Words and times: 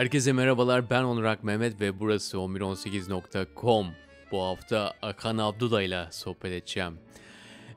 Herkese 0.00 0.32
merhabalar 0.32 0.90
ben 0.90 1.02
Onurak 1.02 1.44
Mehmet 1.44 1.80
ve 1.80 2.00
burası 2.00 2.36
1118.com. 2.36 3.86
Bu 4.32 4.42
hafta 4.42 4.94
Akan 5.02 5.38
Abdullah 5.38 5.82
ile 5.82 6.08
sohbet 6.10 6.52
edeceğim. 6.52 6.98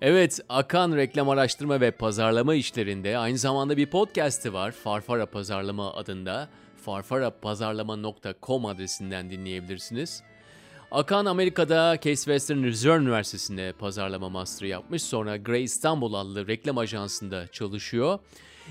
Evet, 0.01 0.39
Akan 0.49 0.95
reklam 0.95 1.29
araştırma 1.29 1.81
ve 1.81 1.91
pazarlama 1.91 2.55
işlerinde 2.55 3.17
aynı 3.17 3.37
zamanda 3.37 3.77
bir 3.77 3.85
podcast'i 3.85 4.53
var. 4.53 4.71
Farfara 4.71 5.25
Pazarlama 5.25 5.93
adında. 5.93 6.49
farfarapazarlama.com 6.85 8.65
adresinden 8.65 9.29
dinleyebilirsiniz. 9.29 10.23
Akan 10.91 11.25
Amerika'da 11.25 11.95
Case 11.95 12.15
Western 12.15 12.63
Reserve 12.63 13.03
Üniversitesi'nde 13.03 13.73
pazarlama 13.79 14.29
master 14.29 14.67
yapmış. 14.67 15.03
Sonra 15.03 15.37
Grey 15.37 15.63
İstanbul 15.63 16.13
adlı 16.13 16.47
reklam 16.47 16.77
ajansında 16.77 17.47
çalışıyor. 17.47 18.19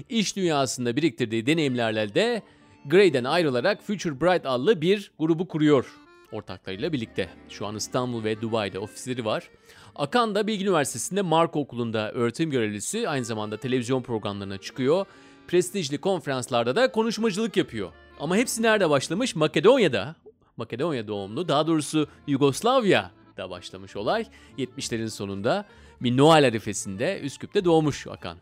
İş 0.08 0.36
dünyasında 0.36 0.96
biriktirdiği 0.96 1.46
deneyimlerle 1.46 2.14
de 2.14 2.42
Grey'den 2.86 3.24
ayrılarak 3.24 3.82
Future 3.82 4.20
Bright 4.20 4.46
adlı 4.46 4.80
bir 4.80 5.12
grubu 5.18 5.48
kuruyor 5.48 5.86
ortaklarıyla 6.32 6.92
birlikte. 6.92 7.28
Şu 7.48 7.66
an 7.66 7.76
İstanbul 7.76 8.24
ve 8.24 8.40
Dubai'de 8.40 8.78
ofisleri 8.78 9.24
var. 9.24 9.50
Akan 9.96 10.34
da 10.34 10.46
Bilgi 10.46 10.64
Üniversitesi'nde 10.64 11.22
Mark 11.22 11.56
Okulu'nda 11.56 12.12
öğretim 12.12 12.50
görevlisi 12.50 13.08
aynı 13.08 13.24
zamanda 13.24 13.56
televizyon 13.56 14.02
programlarına 14.02 14.58
çıkıyor. 14.58 15.06
Prestijli 15.48 15.98
konferanslarda 15.98 16.76
da 16.76 16.92
konuşmacılık 16.92 17.56
yapıyor. 17.56 17.92
Ama 18.20 18.36
hepsi 18.36 18.62
nerede 18.62 18.90
başlamış? 18.90 19.36
Makedonya'da. 19.36 20.16
Makedonya 20.56 21.08
doğumlu 21.08 21.48
daha 21.48 21.66
doğrusu 21.66 22.08
Yugoslavya'da 22.26 23.50
başlamış 23.50 23.96
olay. 23.96 24.26
70'lerin 24.58 25.10
sonunda 25.10 25.64
bir 26.00 26.16
Noel 26.16 26.46
arifesinde 26.46 27.20
Üsküp'te 27.20 27.64
doğmuş 27.64 28.06
Akan. 28.06 28.38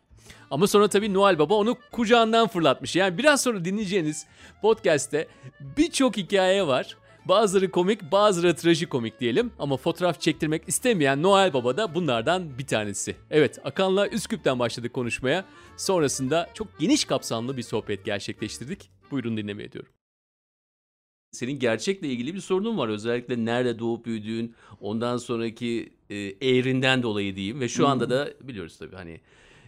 Ama 0.51 0.67
sonra 0.67 0.89
tabii 0.89 1.15
Noel 1.15 1.39
Baba 1.39 1.55
onu 1.55 1.77
kucağından 1.93 2.49
fırlatmış. 2.49 2.97
Yani 2.97 3.19
biraz 3.19 3.43
sonra 3.43 3.65
dinleyeceğiniz 3.65 4.27
podcast'te 4.63 5.29
birçok 5.77 6.17
hikaye 6.17 6.67
var. 6.67 6.97
Bazıları 7.25 7.71
komik, 7.71 8.13
bazıları 8.13 8.57
trajikomik 8.57 9.21
diyelim 9.21 9.53
ama 9.59 9.77
fotoğraf 9.77 10.21
çektirmek 10.21 10.63
istemeyen 10.69 11.23
Noel 11.23 11.53
Baba 11.53 11.77
da 11.77 11.95
bunlardan 11.95 12.59
bir 12.59 12.67
tanesi. 12.67 13.17
Evet, 13.31 13.59
Akan'la 13.65 14.09
Üsküp'ten 14.09 14.59
başladık 14.59 14.93
konuşmaya. 14.93 15.45
Sonrasında 15.77 16.51
çok 16.55 16.79
geniş 16.79 17.05
kapsamlı 17.05 17.57
bir 17.57 17.63
sohbet 17.63 18.05
gerçekleştirdik. 18.05 18.91
Buyurun 19.11 19.37
dinlemeye 19.37 19.73
diyorum. 19.73 19.93
Senin 21.33 21.59
gerçekle 21.59 22.09
ilgili 22.09 22.35
bir 22.35 22.41
sorunun 22.41 22.79
var. 22.79 22.89
Özellikle 22.89 23.45
nerede 23.45 23.79
doğup 23.79 24.07
büyüdüğün, 24.07 24.55
ondan 24.81 25.17
sonraki 25.17 25.93
e, 26.11 26.17
eğrinden 26.17 27.03
dolayı 27.03 27.37
diyeyim. 27.37 27.61
Ve 27.61 27.69
şu 27.69 27.89
anda 27.89 28.11
da 28.11 28.31
biliyoruz 28.41 28.79
tabii 28.79 28.97
hani 28.97 29.21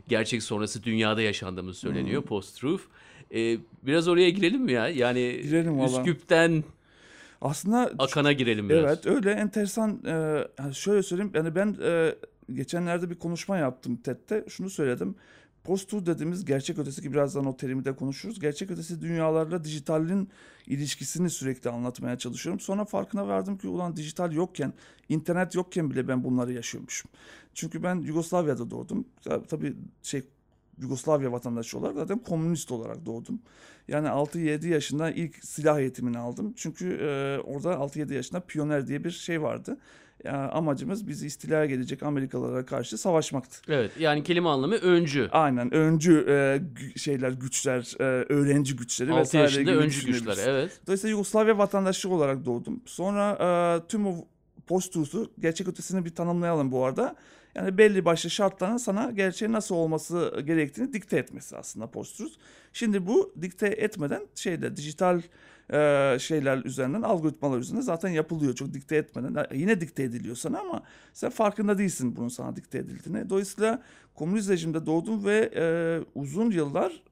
gerçek 0.08 0.42
sonrası 0.42 0.82
dünyada 0.82 1.22
yaşandığımız 1.22 1.78
söyleniyor. 1.78 2.22
Post-truth. 2.22 2.82
E, 3.34 3.58
biraz 3.82 4.08
oraya 4.08 4.30
girelim 4.30 4.62
mi 4.62 4.72
ya? 4.72 4.88
Yani 4.88 5.40
Girelim 5.42 5.78
valla. 5.78 6.00
Üsküp'ten 6.00 6.64
Aslında 7.40 7.90
Akan'a 7.98 8.32
girelim 8.32 8.68
biraz. 8.68 8.84
evet 8.84 9.06
öyle 9.06 9.30
enteresan 9.30 10.02
e, 10.06 10.72
şöyle 10.72 11.02
söyleyeyim 11.02 11.32
yani 11.34 11.54
ben 11.54 11.76
e, 11.82 12.14
geçenlerde 12.52 13.10
bir 13.10 13.14
konuşma 13.18 13.56
yaptım 13.56 13.96
TED'de 13.96 14.44
şunu 14.48 14.70
söyledim. 14.70 15.14
Post-truth 15.64 16.06
dediğimiz 16.06 16.44
gerçek 16.44 16.78
ötesi 16.78 17.02
ki 17.02 17.12
birazdan 17.12 17.46
o 17.46 17.56
terimi 17.56 17.84
de 17.84 17.96
konuşuruz. 17.96 18.40
Gerçek 18.40 18.70
ötesi 18.70 19.00
dünyalarla 19.00 19.64
dijitalin 19.64 20.28
ilişkisini 20.66 21.30
sürekli 21.30 21.70
anlatmaya 21.70 22.18
çalışıyorum. 22.18 22.60
Sonra 22.60 22.84
farkına 22.84 23.28
vardım 23.28 23.58
ki 23.58 23.68
ulan 23.68 23.96
dijital 23.96 24.32
yokken, 24.32 24.72
internet 25.08 25.54
yokken 25.54 25.90
bile 25.90 26.08
ben 26.08 26.24
bunları 26.24 26.52
yaşıyormuşum. 26.52 27.10
Çünkü 27.54 27.82
ben 27.82 27.94
Yugoslavya'da 27.94 28.70
doğdum. 28.70 29.04
Tabii 29.48 29.76
şey 30.02 30.22
Yugoslavya 30.78 31.32
vatandaşı 31.32 31.78
olarak 31.78 31.96
zaten 31.96 32.18
komünist 32.18 32.72
olarak 32.72 33.06
doğdum. 33.06 33.40
Yani 33.88 34.08
6-7 34.08 34.68
yaşında 34.68 35.10
ilk 35.10 35.44
silah 35.44 35.80
eğitimini 35.80 36.18
aldım. 36.18 36.52
Çünkü 36.56 36.94
e, 36.94 37.38
orada 37.38 37.72
6-7 37.72 38.14
yaşında 38.14 38.40
piyoner 38.40 38.86
diye 38.86 39.04
bir 39.04 39.10
şey 39.10 39.42
vardı. 39.42 39.78
Yani 40.24 40.36
amacımız 40.50 41.08
bizi 41.08 41.26
istilaya 41.26 41.66
gelecek 41.66 42.02
Amerikalılara 42.02 42.66
karşı 42.66 42.98
savaşmaktı. 42.98 43.72
Evet 43.72 43.90
yani 43.98 44.22
kelime 44.22 44.48
anlamı 44.48 44.74
öncü. 44.74 45.28
Aynen 45.32 45.74
öncü 45.74 46.24
e, 46.28 46.32
gü- 46.74 46.98
şeyler 46.98 47.30
güçler, 47.30 47.94
e, 48.00 48.04
öğrenci 48.04 48.76
güçleri 48.76 49.10
6 49.12 49.20
vesaire 49.20 49.44
yaşında 49.44 49.70
öncü 49.72 50.06
güçler 50.06 50.36
evet. 50.46 50.80
Dolayısıyla 50.86 51.10
Yugoslavya 51.10 51.58
vatandaşı 51.58 52.08
olarak 52.08 52.44
doğdum. 52.44 52.80
Sonra 52.86 53.38
e, 53.84 53.88
tüm 53.88 54.06
o 54.06 54.14
post-truth'u 54.66 55.32
gerçek 55.38 55.68
ötesini 55.68 56.04
bir 56.04 56.14
tanımlayalım 56.14 56.72
bu 56.72 56.84
arada. 56.84 57.16
Yani 57.54 57.78
belli 57.78 58.04
başlı 58.04 58.30
şartların 58.30 58.76
sana 58.76 59.10
gerçeğin 59.10 59.52
nasıl 59.52 59.74
olması 59.74 60.42
gerektiğini 60.46 60.92
dikte 60.92 61.18
etmesi 61.18 61.56
aslında 61.56 61.86
post-truth. 61.86 62.32
Şimdi 62.72 63.06
bu 63.06 63.34
dikte 63.42 63.66
etmeden 63.66 64.22
şeyde 64.34 64.76
dijital 64.76 65.22
e, 65.72 66.16
şeyler 66.20 66.64
üzerinden 66.64 67.02
algoritmalar 67.02 67.58
üzerinden 67.58 67.82
zaten 67.82 68.08
yapılıyor. 68.08 68.54
Çok 68.54 68.74
dikte 68.74 68.96
etmeden 68.96 69.34
Ha, 69.34 69.46
yine 69.54 69.80
dikte 69.80 70.02
ediliyor 70.02 70.36
sana 70.36 70.58
ama 70.60 70.82
sen 71.12 71.30
farkında 71.30 71.78
değilsin 71.78 72.16
bunun 72.16 72.28
sana 72.28 72.56
dikte 72.56 72.78
edildiğini. 72.78 73.30
Dolayısıyla 73.30 73.82
komünist 74.14 74.50
rejimde 74.50 74.86
doğdum 74.86 75.24
ve 75.24 75.50
e, 75.56 75.64
uzun 76.14 76.50
yıllar 76.50 77.02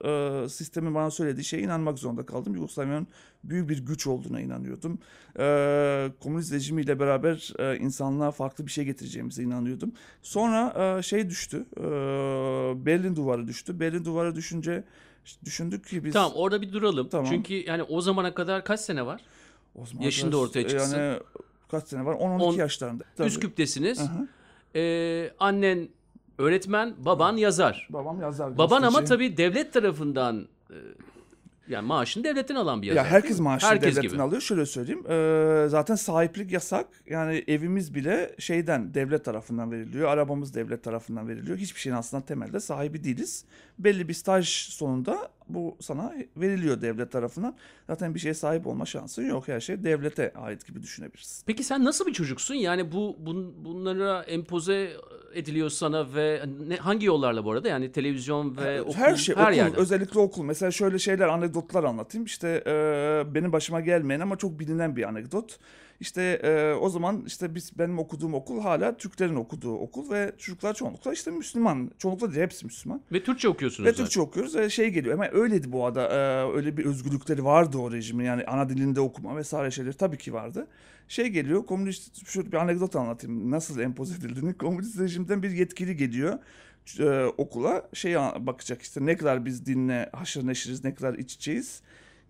e, 0.44 0.48
sistemin 0.48 0.94
bana 0.94 1.10
söylediği 1.10 1.44
şeye 1.44 1.62
inanmak 1.62 1.98
zorunda 1.98 2.26
kaldım. 2.26 2.54
Yugoslavya'nın 2.54 3.06
büyük 3.44 3.68
bir 3.68 3.86
güç 3.86 4.06
olduğuna 4.06 4.40
inanıyordum. 4.40 4.98
E, 5.38 6.12
komünist 6.20 6.52
rejimiyle 6.52 7.00
beraber 7.00 7.52
e, 7.58 7.76
insanlığa 7.78 8.30
farklı 8.30 8.66
bir 8.66 8.70
şey 8.70 8.84
getireceğimize 8.84 9.42
inanıyordum. 9.42 9.92
Sonra 10.22 10.74
e, 10.98 11.02
şey 11.02 11.30
düştü. 11.30 11.66
E, 11.76 11.82
Berlin 12.86 13.16
duvarı 13.16 13.48
düştü. 13.48 13.80
Berlin 13.80 14.04
duvarı 14.04 14.36
düşünce 14.36 14.84
düşündük 15.44 15.86
ki 15.86 16.04
biz 16.04 16.12
Tamam 16.12 16.32
orada 16.34 16.62
bir 16.62 16.72
duralım. 16.72 17.08
Tamam. 17.08 17.26
Çünkü 17.30 17.54
yani 17.54 17.82
o 17.82 18.00
zamana 18.00 18.34
kadar 18.34 18.64
kaç 18.64 18.80
sene 18.80 19.06
var? 19.06 19.20
o 19.74 19.86
zaman 19.86 20.02
yaşında 20.04 20.32
da- 20.32 20.36
ortaya 20.36 20.68
çıksın. 20.68 20.98
Yani 20.98 21.20
kaç 21.70 21.88
sene 21.88 22.04
var? 22.04 22.14
10-12 22.14 22.42
On- 22.42 22.54
yaşlarında. 22.54 23.04
Tabii. 23.16 23.28
Üsküp'tesiniz. 23.28 24.00
Ee, 24.74 25.30
annen 25.38 25.88
öğretmen, 26.38 26.94
baban 26.98 27.36
yazar. 27.36 27.88
Babam 27.90 28.20
yazar. 28.20 28.58
Baban 28.58 28.82
ama 28.82 29.04
tabii 29.04 29.36
devlet 29.36 29.72
tarafından 29.72 30.48
e, 30.70 30.74
yani 31.70 31.86
maaşını 31.86 32.24
devletten 32.24 32.54
alan 32.54 32.82
bir 32.82 32.86
yazar. 32.86 33.04
Ya 33.04 33.10
herkes 33.10 33.40
maaşını 33.40 33.70
Herkes 33.70 33.96
devletten 33.96 34.10
gibi. 34.10 34.22
alıyor. 34.22 34.40
Şöyle 34.42 34.66
söyleyeyim. 34.66 35.04
Ee, 35.10 35.68
zaten 35.68 35.94
sahiplik 35.94 36.52
yasak. 36.52 36.86
Yani 37.06 37.44
evimiz 37.48 37.94
bile 37.94 38.34
şeyden 38.38 38.94
devlet 38.94 39.24
tarafından 39.24 39.70
veriliyor. 39.70 40.08
Arabamız 40.08 40.54
devlet 40.54 40.84
tarafından 40.84 41.28
veriliyor. 41.28 41.58
Hiçbir 41.58 41.80
şeyin 41.80 41.96
aslında 41.96 42.24
temelde 42.26 42.60
sahibi 42.60 43.04
değiliz. 43.04 43.44
Belli 43.78 44.08
bir 44.08 44.14
staj 44.14 44.48
sonunda 44.48 45.28
bu 45.54 45.76
sana 45.80 46.12
veriliyor 46.36 46.80
devlet 46.80 47.12
tarafından. 47.12 47.56
Zaten 47.86 48.14
bir 48.14 48.20
şeye 48.20 48.34
sahip 48.34 48.66
olma 48.66 48.86
şansın 48.86 49.28
yok. 49.28 49.48
Her 49.48 49.60
şey 49.60 49.84
devlete 49.84 50.32
ait 50.34 50.66
gibi 50.66 50.82
düşünebilirsin. 50.82 51.44
Peki 51.46 51.64
sen 51.64 51.84
nasıl 51.84 52.06
bir 52.06 52.12
çocuksun? 52.12 52.54
Yani 52.54 52.92
bu 52.92 53.16
bun, 53.18 53.64
bunlara 53.64 54.22
empoze 54.22 54.92
ediliyor 55.34 55.70
sana 55.70 56.14
ve 56.14 56.44
ne, 56.68 56.76
hangi 56.76 57.06
yollarla 57.06 57.44
bu 57.44 57.52
arada? 57.52 57.68
Yani 57.68 57.92
televizyon 57.92 58.56
ve 58.56 58.82
okul, 58.82 58.94
her 58.94 59.16
şey 59.16 59.36
her 59.36 59.42
okul 59.42 59.56
yerden. 59.56 59.80
özellikle 59.80 60.20
okul 60.20 60.44
mesela 60.44 60.70
şöyle 60.70 60.98
şeyler 60.98 61.28
anekdotlar 61.28 61.84
anlatayım 61.84 62.24
işte 62.24 62.62
e, 62.66 62.72
benim 63.34 63.52
başıma 63.52 63.80
gelmeyen 63.80 64.20
ama 64.20 64.36
çok 64.36 64.58
bilinen 64.58 64.96
bir 64.96 65.08
anekdot 65.08 65.58
işte 66.00 66.22
e, 66.22 66.74
o 66.74 66.88
zaman 66.88 67.24
işte 67.26 67.54
biz 67.54 67.78
benim 67.78 67.98
okuduğum 67.98 68.34
okul 68.34 68.60
hala 68.60 68.96
Türklerin 68.96 69.34
okuduğu 69.34 69.74
okul 69.74 70.10
ve 70.10 70.32
çocuklar 70.38 70.74
çoğunlukla 70.74 71.12
işte 71.12 71.30
Müslüman 71.30 71.90
çoğunlukla 71.98 72.30
değil 72.30 72.42
hepsi 72.42 72.66
Müslüman 72.66 73.02
Ve 73.12 73.24
Türkçe 73.24 73.48
okuyorsunuz 73.48 73.86
ve 73.86 73.90
zaten. 73.90 74.04
Türkçe 74.04 74.20
okuyoruz 74.20 74.56
ve 74.56 74.70
şey 74.70 74.88
geliyor 74.88 75.14
ama 75.14 75.28
öyleydi 75.32 75.72
bu 75.72 75.86
arada 75.86 76.08
e, 76.08 76.52
öyle 76.56 76.76
bir 76.76 76.84
özgürlükleri 76.84 77.44
vardı 77.44 77.78
o 77.78 77.92
rejimin 77.92 78.24
yani 78.24 78.44
ana 78.44 78.68
dilinde 78.68 79.00
okuma 79.00 79.36
vesaire 79.36 79.70
şeyler 79.70 79.92
tabii 79.92 80.18
ki 80.18 80.32
vardı. 80.32 80.66
Şey 81.08 81.28
geliyor 81.28 81.66
komünist 81.66 82.26
şöyle 82.26 82.52
bir 82.52 82.56
anekdot 82.56 82.96
anlatayım 82.96 83.50
nasıl 83.50 83.80
empoze 83.80 84.14
edildiğini 84.14 84.54
komünist 84.58 85.00
rejimden 85.00 85.42
bir 85.42 85.50
yetkili 85.50 85.96
geliyor 85.96 86.38
e, 86.98 87.24
okula 87.38 87.88
şey 87.92 88.14
bakacak 88.16 88.82
işte 88.82 89.06
ne 89.06 89.16
kadar 89.16 89.44
biz 89.44 89.66
dinle 89.66 90.10
haşır 90.12 90.46
neşiriz 90.46 90.84
ne 90.84 90.94
kadar 90.94 91.14
iç 91.14 91.34
içeyiz. 91.34 91.82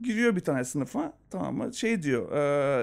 Giriyor 0.02 0.36
bir 0.36 0.40
tane 0.40 0.64
sınıfa 0.64 1.12
tamam 1.30 1.56
mı 1.56 1.74
şey 1.74 2.02
diyor 2.02 2.32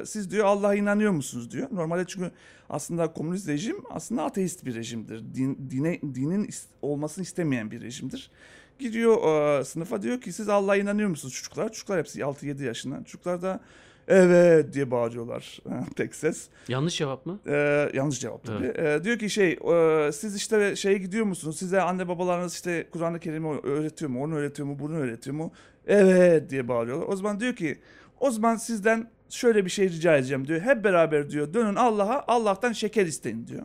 e, 0.01 0.05
siz 0.05 0.31
diyor 0.31 0.45
Allah'a 0.45 0.75
inanıyor 0.75 1.11
musunuz 1.11 1.51
diyor. 1.51 1.67
Normalde 1.71 2.05
çünkü 2.07 2.31
aslında 2.69 3.13
komünist 3.13 3.47
rejim 3.47 3.75
aslında 3.89 4.23
ateist 4.23 4.65
bir 4.65 4.75
rejimdir. 4.75 5.23
Din, 5.35 5.67
dine, 5.71 6.01
dinin 6.01 6.45
is- 6.45 6.65
olmasını 6.81 7.23
istemeyen 7.23 7.71
bir 7.71 7.81
rejimdir. 7.81 8.31
Giriyor 8.79 9.17
e, 9.59 9.63
sınıfa 9.65 10.01
diyor 10.01 10.21
ki 10.21 10.31
siz 10.33 10.49
Allah'a 10.49 10.75
inanıyor 10.75 11.09
musunuz 11.09 11.33
çocuklar? 11.33 11.71
Çocuklar 11.71 11.99
hepsi 11.99 12.19
6-7 12.19 12.63
yaşında. 12.63 12.97
Çocuklar 13.03 13.41
da 13.41 13.59
evet 14.07 14.73
diye 14.73 14.91
bağırıyorlar 14.91 15.59
tek 15.95 16.15
ses. 16.15 16.47
Yanlış 16.67 16.97
cevap 16.97 17.25
mı? 17.25 17.39
Ee, 17.47 17.89
yanlış 17.93 18.19
cevap 18.19 18.43
tabii. 18.43 18.65
Ee, 18.77 19.03
diyor 19.03 19.19
ki 19.19 19.29
şey 19.29 19.51
e, 19.51 20.11
siz 20.11 20.35
işte 20.35 20.75
şeye 20.75 20.97
gidiyor 20.97 21.25
musunuz? 21.25 21.57
Size 21.59 21.81
anne 21.81 22.07
babalarınız 22.07 22.53
işte 22.53 22.87
Kur'an-ı 22.91 23.19
Kerim'i 23.19 23.59
öğretiyor 23.63 24.11
mu? 24.11 24.23
Onu 24.23 24.35
öğretiyor 24.35 24.67
mu? 24.67 24.79
Bunu 24.79 24.95
öğretiyor 24.97 25.35
mu? 25.35 25.51
Evet 25.87 26.49
diye 26.49 26.67
bağırıyorlar. 26.67 27.07
O 27.07 27.15
zaman 27.15 27.39
diyor 27.39 27.55
ki 27.55 27.77
o 28.19 28.31
zaman 28.31 28.55
sizden 28.55 29.09
şöyle 29.29 29.65
bir 29.65 29.69
şey 29.69 29.89
rica 29.89 30.17
edeceğim 30.17 30.47
diyor. 30.47 30.61
Hep 30.61 30.83
beraber 30.83 31.29
diyor 31.29 31.53
dönün 31.53 31.75
Allah'a 31.75 32.23
Allah'tan 32.27 32.71
şeker 32.71 33.05
isteyin 33.05 33.47
diyor. 33.47 33.63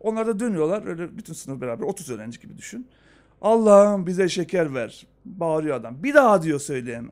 Onlar 0.00 0.26
da 0.26 0.40
dönüyorlar 0.40 0.86
öyle 0.86 1.18
bütün 1.18 1.32
sınıf 1.32 1.60
beraber 1.60 1.84
30 1.84 2.10
öğrenci 2.10 2.40
gibi 2.40 2.58
düşün. 2.58 2.86
Allah'ım 3.42 4.06
bize 4.06 4.28
şeker 4.28 4.74
ver. 4.74 5.06
Bağırıyor 5.24 5.76
adam. 5.76 6.02
Bir 6.02 6.14
daha 6.14 6.42
diyor 6.42 6.60
söyleyen. 6.60 7.08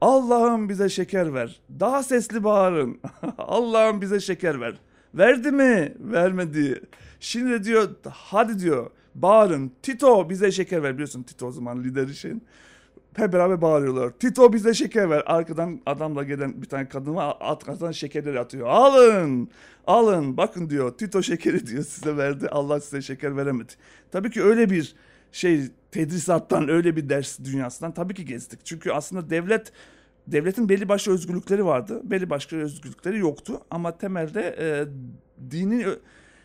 Allah'ım 0.00 0.68
bize 0.68 0.88
şeker 0.88 1.34
ver. 1.34 1.60
Daha 1.80 2.02
sesli 2.02 2.44
bağırın. 2.44 3.00
Allah'ım 3.38 4.00
bize 4.00 4.20
şeker 4.20 4.60
ver. 4.60 4.74
Verdi 5.14 5.52
mi? 5.52 5.94
Vermedi. 5.98 6.82
Şimdi 7.20 7.64
diyor 7.64 7.88
hadi 8.10 8.58
diyor 8.58 8.90
bağırın. 9.14 9.72
Tito 9.82 10.30
bize 10.30 10.52
şeker 10.52 10.82
ver. 10.82 10.94
Biliyorsun 10.94 11.22
Tito 11.22 11.46
o 11.46 11.50
zaman 11.50 11.84
lideri 11.84 12.14
şeyin. 12.14 12.42
Hep 13.16 13.32
beraber 13.32 13.60
bağırıyorlar. 13.60 14.10
Tito 14.10 14.52
bize 14.52 14.74
şeker 14.74 15.10
ver. 15.10 15.22
Arkadan 15.26 15.80
adamla 15.86 16.22
gelen 16.22 16.62
bir 16.62 16.68
tane 16.68 16.88
kadın 16.88 17.14
var. 17.14 17.36
Arkadan 17.40 17.92
şekerleri 17.92 18.40
atıyor. 18.40 18.68
Alın. 18.68 19.48
Alın. 19.86 20.36
Bakın 20.36 20.70
diyor. 20.70 20.98
Tito 20.98 21.22
şekeri 21.22 21.66
diyor 21.66 21.84
size 21.84 22.16
verdi. 22.16 22.48
Allah 22.48 22.80
size 22.80 23.02
şeker 23.02 23.36
veremedi. 23.36 23.72
Tabii 24.12 24.30
ki 24.30 24.42
öyle 24.42 24.70
bir 24.70 24.94
şey 25.32 25.62
tedrisattan 25.90 26.68
öyle 26.68 26.96
bir 26.96 27.08
ders 27.08 27.38
dünyasından 27.40 27.94
tabii 27.94 28.14
ki 28.14 28.24
gezdik. 28.24 28.60
Çünkü 28.64 28.90
aslında 28.90 29.30
devlet 29.30 29.72
devletin 30.26 30.68
belli 30.68 30.88
başlı 30.88 31.12
özgürlükleri 31.12 31.64
vardı. 31.64 32.00
Belli 32.04 32.30
başlı 32.30 32.56
özgürlükleri 32.56 33.18
yoktu. 33.18 33.60
Ama 33.70 33.98
temelde 33.98 34.56
e, 34.58 34.86
dinin 35.50 35.86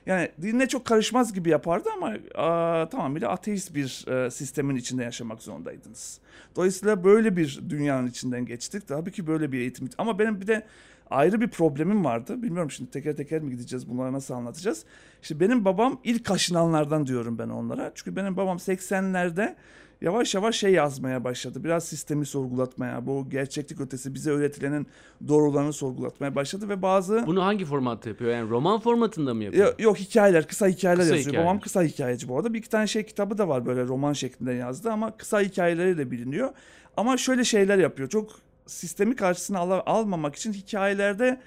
yani 0.09 0.31
dinle 0.41 0.67
çok 0.67 0.85
karışmaz 0.85 1.33
gibi 1.33 1.49
yapardı 1.49 1.89
ama 1.97 2.13
a, 2.35 2.89
tamamıyla 2.89 3.29
ateist 3.29 3.75
bir 3.75 4.07
e, 4.07 4.31
sistemin 4.31 4.75
içinde 4.75 5.03
yaşamak 5.03 5.41
zorundaydınız. 5.41 6.19
Dolayısıyla 6.55 7.03
böyle 7.03 7.37
bir 7.37 7.59
dünyanın 7.69 8.07
içinden 8.07 8.45
geçtik. 8.45 8.87
Tabii 8.87 9.11
ki 9.11 9.27
böyle 9.27 9.51
bir 9.51 9.59
eğitim. 9.59 9.89
Ama 9.97 10.19
benim 10.19 10.41
bir 10.41 10.47
de 10.47 10.65
ayrı 11.09 11.41
bir 11.41 11.47
problemim 11.47 12.05
vardı. 12.05 12.43
Bilmiyorum 12.43 12.71
şimdi 12.71 12.91
teker 12.91 13.15
teker 13.15 13.41
mi 13.41 13.51
gideceğiz 13.51 13.89
bunları 13.89 14.13
nasıl 14.13 14.33
anlatacağız. 14.33 14.85
İşte 15.21 15.39
benim 15.39 15.65
babam 15.65 15.99
ilk 16.03 16.25
kaşınanlardan 16.25 17.07
diyorum 17.07 17.37
ben 17.37 17.49
onlara. 17.49 17.91
Çünkü 17.95 18.15
benim 18.15 18.37
babam 18.37 18.57
80'lerde 18.57 19.55
yavaş 20.01 20.35
yavaş 20.35 20.55
şey 20.55 20.71
yazmaya 20.71 21.23
başladı. 21.23 21.63
Biraz 21.63 21.83
sistemi 21.83 22.25
sorgulatmaya, 22.25 23.05
bu 23.05 23.29
gerçeklik 23.29 23.81
ötesi 23.81 24.13
bize 24.13 24.31
öğretilenin 24.31 24.87
doğrularını 25.27 25.73
sorgulatmaya 25.73 26.35
başladı 26.35 26.69
ve 26.69 26.81
bazı... 26.81 27.23
Bunu 27.27 27.43
hangi 27.45 27.65
formatta 27.65 28.09
yapıyor? 28.09 28.31
Yani 28.31 28.49
roman 28.49 28.79
formatında 28.79 29.33
mı 29.33 29.43
yapıyor? 29.43 29.65
Yok, 29.67 29.81
yok 29.81 29.97
hikayeler, 29.97 30.47
kısa 30.47 30.67
hikayeler 30.67 31.01
Kısa 31.03 31.15
yazıyor. 31.15 31.29
hikayeler. 31.31 31.45
Babam 31.49 31.59
kısa 31.59 31.83
hikayeci 31.83 32.27
bu 32.29 32.37
arada. 32.37 32.53
Bir 32.53 32.59
iki 32.59 32.69
tane 32.69 32.87
şey 32.87 33.03
kitabı 33.03 33.37
da 33.37 33.47
var 33.47 33.65
böyle 33.65 33.83
roman 33.83 34.13
şeklinde 34.13 34.53
yazdı 34.53 34.91
ama 34.91 35.17
kısa 35.17 35.41
hikayeleri 35.41 35.97
de 35.97 36.11
biliniyor. 36.11 36.49
Ama 36.97 37.17
şöyle 37.17 37.43
şeyler 37.43 37.77
yapıyor. 37.77 38.09
Çok 38.09 38.31
sistemi 38.65 39.15
karşısına 39.15 39.59
al- 39.59 39.81
almamak 39.85 40.35
için 40.35 40.53
hikayelerde 40.53 41.39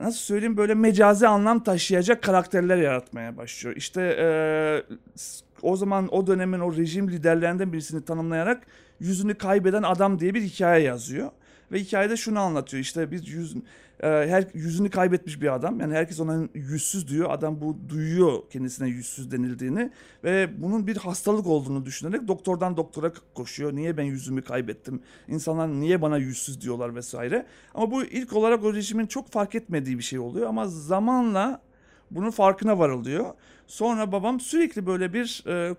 nasıl 0.00 0.18
söyleyeyim 0.18 0.56
böyle 0.56 0.74
mecazi 0.74 1.28
anlam 1.28 1.62
taşıyacak 1.62 2.22
karakterler 2.22 2.76
yaratmaya 2.76 3.36
başlıyor. 3.36 3.76
İşte 3.76 4.00
s- 5.16 5.44
o 5.62 5.76
zaman 5.76 6.14
o 6.14 6.26
dönemin 6.26 6.60
o 6.60 6.76
rejim 6.76 7.10
liderlerinden 7.10 7.72
birisini 7.72 8.04
tanımlayarak 8.04 8.66
yüzünü 9.00 9.34
kaybeden 9.34 9.82
adam 9.82 10.20
diye 10.20 10.34
bir 10.34 10.42
hikaye 10.42 10.84
yazıyor. 10.84 11.30
Ve 11.72 11.78
hikayede 11.78 12.16
şunu 12.16 12.40
anlatıyor 12.40 12.80
işte 12.80 13.10
biz 13.10 13.28
yüz, 13.28 13.56
e, 14.00 14.08
her 14.08 14.44
yüzünü 14.54 14.90
kaybetmiş 14.90 15.40
bir 15.40 15.54
adam. 15.54 15.80
Yani 15.80 15.94
herkes 15.94 16.20
ona 16.20 16.48
yüzsüz 16.54 17.08
diyor 17.08 17.30
adam 17.30 17.60
bu 17.60 17.76
duyuyor 17.88 18.32
kendisine 18.50 18.88
yüzsüz 18.88 19.30
denildiğini. 19.30 19.90
Ve 20.24 20.50
bunun 20.62 20.86
bir 20.86 20.96
hastalık 20.96 21.46
olduğunu 21.46 21.84
düşünerek 21.84 22.28
doktordan 22.28 22.76
doktora 22.76 23.12
koşuyor. 23.34 23.72
Niye 23.72 23.96
ben 23.96 24.02
yüzümü 24.02 24.42
kaybettim? 24.42 25.00
İnsanlar 25.28 25.68
niye 25.68 26.02
bana 26.02 26.18
yüzsüz 26.18 26.60
diyorlar 26.60 26.94
vesaire. 26.94 27.46
Ama 27.74 27.90
bu 27.90 28.04
ilk 28.04 28.32
olarak 28.32 28.64
o 28.64 28.74
rejimin 28.74 29.06
çok 29.06 29.28
fark 29.28 29.54
etmediği 29.54 29.98
bir 29.98 30.02
şey 30.02 30.18
oluyor. 30.18 30.48
Ama 30.48 30.66
zamanla 30.68 31.60
bunun 32.10 32.30
farkına 32.30 32.78
varılıyor 32.78 33.26
sonra 33.72 34.12
babam 34.12 34.40
sürekli 34.40 34.86
böyle 34.86 35.12
bir 35.12 35.44
e, 35.46 35.76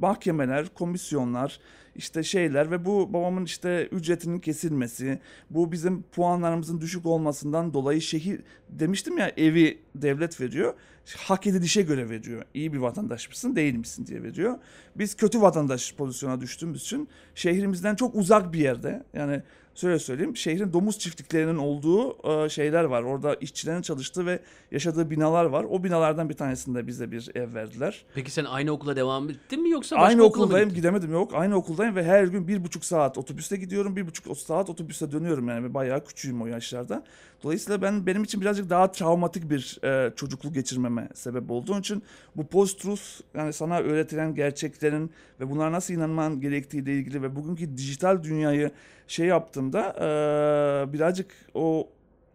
mahkemeler 0.00 0.68
komisyonlar 0.74 1.60
işte 1.96 2.22
şeyler 2.22 2.70
ve 2.70 2.84
bu 2.84 3.12
babamın 3.12 3.44
işte 3.44 3.88
ücretinin 3.92 4.40
kesilmesi, 4.40 5.18
bu 5.50 5.72
bizim 5.72 6.02
puanlarımızın 6.02 6.80
düşük 6.80 7.06
olmasından 7.06 7.74
dolayı 7.74 8.00
şehir 8.00 8.40
demiştim 8.68 9.18
ya 9.18 9.32
evi 9.36 9.78
devlet 9.94 10.40
veriyor. 10.40 10.74
Hak 11.16 11.46
edilişe 11.46 11.82
göre 11.82 12.10
veriyor. 12.10 12.44
İyi 12.54 12.72
bir 12.72 12.78
vatandaş 12.78 13.28
mısın 13.28 13.56
değil 13.56 13.74
misin 13.74 14.06
diye 14.06 14.22
veriyor. 14.22 14.58
Biz 14.96 15.14
kötü 15.14 15.40
vatandaş 15.40 15.94
pozisyona 15.94 16.40
düştüğümüz 16.40 16.82
için 16.82 17.08
şehrimizden 17.34 17.94
çok 17.94 18.14
uzak 18.14 18.52
bir 18.52 18.58
yerde 18.58 19.02
yani 19.14 19.42
şöyle 19.74 19.98
söyleyeyim 19.98 20.36
şehrin 20.36 20.72
domuz 20.72 20.98
çiftliklerinin 20.98 21.56
olduğu 21.56 22.16
e, 22.44 22.48
şeyler 22.48 22.84
var. 22.84 23.02
Orada 23.02 23.34
işçilerin 23.34 23.82
çalıştığı 23.82 24.26
ve 24.26 24.40
yaşadığı 24.70 25.10
binalar 25.10 25.44
var. 25.44 25.66
O 25.70 25.84
binalardan 25.84 26.28
bir 26.28 26.34
tanesinde 26.34 26.86
bize 26.86 27.12
bir 27.12 27.30
ev 27.34 27.54
verdiler. 27.54 28.04
Peki 28.14 28.30
sen 28.30 28.44
aynı 28.44 28.72
okula 28.72 28.96
devam 28.96 29.30
ettin 29.30 29.62
mi 29.62 29.70
yoksa 29.70 29.96
başka 29.96 30.06
Aynı 30.06 30.22
okula 30.22 30.38
mı 30.38 30.44
okuldayım 30.44 30.68
gittin? 30.68 30.80
gidemedim 30.80 31.12
yok. 31.12 31.34
Aynı 31.34 31.56
okuldayım 31.56 31.96
ve 31.96 32.04
her 32.04 32.24
gün 32.24 32.48
bir 32.48 32.64
buçuk 32.64 32.84
saat 32.84 33.18
otobüste 33.18 33.56
gidiyorum. 33.56 33.96
Bir 33.96 34.06
buçuk 34.06 34.38
saat 34.38 34.70
otobüste 34.70 35.12
dönüyorum 35.12 35.48
yani 35.48 35.74
bayağı 35.74 36.04
küçüğüm 36.04 36.42
o 36.42 36.46
yaşlarda. 36.46 37.04
Dolayısıyla 37.42 37.82
ben 37.82 38.06
benim 38.06 38.24
için 38.24 38.40
birazcık 38.40 38.70
daha 38.70 38.92
travmatik 38.92 39.50
bir 39.50 39.84
e, 39.84 40.14
çocukluk 40.16 40.54
geçirmeme 40.54 41.08
sebep 41.14 41.50
olduğu 41.50 41.78
için 41.78 42.02
bu 42.36 42.46
post-truth 42.46 43.02
yani 43.34 43.52
sana 43.52 43.78
öğretilen 43.78 44.34
gerçeklerin 44.34 45.10
ve 45.40 45.50
bunlara 45.50 45.72
nasıl 45.72 45.94
inanman 45.94 46.40
gerektiğiyle 46.40 46.94
ilgili 46.98 47.22
ve 47.22 47.36
bugünkü 47.36 47.76
dijital 47.76 48.22
dünyayı 48.22 48.70
şey 49.06 49.26
yaptığımda 49.26 49.94
e, 49.96 50.92
birazcık 50.92 51.34
o 51.54 51.88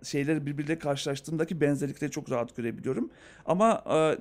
şeyleri 0.04 0.46
birbiriyle 0.46 0.80
karşılaştığımdaki 0.80 1.62
benzerlikleri 1.62 2.12
çok 2.12 2.32
rahat 2.32 2.56
görebiliyorum. 2.56 3.10
Ama 3.46 3.84
e, 3.90 4.18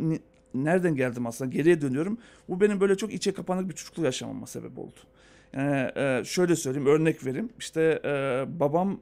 nereden 0.55 0.95
geldim 0.97 1.27
aslında 1.27 1.51
geriye 1.51 1.81
dönüyorum. 1.81 2.19
Bu 2.49 2.61
benim 2.61 2.81
böyle 2.81 2.97
çok 2.97 3.13
içe 3.13 3.33
kapanık 3.35 3.69
bir 3.69 3.75
çocukluk 3.75 4.05
yaşamama 4.05 4.47
sebep 4.47 4.79
oldu. 4.79 4.99
Yani 5.53 5.91
e, 5.97 6.23
şöyle 6.25 6.57
söyleyeyim 6.57 6.89
örnek 6.89 7.27
vereyim. 7.27 7.51
İşte 7.59 8.01
e, 8.05 8.45
babam 8.61 9.01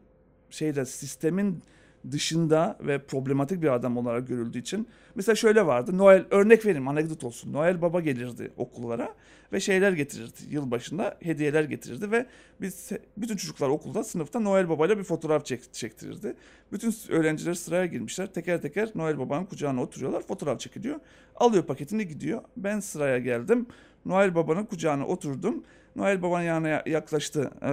şeyde 0.51 0.85
sistemin 0.87 1.63
dışında 2.11 2.79
ve 2.81 2.99
problematik 2.99 3.63
bir 3.63 3.75
adam 3.75 3.97
olarak 3.97 4.29
görüldüğü 4.29 4.59
için 4.59 4.89
mesela 5.15 5.37
şöyle 5.37 5.67
vardı. 5.67 5.99
Noel 5.99 6.25
örnek 6.31 6.67
vereyim 6.67 6.89
anekdot 6.89 7.25
olsun. 7.25 7.53
Noel 7.53 7.83
baba 7.83 8.01
gelirdi 8.01 8.53
okullara 8.57 9.15
ve 9.53 9.61
şeyler 9.61 9.93
getirirdi. 9.93 10.39
Yılbaşında 10.51 11.17
hediyeler 11.21 11.65
getirirdi 11.65 12.11
ve 12.11 12.27
biz 12.61 12.91
bütün 13.17 13.37
çocuklar 13.37 13.69
okulda 13.69 14.05
sınıfta 14.05 14.41
Noel 14.41 14.69
babayla 14.69 14.99
bir 14.99 15.05
fotoğraf 15.05 15.47
çek, 15.47 15.75
çektirirdi. 15.75 16.35
Bütün 16.73 16.95
öğrenciler 17.09 17.55
sıraya 17.55 17.87
girmişler. 17.87 18.27
Teker 18.27 18.63
teker 18.63 18.91
Noel 18.95 19.19
babanın 19.19 19.45
kucağına 19.45 19.83
oturuyorlar. 19.83 20.23
Fotoğraf 20.23 20.61
çekiliyor. 20.61 21.01
Alıyor 21.37 21.65
paketini 21.65 22.09
gidiyor. 22.09 22.43
Ben 22.57 22.81
sıraya 22.81 23.19
geldim. 23.19 23.67
Noel 24.05 24.35
babanın 24.35 24.65
kucağına 24.65 25.07
oturdum. 25.07 25.65
Noel 25.97 26.23
babanın 26.23 26.45
yanına 26.45 26.69
ya- 26.69 26.83
yaklaştı 26.87 27.51
e, 27.63 27.67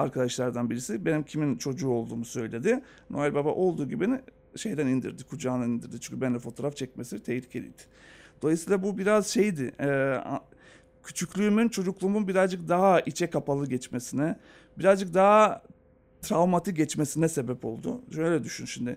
arkadaşlardan 0.00 0.70
birisi. 0.70 1.04
Benim 1.04 1.22
kimin 1.22 1.56
çocuğu 1.56 1.88
olduğumu 1.88 2.24
söyledi. 2.24 2.80
Noel 3.10 3.34
baba 3.34 3.48
olduğu 3.48 3.88
gibi 3.88 4.08
şeyden 4.56 4.86
indirdi, 4.86 5.24
kucağına 5.24 5.64
indirdi. 5.64 6.00
Çünkü 6.00 6.20
benimle 6.20 6.38
fotoğraf 6.38 6.76
çekmesi 6.76 7.22
tehlikeliydi. 7.22 7.82
Dolayısıyla 8.42 8.82
bu 8.82 8.98
biraz 8.98 9.26
şeydi. 9.26 9.72
e, 9.80 10.16
küçüklüğümün, 11.02 11.68
çocukluğumun 11.68 12.28
birazcık 12.28 12.68
daha 12.68 13.00
içe 13.00 13.30
kapalı 13.30 13.66
geçmesine, 13.68 14.36
birazcık 14.78 15.14
daha 15.14 15.62
travmatik 16.22 16.76
geçmesine 16.76 17.28
sebep 17.28 17.64
oldu. 17.64 18.00
Şöyle 18.14 18.44
düşün 18.44 18.64
şimdi. 18.64 18.96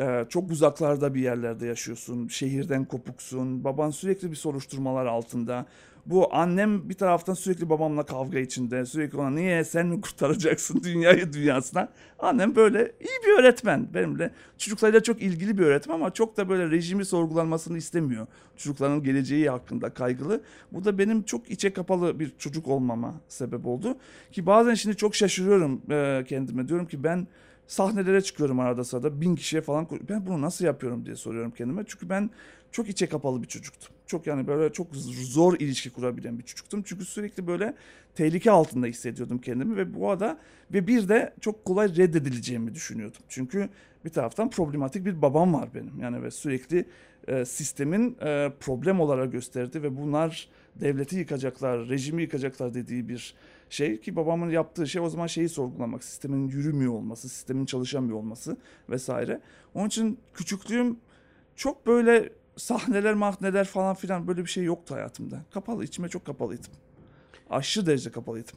Ee, 0.00 0.24
çok 0.28 0.50
uzaklarda 0.50 1.14
bir 1.14 1.20
yerlerde 1.20 1.66
yaşıyorsun. 1.66 2.28
Şehirden 2.28 2.84
kopuksun. 2.84 3.64
Baban 3.64 3.90
sürekli 3.90 4.30
bir 4.30 4.36
soruşturmalar 4.36 5.06
altında. 5.06 5.66
Bu 6.08 6.34
annem 6.34 6.88
bir 6.88 6.94
taraftan 6.94 7.34
sürekli 7.34 7.70
babamla 7.70 8.02
kavga 8.02 8.38
içinde. 8.38 8.86
Sürekli 8.86 9.18
ona 9.18 9.30
niye 9.30 9.64
sen 9.64 9.86
mi 9.86 10.00
kurtaracaksın 10.00 10.80
dünyayı 10.84 11.32
dünyasına. 11.32 11.88
Annem 12.18 12.56
böyle 12.56 12.92
iyi 13.00 13.26
bir 13.26 13.38
öğretmen. 13.40 13.94
Benimle 13.94 14.30
çocuklarıyla 14.58 15.02
çok 15.02 15.22
ilgili 15.22 15.58
bir 15.58 15.62
öğretmen 15.62 15.94
ama 15.94 16.10
çok 16.12 16.36
da 16.36 16.48
böyle 16.48 16.70
rejimi 16.70 17.04
sorgulanmasını 17.04 17.78
istemiyor. 17.78 18.26
Çocukların 18.56 19.02
geleceği 19.02 19.50
hakkında 19.50 19.90
kaygılı. 19.90 20.40
Bu 20.72 20.84
da 20.84 20.98
benim 20.98 21.22
çok 21.22 21.50
içe 21.50 21.72
kapalı 21.72 22.20
bir 22.20 22.32
çocuk 22.38 22.68
olmama 22.68 23.14
sebep 23.28 23.66
oldu. 23.66 23.96
Ki 24.32 24.46
bazen 24.46 24.74
şimdi 24.74 24.96
çok 24.96 25.14
şaşırıyorum 25.14 25.82
e, 25.90 26.24
kendime. 26.28 26.68
Diyorum 26.68 26.86
ki 26.86 27.04
ben 27.04 27.26
sahnelere 27.66 28.20
çıkıyorum 28.20 28.60
arada 28.60 28.84
sırada 28.84 29.20
bin 29.20 29.36
kişiye 29.36 29.62
falan 29.62 29.88
ben 30.08 30.26
bunu 30.26 30.42
nasıl 30.42 30.64
yapıyorum 30.64 31.06
diye 31.06 31.16
soruyorum 31.16 31.50
kendime. 31.50 31.84
Çünkü 31.86 32.08
ben 32.08 32.30
çok 32.72 32.88
içe 32.88 33.06
kapalı 33.06 33.42
bir 33.42 33.48
çocuktum. 33.48 33.88
Çok 34.06 34.26
yani 34.26 34.46
böyle 34.46 34.72
çok 34.72 34.96
zor 34.96 35.54
ilişki 35.58 35.90
kurabilen 35.90 36.38
bir 36.38 36.44
çocuktum. 36.44 36.82
Çünkü 36.86 37.04
sürekli 37.04 37.46
böyle 37.46 37.74
tehlike 38.14 38.50
altında 38.50 38.86
hissediyordum 38.86 39.38
kendimi 39.38 39.76
ve 39.76 39.94
bu 39.94 40.10
arada 40.10 40.38
ve 40.72 40.86
bir 40.86 41.08
de 41.08 41.34
çok 41.40 41.64
kolay 41.64 41.96
reddedileceğimi 41.96 42.74
düşünüyordum. 42.74 43.20
Çünkü 43.28 43.68
bir 44.04 44.10
taraftan 44.10 44.50
problematik 44.50 45.06
bir 45.06 45.22
babam 45.22 45.54
var 45.54 45.68
benim. 45.74 46.00
Yani 46.00 46.22
ve 46.22 46.30
sürekli 46.30 46.84
e, 47.28 47.44
sistemin 47.44 48.16
e, 48.20 48.52
problem 48.60 49.00
olarak 49.00 49.32
gösterdi 49.32 49.82
ve 49.82 49.96
bunlar 49.96 50.48
devleti 50.80 51.16
yıkacaklar, 51.16 51.88
rejimi 51.88 52.22
yıkacaklar 52.22 52.74
dediği 52.74 53.08
bir 53.08 53.34
şey 53.70 54.00
ki 54.00 54.16
babamın 54.16 54.50
yaptığı 54.50 54.86
şey 54.88 55.02
o 55.02 55.08
zaman 55.08 55.26
şeyi 55.26 55.48
sorgulamak, 55.48 56.04
sistemin 56.04 56.48
yürümüyor 56.48 56.92
olması, 56.92 57.28
sistemin 57.28 57.66
çalışamıyor 57.66 58.18
olması 58.18 58.56
vesaire. 58.90 59.40
Onun 59.74 59.86
için 59.86 60.18
küçüklüğüm 60.34 60.96
çok 61.56 61.86
böyle 61.86 62.28
sahneler, 62.58 63.14
mahneler 63.14 63.64
falan 63.64 63.94
filan 63.94 64.28
böyle 64.28 64.44
bir 64.44 64.50
şey 64.50 64.64
yoktu 64.64 64.94
hayatımda. 64.94 65.40
Kapalı, 65.50 65.84
içime 65.84 66.08
çok 66.08 66.24
kapalıydım. 66.24 66.72
Aşırı 67.50 67.86
derece 67.86 68.10
kapalıydım. 68.10 68.56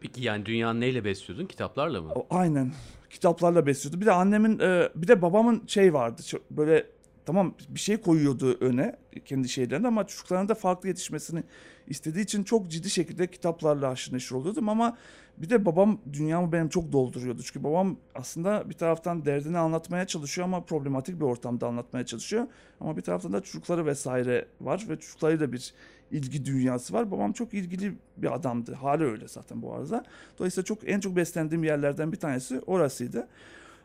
Peki 0.00 0.22
yani 0.22 0.46
dünyanın 0.46 0.80
neyle 0.80 1.04
besliyordun? 1.04 1.46
Kitaplarla 1.46 2.02
mı? 2.02 2.12
Aynen. 2.30 2.72
Kitaplarla 3.10 3.66
besliyordu. 3.66 4.00
Bir 4.00 4.06
de 4.06 4.12
annemin, 4.12 4.58
e, 4.58 4.88
bir 4.94 5.08
de 5.08 5.22
babamın 5.22 5.66
şey 5.66 5.94
vardı. 5.94 6.22
Böyle 6.50 6.86
tamam 7.28 7.54
bir 7.68 7.80
şey 7.80 7.96
koyuyordu 7.96 8.56
öne 8.60 8.96
kendi 9.24 9.48
şeylerinde 9.48 9.88
ama 9.88 10.06
çocukların 10.06 10.48
da 10.48 10.54
farklı 10.54 10.88
yetişmesini 10.88 11.42
istediği 11.86 12.24
için 12.24 12.44
çok 12.44 12.70
ciddi 12.70 12.90
şekilde 12.90 13.26
kitaplarla 13.26 13.88
haşır 13.88 14.12
neşir 14.12 14.34
oluyordum 14.34 14.68
ama 14.68 14.96
bir 15.36 15.50
de 15.50 15.64
babam 15.66 16.00
dünyamı 16.12 16.52
benim 16.52 16.68
çok 16.68 16.92
dolduruyordu. 16.92 17.42
Çünkü 17.42 17.64
babam 17.64 17.96
aslında 18.14 18.70
bir 18.70 18.74
taraftan 18.74 19.24
derdini 19.24 19.58
anlatmaya 19.58 20.06
çalışıyor 20.06 20.44
ama 20.48 20.60
problematik 20.64 21.20
bir 21.20 21.24
ortamda 21.24 21.66
anlatmaya 21.66 22.06
çalışıyor. 22.06 22.46
Ama 22.80 22.96
bir 22.96 23.02
taraftan 23.02 23.32
da 23.32 23.40
çocukları 23.40 23.86
vesaire 23.86 24.48
var 24.60 24.86
ve 24.88 24.96
çocuklarıyla 24.96 25.52
bir 25.52 25.74
ilgi 26.10 26.44
dünyası 26.44 26.94
var. 26.94 27.10
Babam 27.10 27.32
çok 27.32 27.54
ilgili 27.54 27.94
bir 28.16 28.34
adamdı. 28.34 28.74
Hala 28.74 29.04
öyle 29.04 29.28
zaten 29.28 29.62
bu 29.62 29.74
arada. 29.74 30.04
Dolayısıyla 30.38 30.64
çok 30.64 30.88
en 30.88 31.00
çok 31.00 31.16
beslendiğim 31.16 31.64
yerlerden 31.64 32.12
bir 32.12 32.16
tanesi 32.18 32.60
orasıydı. 32.60 33.28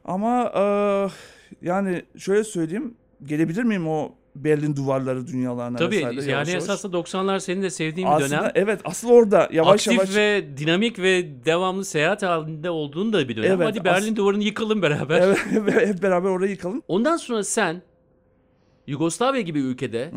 Ama 0.05 0.51
eee, 0.55 1.09
yani 1.61 2.01
şöyle 2.17 2.43
söyleyeyim. 2.43 2.95
Gelebilir 3.23 3.63
miyim 3.63 3.87
o 3.87 4.11
Berlin 4.35 4.75
duvarları 4.75 5.27
dünyalarına 5.27 5.77
Tabii 5.77 5.95
vesaire 5.95 6.15
yani 6.21 6.29
yavaş 6.31 6.53
esasında 6.63 6.97
90'lar 6.97 7.39
senin 7.39 7.61
de 7.61 7.69
sevdiğin 7.69 8.09
bir 8.09 8.15
Aslında 8.15 8.41
dönem. 8.41 8.51
evet 8.55 8.81
asıl 8.85 9.09
orada 9.09 9.49
yavaş 9.51 9.73
Aktif 9.87 9.93
yavaş 9.93 10.15
ve 10.15 10.45
dinamik 10.57 10.99
ve 10.99 11.45
devamlı 11.45 11.85
seyahat 11.85 12.23
halinde 12.23 12.69
olduğun 12.69 13.13
da 13.13 13.29
bir 13.29 13.35
dönem. 13.35 13.51
Evet, 13.51 13.67
Hadi 13.67 13.83
Berlin 13.85 14.11
as- 14.11 14.15
duvarını 14.17 14.43
yıkalım 14.43 14.81
beraber. 14.81 15.21
evet, 15.21 15.39
hep 15.87 16.01
beraber 16.03 16.29
orayı 16.29 16.51
yıkalım. 16.51 16.81
Ondan 16.87 17.17
sonra 17.17 17.43
sen 17.43 17.81
Yugoslavya 18.87 19.41
gibi 19.41 19.59
ülkede 19.59 20.11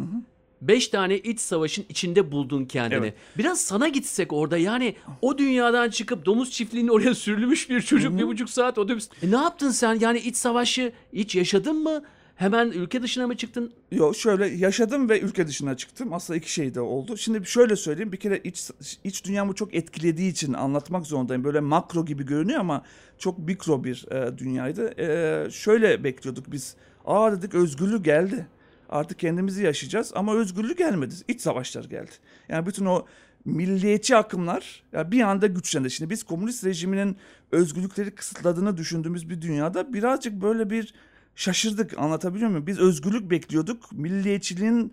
5 0.63 0.89
tane 0.89 1.19
iç 1.19 1.41
savaşın 1.41 1.85
içinde 1.89 2.33
buldun 2.33 2.65
kendini. 2.65 2.99
Evet. 2.99 3.15
Biraz 3.39 3.61
sana 3.61 3.89
gitsek 3.89 4.33
orada 4.33 4.59
yani 4.59 4.97
o 5.23 5.39
dünyadan 5.39 5.91
çıkıp 5.91 6.27
domuz 6.27 6.51
çiftliğinin 6.51 6.89
oraya 6.89 7.15
sürülmüş 7.15 7.71
bir 7.71 7.81
çocuk 7.81 8.19
bir 8.19 8.27
buçuk 8.27 8.51
saat 8.51 8.79
otobüs. 8.79 9.09
E 9.23 9.31
ne 9.31 9.37
yaptın 9.37 9.71
sen 9.71 9.99
yani 10.01 10.19
iç 10.19 10.37
savaşı 10.37 10.93
hiç 11.13 11.35
yaşadın 11.37 11.83
mı? 11.83 12.03
Hemen 12.37 12.71
ülke 12.71 13.03
dışına 13.03 13.27
mı 13.27 13.37
çıktın? 13.37 13.73
Yok 13.93 14.17
şöyle 14.17 14.47
yaşadım 14.47 15.09
ve 15.09 15.21
ülke 15.21 15.47
dışına 15.47 15.77
çıktım. 15.77 16.13
Aslında 16.13 16.37
iki 16.37 16.53
şey 16.53 16.75
de 16.75 16.81
oldu. 16.81 17.17
Şimdi 17.17 17.47
şöyle 17.47 17.77
söyleyeyim. 17.77 18.13
Bir 18.13 18.17
kere 18.17 18.39
iç, 18.39 18.71
iç 19.05 19.25
dünyamı 19.25 19.55
çok 19.55 19.75
etkilediği 19.75 20.31
için 20.31 20.53
anlatmak 20.53 21.07
zorundayım. 21.07 21.45
Böyle 21.45 21.61
makro 21.61 22.05
gibi 22.05 22.27
görünüyor 22.27 22.61
ama 22.61 22.83
çok 23.19 23.39
mikro 23.39 23.85
bir 23.85 24.13
e, 24.13 24.39
dünyaydı. 24.39 25.01
E, 25.01 25.51
şöyle 25.51 26.05
bekliyorduk 26.05 26.53
biz. 26.53 26.77
Aa 27.05 27.33
dedik 27.33 27.55
özgürlük 27.55 28.05
geldi. 28.05 28.47
Artık 28.89 29.19
kendimizi 29.19 29.65
yaşayacağız 29.65 30.13
ama 30.15 30.35
özgürlük 30.35 30.79
gelmedi. 30.79 31.15
İç 31.29 31.41
savaşlar 31.41 31.85
geldi. 31.85 32.13
Yani 32.49 32.67
bütün 32.67 32.85
o 32.85 33.07
milliyetçi 33.45 34.17
akımlar 34.17 34.83
ya 34.93 35.11
bir 35.11 35.21
anda 35.21 35.47
güçlendi. 35.47 35.91
Şimdi 35.91 36.11
biz 36.11 36.23
komünist 36.23 36.65
rejiminin 36.65 37.17
özgürlükleri 37.53 38.11
kısıtladığını 38.11 38.77
düşündüğümüz 38.77 39.31
bir 39.31 39.43
dünyada 39.43 39.93
birazcık 39.93 40.43
böyle 40.43 40.71
bir 40.71 40.95
şaşırdık 41.37 41.99
anlatabiliyor 41.99 42.51
muyum? 42.51 42.67
Biz 42.67 42.79
özgürlük 42.79 43.31
bekliyorduk. 43.31 43.93
Milliyetçiliğin 43.93 44.93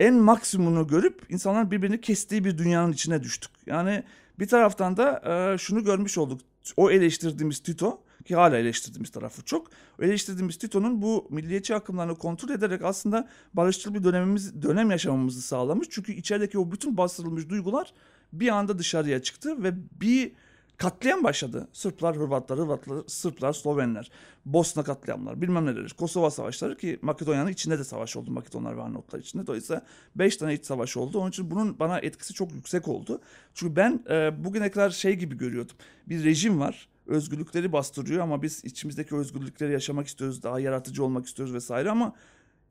en 0.00 0.14
maksimumunu 0.14 0.86
görüp 0.86 1.22
insanlar 1.28 1.70
birbirini 1.70 2.00
kestiği 2.00 2.44
bir 2.44 2.58
dünyanın 2.58 2.92
içine 2.92 3.22
düştük. 3.22 3.50
Yani 3.66 4.04
bir 4.38 4.48
taraftan 4.48 4.96
da 4.96 5.22
e, 5.54 5.58
şunu 5.58 5.84
görmüş 5.84 6.18
olduk. 6.18 6.40
O 6.76 6.90
eleştirdiğimiz 6.90 7.60
Tito 7.60 8.02
ki 8.24 8.34
hala 8.34 8.56
eleştirdiğimiz 8.56 9.10
tarafı 9.10 9.44
çok. 9.44 9.70
Eleştirdiğimiz 10.00 10.58
Tito'nun 10.58 11.02
bu 11.02 11.26
milliyetçi 11.30 11.74
akımlarını 11.74 12.18
kontrol 12.18 12.50
ederek 12.50 12.84
aslında 12.84 13.28
barışçıl 13.54 13.94
bir 13.94 14.04
dönemimiz 14.04 14.62
dönem 14.62 14.90
yaşamamızı 14.90 15.42
sağlamış. 15.42 15.88
Çünkü 15.90 16.12
içerideki 16.12 16.58
o 16.58 16.72
bütün 16.72 16.96
bastırılmış 16.96 17.48
duygular 17.48 17.92
bir 18.32 18.48
anda 18.48 18.78
dışarıya 18.78 19.22
çıktı 19.22 19.62
ve 19.62 19.74
bir 20.00 20.32
katliam 20.76 21.24
başladı. 21.24 21.68
Sırplar, 21.72 22.16
Hırvatlar, 22.16 22.58
Hırvatlar, 22.58 23.02
Sırplar, 23.06 23.52
Slovenler, 23.52 24.10
Bosna 24.46 24.82
katliamlar, 24.82 25.42
bilmem 25.42 25.66
neler. 25.66 25.88
Kosova 25.88 26.30
savaşları 26.30 26.76
ki 26.76 26.98
Makedonya'nın 27.02 27.50
içinde 27.50 27.78
de 27.78 27.84
savaş 27.84 28.16
oldu. 28.16 28.30
Makedonlar 28.30 28.76
ve 28.76 28.82
Arnavutlar 28.82 29.18
içinde. 29.18 29.46
Dolayısıyla 29.46 29.82
5 30.16 30.36
tane 30.36 30.54
iç 30.54 30.64
savaş 30.64 30.96
oldu. 30.96 31.18
Onun 31.18 31.30
için 31.30 31.50
bunun 31.50 31.78
bana 31.78 31.98
etkisi 31.98 32.34
çok 32.34 32.52
yüksek 32.52 32.88
oldu. 32.88 33.20
Çünkü 33.54 33.76
ben 33.76 34.04
e, 34.10 34.44
bugüne 34.44 34.70
kadar 34.70 34.90
şey 34.90 35.14
gibi 35.14 35.36
görüyordum. 35.36 35.76
Bir 36.06 36.24
rejim 36.24 36.60
var. 36.60 36.88
Özgürlükleri 37.06 37.72
bastırıyor 37.72 38.22
ama 38.22 38.42
biz 38.42 38.64
içimizdeki 38.64 39.16
özgürlükleri 39.16 39.72
yaşamak 39.72 40.06
istiyoruz. 40.06 40.42
Daha 40.42 40.60
yaratıcı 40.60 41.04
olmak 41.04 41.26
istiyoruz 41.26 41.54
vesaire 41.54 41.90
ama 41.90 42.14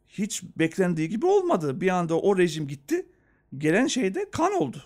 hiç 0.08 0.44
beklendiği 0.44 1.10
gibi 1.10 1.26
olmadı. 1.26 1.82
Bir 1.82 1.90
anda 1.90 2.20
o 2.20 2.38
rejim 2.38 2.68
gitti. 2.68 3.06
Gelen 3.58 3.88
şey 3.88 4.16
de 4.16 4.30
kan 4.32 4.54
oldu. 4.54 4.84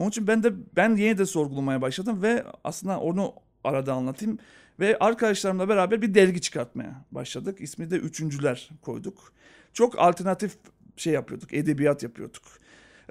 Onun 0.00 0.08
için 0.08 0.26
ben 0.26 0.42
de 0.42 0.52
ben 0.76 0.96
yine 0.96 1.18
de 1.18 1.26
sorgulamaya 1.26 1.82
başladım 1.82 2.22
ve 2.22 2.44
aslında 2.64 3.00
onu 3.00 3.34
arada 3.64 3.94
anlatayım. 3.94 4.38
Ve 4.80 4.98
arkadaşlarımla 4.98 5.68
beraber 5.68 6.02
bir 6.02 6.14
dergi 6.14 6.40
çıkartmaya 6.40 7.04
başladık. 7.12 7.60
İsmi 7.60 7.90
de 7.90 7.96
Üçüncüler 7.96 8.70
koyduk. 8.82 9.32
Çok 9.72 9.98
alternatif 9.98 10.56
şey 10.96 11.12
yapıyorduk, 11.12 11.54
edebiyat 11.54 12.02
yapıyorduk. 12.02 12.42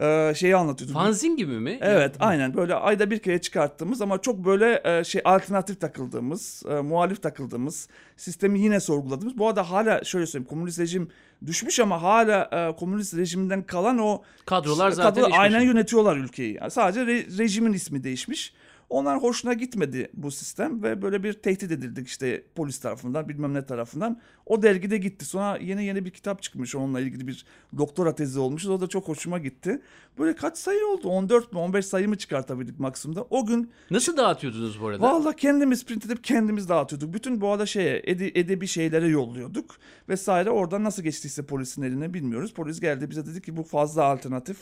Ee, 0.02 0.34
şeyi 0.36 0.56
anlatıyorduk. 0.56 0.96
Fanzin 0.96 1.36
gibi 1.38 1.60
mi? 1.60 1.78
Evet 1.82 2.16
aynen 2.20 2.54
böyle 2.54 2.76
ayda 2.76 3.12
bir 3.12 3.20
kere 3.20 3.42
çıkarttığımız 3.42 4.02
ama 4.02 4.22
çok 4.22 4.46
böyle 4.46 4.82
e, 4.84 5.04
şey 5.04 5.22
alternatif 5.26 5.82
takıldığımız, 5.82 6.64
e, 6.70 6.74
muhalif 6.74 7.24
takıldığımız, 7.24 7.88
sistemi 8.18 8.60
yine 8.60 8.80
sorguladığımız. 8.80 9.38
Bu 9.38 9.48
arada 9.48 9.72
hala 9.72 10.04
şöyle 10.04 10.26
söyleyeyim 10.26 10.50
komünist 10.50 10.80
rejim 10.80 11.10
düşmüş 11.46 11.80
ama 11.80 12.02
hala 12.02 12.50
e, 12.52 12.76
komünist 12.76 13.18
rejiminden 13.18 13.64
kalan 13.64 13.98
o 13.98 14.22
Kadrolar 14.46 14.92
zaten 14.92 15.24
kadrolar 15.24 15.40
aynen 15.40 15.62
yönetiyorlar 15.62 16.18
ülkeyi. 16.18 16.54
Yani 16.62 16.72
sadece 16.72 17.00
re- 17.02 17.38
rejimin 17.38 17.74
ismi 17.74 18.04
değişmiş. 18.04 18.54
Onlar 18.90 19.24
hoşuna 19.24 19.54
gitmedi 19.54 20.10
bu 20.14 20.32
sistem 20.32 20.84
ve 20.84 21.02
böyle 21.02 21.24
bir 21.24 21.34
tehdit 21.34 21.72
edildik 21.72 22.08
işte 22.08 22.44
polis 22.56 22.80
tarafından 22.80 23.30
bilmem 23.30 23.54
ne 23.54 23.66
tarafından. 23.66 24.20
O 24.46 24.62
dergide 24.62 24.98
gitti. 24.98 25.26
Sonra 25.26 25.58
yeni 25.58 25.86
yeni 25.86 26.06
bir 26.06 26.10
kitap 26.12 26.42
çıkmış 26.42 26.76
onunla 26.76 27.00
ilgili 27.00 27.28
bir 27.28 27.46
doktora 27.78 28.16
tezi 28.16 28.40
olmuş. 28.40 28.66
O 28.68 28.82
da 28.82 28.88
çok 28.88 29.08
hoşuma 29.08 29.38
gitti. 29.40 29.82
Böyle 30.20 30.36
kaç 30.36 30.58
sayı 30.58 30.88
oldu? 30.88 31.10
14 31.10 31.54
mi 31.54 31.60
15 31.60 31.86
sayı 31.86 32.10
mı 32.10 32.18
çıkartabildik 32.18 32.80
maksimumda? 32.80 33.26
O 33.30 33.46
gün 33.46 33.72
Nasıl 33.92 34.18
dağıtıyordunuz 34.18 34.82
bu 34.82 34.88
arada? 34.88 35.02
Valla 35.02 35.36
kendimiz 35.36 35.86
print 35.86 36.06
edip 36.06 36.24
kendimiz 36.24 36.70
dağıtıyorduk. 36.70 37.14
Bütün 37.14 37.42
bu 37.42 37.48
arada 37.50 37.66
şeye 37.66 38.02
ede- 38.06 38.40
edebi 38.40 38.68
şeylere 38.68 39.08
yolluyorduk 39.08 39.76
vesaire. 40.10 40.50
Oradan 40.50 40.84
nasıl 40.84 41.04
geçtiyse 41.04 41.46
polisin 41.46 41.82
eline 41.82 42.14
bilmiyoruz. 42.14 42.54
Polis 42.54 42.80
geldi 42.80 43.10
bize 43.10 43.26
dedi 43.26 43.42
ki 43.42 43.58
bu 43.58 43.64
fazla 43.64 44.04
alternatif. 44.04 44.58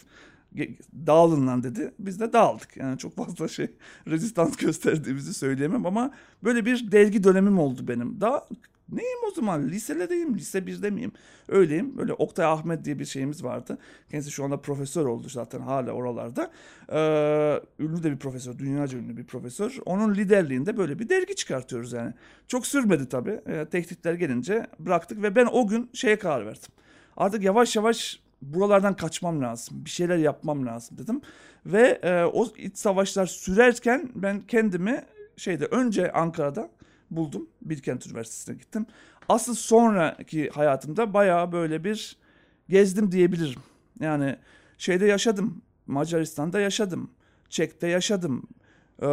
Dağılın 1.08 1.48
lan 1.48 1.64
dedi. 1.64 1.94
Biz 2.00 2.20
de 2.20 2.34
dağıldık. 2.34 2.78
Yani 2.78 2.98
çok 2.98 3.16
fazla 3.16 3.48
şey 3.48 3.68
rezistans 4.08 4.58
gösterdiğimizi 4.58 5.34
söyleyemem 5.34 5.86
ama 5.86 6.12
böyle 6.44 6.66
bir 6.66 6.92
dergi 6.92 7.24
dönemim 7.24 7.60
oldu 7.60 7.88
benim. 7.88 8.22
Daha 8.22 8.46
neyim 8.92 9.20
o 9.28 9.32
zaman? 9.32 9.68
Liseledeyim. 9.70 10.38
Lise 10.38 10.60
1'de 10.60 10.90
miyim? 10.90 11.12
Öyleyim. 11.48 11.98
Böyle 11.98 12.14
Oktay 12.14 12.46
Ahmet 12.46 12.86
diye 12.86 13.00
bir 13.00 13.06
şeyimiz 13.06 13.44
vardı. 13.44 13.78
Kendisi 14.12 14.32
şu 14.32 14.44
anda 14.44 14.62
profesör 14.62 15.06
oldu 15.06 15.30
zaten 15.30 15.60
hala 15.60 15.92
oralarda. 15.92 16.52
Ee, 16.92 17.62
ünlü 17.80 18.04
de 18.04 18.12
bir 18.12 18.18
profesör. 18.20 18.60
Dünyaca 18.60 18.98
ünlü 18.98 19.18
bir 19.18 19.26
profesör. 19.26 19.78
Onun 19.86 20.16
liderliğinde 20.16 20.78
böyle 20.78 21.00
bir 21.00 21.10
dergi 21.10 21.36
çıkartıyoruz 21.36 21.94
yani. 21.94 22.14
Çok 22.48 22.68
sürmedi 22.68 23.10
tabii. 23.10 23.42
Ee, 23.48 23.66
tehditler 23.66 24.14
gelince 24.14 24.68
bıraktık 24.80 25.22
ve 25.22 25.36
ben 25.36 25.48
o 25.52 25.68
gün 25.68 25.90
şeye 25.94 26.20
karar 26.20 26.46
verdim. 26.46 26.72
Artık 27.18 27.44
yavaş 27.44 27.76
yavaş 27.76 28.20
buralardan 28.42 28.96
kaçmam 28.96 29.42
lazım. 29.42 29.86
Bir 29.86 29.90
şeyler 29.90 30.18
yapmam 30.18 30.66
lazım 30.66 30.98
dedim. 30.98 31.22
Ve 31.66 32.00
e, 32.04 32.24
o 32.24 32.48
iç 32.58 32.78
savaşlar 32.78 33.26
sürerken 33.26 34.10
ben 34.16 34.42
kendimi 34.48 35.06
şeyde 35.38 35.66
önce 35.66 36.12
Ankara'da 36.12 36.70
buldum. 37.12 37.50
Bilkent 37.62 38.08
Üniversitesi'ne 38.08 38.56
gittim. 38.56 38.86
Asıl 39.30 39.56
sonraki 39.56 40.50
hayatımda 40.50 41.14
bayağı 41.14 41.52
böyle 41.52 41.84
bir 41.84 42.18
gezdim 42.70 43.12
diyebilirim. 43.12 43.60
Yani 44.00 44.36
şeyde 44.78 45.06
yaşadım. 45.06 45.62
Macaristan'da 45.88 46.60
yaşadım. 46.60 47.10
Çek'te 47.50 47.88
yaşadım. 47.88 48.44
Ee, 49.02 49.06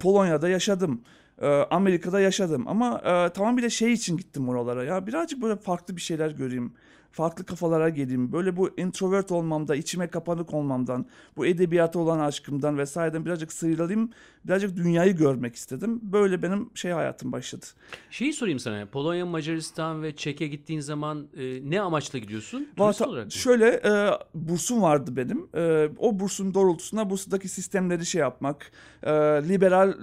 Polonya'da 0.00 0.48
yaşadım. 0.48 1.02
Ee, 1.40 1.46
Amerika'da 1.48 2.20
yaşadım. 2.20 2.68
Ama 2.68 2.98
e, 2.98 3.32
tamamıyla 3.32 3.70
şey 3.70 3.92
için 3.92 4.16
gittim 4.16 4.48
oralara. 4.48 4.84
Ya 4.84 5.06
birazcık 5.06 5.42
böyle 5.42 5.56
farklı 5.56 5.96
bir 5.96 6.00
şeyler 6.00 6.30
göreyim. 6.30 6.72
Farklı 7.12 7.44
kafalara 7.44 7.88
geleyim. 7.88 8.32
Böyle 8.32 8.56
bu 8.56 8.70
introvert 8.76 9.32
olmamda, 9.32 9.76
içime 9.76 10.06
kapanık 10.06 10.54
olmamdan, 10.54 11.06
bu 11.36 11.46
edebiyata 11.46 11.98
olan 11.98 12.18
aşkımdan 12.18 12.78
vesaireden 12.78 13.24
birazcık 13.26 13.52
sıyrılayım. 13.52 14.10
Birazcık 14.44 14.76
dünyayı 14.76 15.16
görmek 15.16 15.54
istedim. 15.56 16.00
Böyle 16.02 16.42
benim 16.42 16.70
şey 16.74 16.92
hayatım 16.92 17.32
başladı. 17.32 17.66
Şeyi 18.10 18.32
sorayım 18.32 18.58
sana. 18.58 18.86
Polonya, 18.86 19.26
Macaristan 19.26 20.02
ve 20.02 20.16
Çek'e 20.16 20.46
gittiğin 20.46 20.80
zaman 20.80 21.26
e, 21.36 21.70
ne 21.70 21.80
amaçla 21.80 22.18
gidiyorsun? 22.18 22.68
Turist 22.76 22.98
ta- 22.98 23.08
olarak 23.08 23.32
şöyle 23.32 23.66
e, 23.66 24.10
bursum 24.34 24.82
vardı 24.82 25.16
benim. 25.16 25.46
E, 25.54 25.88
o 25.98 26.20
bursun 26.20 26.54
doğrultusunda 26.54 27.10
bursudaki 27.10 27.48
sistemleri 27.48 28.06
şey 28.06 28.20
yapmak, 28.20 28.72
e, 29.02 29.10
liberal 29.48 29.94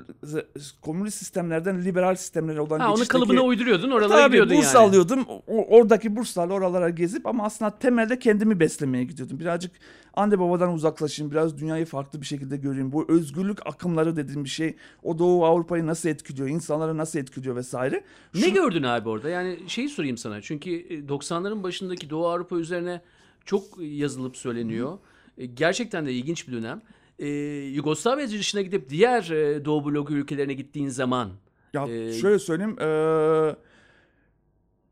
komünist 0.82 1.18
sistemlerden 1.18 1.86
liberal 1.86 2.16
sistemlere 2.16 2.62
olan 2.62 2.80
Ha, 2.80 2.88
onu 2.88 2.96
geçişteki... 2.96 3.12
kalıbına 3.20 3.42
uyduruyordun 3.42 3.92
oralara 3.92 4.20
Tabii 4.22 4.28
gidiyordun 4.32 4.58
burs 4.58 4.74
yani. 4.76 4.86
alıyordum. 4.88 5.26
O- 5.48 5.66
oradaki 5.78 6.16
burslarla 6.16 6.54
oralara 6.54 6.90
gezip 6.98 7.26
ama 7.28 7.44
aslında 7.46 7.80
temelde 7.80 8.20
kendimi 8.20 8.60
beslemeye 8.60 9.04
gidiyordum. 9.04 9.40
Birazcık 9.40 9.72
anne 10.14 10.40
babadan 10.40 10.74
uzaklaşayım, 10.74 11.32
biraz 11.32 11.58
dünyayı 11.58 11.86
farklı 11.86 12.22
bir 12.22 12.26
şekilde 12.26 12.58
göreyim. 12.58 12.92
Bu 12.92 13.06
özgürlük 13.10 13.68
akımları 13.68 14.16
dediğim 14.16 14.44
bir 14.44 14.50
şey 14.50 14.76
o 15.04 15.20
Doğu 15.20 15.46
Avrupa'yı 15.46 15.86
nasıl 15.88 16.10
etkiliyor, 16.10 16.50
insanları 16.50 16.98
nasıl 16.98 17.20
etkiliyor 17.20 17.56
vesaire. 17.56 18.04
Ne 18.34 18.42
Şu- 18.42 18.54
gördün 18.54 18.84
abi 18.84 19.10
orada? 19.10 19.30
Yani 19.30 19.58
şeyi 19.68 19.90
sorayım 19.90 20.18
sana. 20.18 20.42
Çünkü 20.42 20.70
e, 20.72 20.94
90'ların 21.08 21.64
başındaki 21.64 22.10
Doğu 22.10 22.28
Avrupa 22.28 22.56
üzerine 22.58 23.02
çok 23.46 23.64
yazılıp 23.80 24.38
söyleniyor. 24.38 24.98
E, 25.38 25.46
Gerçekten 25.46 26.06
de 26.06 26.14
ilginç 26.14 26.48
bir 26.48 26.54
dönem. 26.54 26.82
Ee, 27.20 27.28
Yugoslavya 27.74 28.30
dışına 28.30 28.62
gidip 28.62 28.90
diğer 28.90 29.30
e, 29.30 29.66
Doğu 29.66 29.86
bloku 29.86 30.14
ülkelerine 30.14 30.54
gittiğin 30.54 30.90
zaman 30.90 31.30
Ya 31.74 31.88
Ee, 31.88 32.14
şöyle 32.14 32.40
söyleyeyim, 32.40 32.76
eee, 32.80 33.56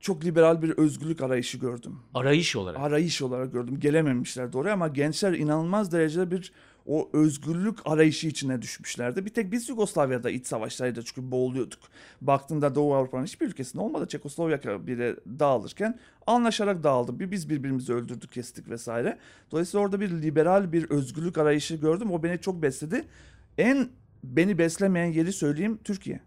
çok 0.06 0.26
liberal 0.26 0.62
bir 0.62 0.70
özgürlük 0.70 1.22
arayışı 1.22 1.58
gördüm. 1.58 2.00
arayış 2.14 2.56
olarak. 2.56 2.80
arayış 2.80 3.22
olarak 3.22 3.54
gördüm. 3.54 3.80
Gelememişlerdi 3.80 4.58
oraya 4.58 4.74
ama 4.74 4.88
gençler 4.88 5.34
inanılmaz 5.34 5.92
derecede 5.92 6.32
bir 6.32 6.52
o 6.86 7.10
özgürlük 7.14 7.78
arayışı 7.86 8.28
içine 8.28 8.62
düşmüşlerdi. 8.62 9.26
Bir 9.26 9.30
tek 9.30 9.52
biz 9.52 9.70
Yugoslavya'da 9.70 10.30
iç 10.30 10.48
savaşlarda 10.48 11.02
çünkü 11.02 11.32
boğuluyorduk. 11.32 11.80
Baktığında 12.22 12.76
Doğu 12.76 12.94
Avrupa'nın 12.94 13.26
hiçbir 13.26 13.48
ülkesinde 13.48 13.82
olmadı. 13.84 14.08
Çekoslovakya 14.08 14.88
bile 14.88 15.16
dağılırken 15.40 16.00
anlaşarak 16.28 16.84
dağıldı. 16.84 17.20
Bir 17.20 17.32
biz 17.32 17.50
birbirimizi 17.50 17.94
öldürdük, 17.94 18.32
kestik 18.32 18.70
vesaire. 18.70 19.18
Dolayısıyla 19.52 19.86
orada 19.86 20.00
bir 20.00 20.10
liberal 20.10 20.72
bir 20.72 20.90
özgürlük 20.90 21.38
arayışı 21.38 21.76
gördüm. 21.76 22.12
O 22.12 22.24
beni 22.24 22.42
çok 22.42 22.62
besledi. 22.62 23.06
En 23.58 23.90
beni 24.24 24.58
beslemeyen 24.58 25.12
yeri 25.12 25.34
söyleyeyim 25.34 25.80
Türkiye. 25.84 26.20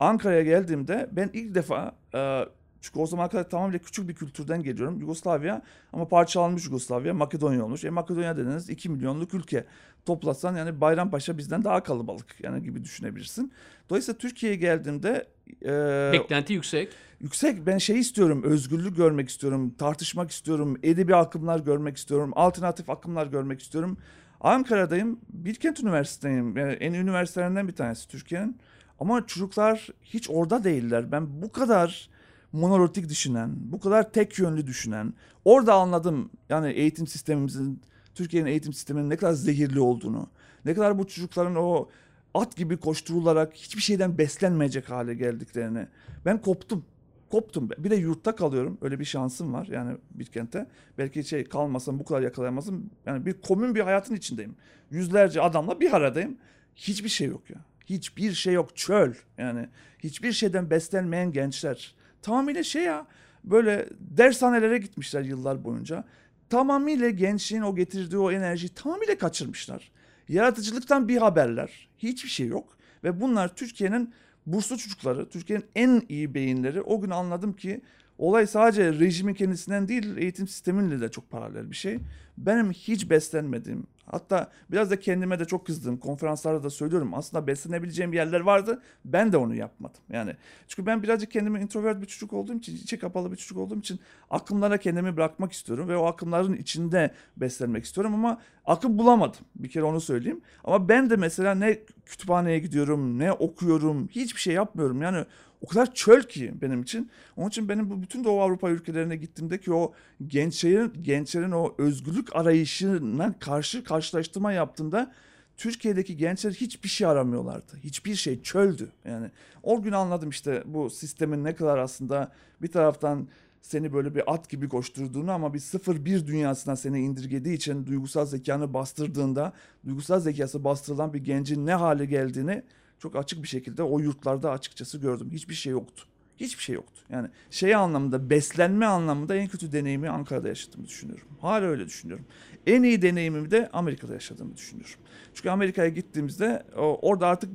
Ankara'ya 0.00 0.42
geldiğimde 0.42 1.08
ben 1.12 1.30
ilk 1.32 1.54
defa 1.54 1.94
e, 2.14 2.44
çünkü 2.82 2.98
o 2.98 3.06
zaman 3.06 3.28
kadar 3.28 3.50
tamamıyla 3.50 3.78
küçük 3.78 4.08
bir 4.08 4.14
kültürden 4.14 4.62
geliyorum. 4.62 5.00
Yugoslavya 5.00 5.62
ama 5.92 6.08
parçalanmış 6.08 6.64
Yugoslavya, 6.64 7.14
Makedonya 7.14 7.64
olmuş. 7.64 7.84
E 7.84 7.90
Makedonya 7.90 8.36
dediniz 8.36 8.70
2 8.70 8.88
milyonluk 8.88 9.34
ülke. 9.34 9.64
Toplasan 10.04 10.56
yani 10.56 10.80
Bayrampaşa 10.80 11.38
bizden 11.38 11.64
daha 11.64 11.82
kalabalık 11.82 12.26
yani 12.42 12.62
gibi 12.62 12.84
düşünebilirsin. 12.84 13.52
Dolayısıyla 13.90 14.18
Türkiye'ye 14.18 14.58
geldiğimde 14.58 15.26
e, 15.64 16.12
Beklenti 16.12 16.52
yüksek. 16.52 16.88
yüksek 17.20 17.66
ben 17.66 17.78
şey 17.78 17.98
istiyorum 17.98 18.42
özgürlük 18.42 18.96
görmek 18.96 19.28
istiyorum 19.28 19.74
tartışmak 19.78 20.30
istiyorum 20.30 20.78
edebi 20.82 21.16
akımlar 21.16 21.60
görmek 21.60 21.96
istiyorum 21.96 22.32
alternatif 22.36 22.90
akımlar 22.90 23.26
görmek 23.26 23.60
istiyorum 23.60 23.96
Ankara'dayım 24.40 25.20
Bilkent 25.28 25.80
Üniversitesi'ndeyim 25.80 26.56
yani 26.56 26.72
en 26.72 26.92
üniversitelerinden 26.92 27.68
bir 27.68 27.74
tanesi 27.74 28.08
Türkiye'nin 28.08 28.56
ama 29.00 29.26
çocuklar 29.26 29.88
hiç 30.02 30.30
orada 30.30 30.64
değiller 30.64 31.12
ben 31.12 31.42
bu 31.42 31.52
kadar 31.52 32.08
monolitik 32.52 33.08
düşünen 33.08 33.50
bu 33.56 33.80
kadar 33.80 34.12
tek 34.12 34.38
yönlü 34.38 34.66
düşünen 34.66 35.14
orada 35.44 35.74
anladım 35.74 36.30
yani 36.48 36.70
eğitim 36.70 37.06
sistemimizin 37.06 37.80
Türkiye'nin 38.14 38.48
eğitim 38.48 38.72
sisteminin 38.72 39.10
ne 39.10 39.16
kadar 39.16 39.32
zehirli 39.32 39.80
olduğunu 39.80 40.26
ne 40.64 40.74
kadar 40.74 40.98
bu 40.98 41.06
çocukların 41.06 41.56
o 41.56 41.88
at 42.34 42.56
gibi 42.56 42.76
koşturularak 42.76 43.54
hiçbir 43.54 43.82
şeyden 43.82 44.18
beslenmeyecek 44.18 44.90
hale 44.90 45.14
geldiklerini 45.14 45.86
ben 46.24 46.40
koptum. 46.40 46.84
Koptum. 47.30 47.70
Bir 47.78 47.90
de 47.90 47.96
yurtta 47.96 48.36
kalıyorum. 48.36 48.78
Öyle 48.82 49.00
bir 49.00 49.04
şansım 49.04 49.52
var 49.52 49.66
yani 49.66 49.96
bir 50.10 50.24
kente. 50.24 50.66
Belki 50.98 51.24
şey 51.24 51.44
kalmasam 51.44 51.98
bu 51.98 52.04
kadar 52.04 52.22
yakalayamazdım. 52.22 52.90
Yani 53.06 53.26
bir 53.26 53.32
komün 53.32 53.74
bir 53.74 53.80
hayatın 53.80 54.14
içindeyim. 54.14 54.54
Yüzlerce 54.90 55.40
adamla 55.40 55.80
bir 55.80 55.92
aradayım. 55.92 56.36
Hiçbir 56.76 57.08
şey 57.08 57.28
yok 57.28 57.50
ya. 57.50 57.56
Hiçbir 57.86 58.32
şey 58.32 58.54
yok. 58.54 58.76
Çöl. 58.76 59.14
Yani 59.38 59.68
hiçbir 59.98 60.32
şeyden 60.32 60.70
beslenmeyen 60.70 61.32
gençler. 61.32 61.94
Tamamıyla 62.22 62.62
şey 62.62 62.82
ya 62.82 63.06
böyle 63.44 63.88
dershanelere 64.00 64.78
gitmişler 64.78 65.22
yıllar 65.22 65.64
boyunca. 65.64 66.04
Tamamıyla 66.48 67.10
gençliğin 67.10 67.62
o 67.62 67.76
getirdiği 67.76 68.18
o 68.18 68.32
enerjiyi 68.32 68.74
tamamıyla 68.74 69.18
kaçırmışlar. 69.18 69.90
Yaratıcılıktan 70.28 71.08
bir 71.08 71.16
haberler. 71.16 71.88
Hiçbir 71.98 72.28
şey 72.28 72.46
yok. 72.46 72.76
Ve 73.04 73.20
bunlar 73.20 73.54
Türkiye'nin 73.54 74.14
burslu 74.46 74.78
çocukları, 74.78 75.28
Türkiye'nin 75.28 75.64
en 75.74 76.02
iyi 76.08 76.34
beyinleri. 76.34 76.82
O 76.82 77.00
gün 77.00 77.10
anladım 77.10 77.52
ki 77.52 77.80
olay 78.18 78.46
sadece 78.46 78.92
rejimin 78.92 79.34
kendisinden 79.34 79.88
değil 79.88 80.16
eğitim 80.16 80.48
sisteminle 80.48 81.00
de 81.00 81.08
çok 81.10 81.30
paralel 81.30 81.70
bir 81.70 81.76
şey. 81.76 81.98
Benim 82.38 82.72
hiç 82.72 83.10
beslenmediğim 83.10 83.86
hatta 84.12 84.50
biraz 84.70 84.90
da 84.90 85.00
kendime 85.00 85.38
de 85.38 85.44
çok 85.44 85.66
kızdığım 85.66 85.96
konferanslarda 85.96 86.62
da 86.62 86.70
söylüyorum. 86.70 87.14
Aslında 87.14 87.46
beslenebileceğim 87.46 88.12
yerler 88.12 88.40
vardı. 88.40 88.82
Ben 89.04 89.32
de 89.32 89.36
onu 89.36 89.54
yapmadım. 89.54 90.00
Yani 90.10 90.36
çünkü 90.68 90.86
ben 90.86 91.02
birazcık 91.02 91.30
kendime 91.30 91.60
introvert 91.60 92.00
bir 92.02 92.06
çocuk 92.06 92.32
olduğum 92.32 92.54
için, 92.54 92.76
içe 92.76 92.98
kapalı 92.98 93.32
bir 93.32 93.36
çocuk 93.36 93.58
olduğum 93.58 93.78
için 93.78 94.00
akımlara 94.30 94.76
kendimi 94.76 95.16
bırakmak 95.16 95.52
istiyorum 95.52 95.88
ve 95.88 95.96
o 95.96 96.06
akımların 96.06 96.54
içinde 96.54 97.10
beslenmek 97.36 97.84
istiyorum 97.84 98.14
ama 98.14 98.40
akım 98.64 98.98
bulamadım. 98.98 99.40
Bir 99.56 99.68
kere 99.68 99.84
onu 99.84 100.00
söyleyeyim. 100.00 100.40
Ama 100.64 100.88
ben 100.88 101.10
de 101.10 101.16
mesela 101.16 101.54
ne 101.54 101.78
kütüphaneye 102.06 102.58
gidiyorum, 102.58 103.18
ne 103.18 103.32
okuyorum, 103.32 104.08
hiçbir 104.08 104.40
şey 104.40 104.54
yapmıyorum. 104.54 105.02
Yani 105.02 105.24
o 105.62 105.66
kadar 105.66 105.94
çöl 105.94 106.22
ki 106.22 106.54
benim 106.62 106.82
için. 106.82 107.10
Onun 107.36 107.48
için 107.48 107.68
benim 107.68 107.90
bu 107.90 108.02
bütün 108.02 108.24
Doğu 108.24 108.40
Avrupa 108.40 108.70
ülkelerine 108.70 109.16
gittiğimdeki 109.16 109.72
o 109.72 109.92
gençlerin 110.26 110.92
gençlerin 111.02 111.50
o 111.50 111.74
özgürlük 111.78 112.36
arayışına 112.36 113.38
karşı 113.38 113.84
karşılaştırma 113.84 114.52
yaptığımda 114.52 115.12
Türkiye'deki 115.56 116.16
gençler 116.16 116.52
hiçbir 116.52 116.88
şey 116.88 117.06
aramıyorlardı. 117.06 117.76
Hiçbir 117.84 118.14
şey 118.14 118.42
çöldü. 118.42 118.88
Yani 119.04 119.30
o 119.62 119.82
gün 119.82 119.92
anladım 119.92 120.30
işte 120.30 120.62
bu 120.66 120.90
sistemin 120.90 121.44
ne 121.44 121.54
kadar 121.54 121.78
aslında 121.78 122.32
bir 122.62 122.68
taraftan 122.68 123.28
seni 123.62 123.92
böyle 123.92 124.14
bir 124.14 124.34
at 124.34 124.48
gibi 124.50 124.68
koşturduğunu 124.68 125.32
ama 125.32 125.54
bir 125.54 125.58
sıfır 125.58 126.04
bir 126.04 126.26
dünyasına 126.26 126.76
seni 126.76 127.00
indirgediği 127.00 127.56
için 127.56 127.86
duygusal 127.86 128.26
zekanı 128.26 128.74
bastırdığında 128.74 129.52
duygusal 129.86 130.20
zekası 130.20 130.64
bastırılan 130.64 131.14
bir 131.14 131.24
gencin 131.24 131.66
ne 131.66 131.74
hale 131.74 132.04
geldiğini 132.04 132.62
çok 133.02 133.16
açık 133.16 133.42
bir 133.42 133.48
şekilde 133.48 133.82
o 133.82 133.98
yurtlarda 133.98 134.50
açıkçası 134.50 134.98
gördüm. 134.98 135.30
Hiçbir 135.32 135.54
şey 135.54 135.72
yoktu. 135.72 136.04
Hiçbir 136.36 136.62
şey 136.62 136.74
yoktu. 136.74 137.00
Yani 137.10 137.28
şey 137.50 137.74
anlamında 137.74 138.30
beslenme 138.30 138.86
anlamında 138.86 139.36
en 139.36 139.48
kötü 139.48 139.72
deneyimi 139.72 140.08
Ankara'da 140.08 140.48
yaşadığımı 140.48 140.86
düşünüyorum. 140.86 141.26
Hala 141.40 141.64
öyle 141.64 141.86
düşünüyorum. 141.86 142.24
En 142.66 142.82
iyi 142.82 143.02
deneyimimi 143.02 143.50
de 143.50 143.70
Amerika'da 143.72 144.12
yaşadığımı 144.12 144.56
düşünüyorum. 144.56 144.94
Çünkü 145.34 145.50
Amerika'ya 145.50 145.88
gittiğimizde 145.88 146.62
orada 146.76 147.26
artık 147.26 147.50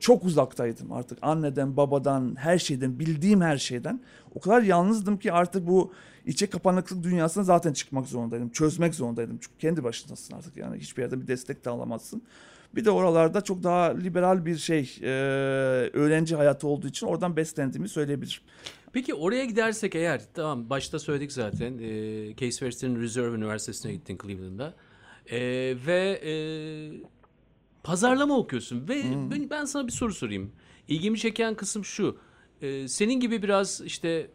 çok 0.00 0.24
uzaktaydım 0.24 0.92
artık 0.92 1.18
anneden, 1.22 1.76
babadan, 1.76 2.36
her 2.38 2.58
şeyden, 2.58 2.98
bildiğim 2.98 3.40
her 3.40 3.58
şeyden. 3.58 4.00
O 4.34 4.40
kadar 4.40 4.62
yalnızdım 4.62 5.18
ki 5.18 5.32
artık 5.32 5.66
bu 5.66 5.92
içe 6.26 6.46
kapanıklık 6.46 7.02
dünyasına 7.02 7.44
zaten 7.44 7.72
çıkmak 7.72 8.06
zorundaydım. 8.06 8.48
Çözmek 8.48 8.94
zorundaydım. 8.94 9.38
Çünkü 9.40 9.58
kendi 9.58 9.84
başınasın 9.84 10.36
artık 10.36 10.56
yani 10.56 10.78
hiçbir 10.78 11.02
yerde 11.02 11.20
bir 11.20 11.26
destek 11.26 11.64
de 11.64 11.70
alamazsın. 11.70 12.22
Bir 12.76 12.84
de 12.84 12.90
oralarda 12.90 13.40
çok 13.40 13.62
daha 13.62 13.84
liberal 13.84 14.46
bir 14.46 14.56
şey, 14.56 14.98
e, 15.02 15.06
öğrenci 15.92 16.36
hayatı 16.36 16.68
olduğu 16.68 16.88
için 16.88 17.06
oradan 17.06 17.36
beslendiğimi 17.36 17.88
söyleyebilirim. 17.88 18.42
Peki 18.92 19.14
oraya 19.14 19.44
gidersek 19.44 19.94
eğer 19.94 20.22
tamam 20.34 20.70
başta 20.70 20.98
söyledik 20.98 21.32
zaten 21.32 21.78
e, 21.78 22.36
Case 22.36 22.50
Western 22.50 23.00
Reserve 23.00 23.36
Üniversitesi'ne 23.36 23.92
gittin 23.92 24.18
Cleveland'da 24.22 24.74
E, 25.30 25.38
ve 25.86 26.20
e, 26.24 26.34
pazarlama 27.82 28.38
okuyorsun 28.38 28.88
ve 28.88 29.02
ben, 29.30 29.50
ben 29.50 29.64
sana 29.64 29.86
bir 29.86 29.92
soru 29.92 30.14
sorayım. 30.14 30.52
İlgimi 30.88 31.18
çeken 31.18 31.54
kısım 31.54 31.84
şu 31.84 32.16
E, 32.62 32.88
senin 32.88 33.20
gibi 33.20 33.42
biraz 33.42 33.80
işte 33.84 34.30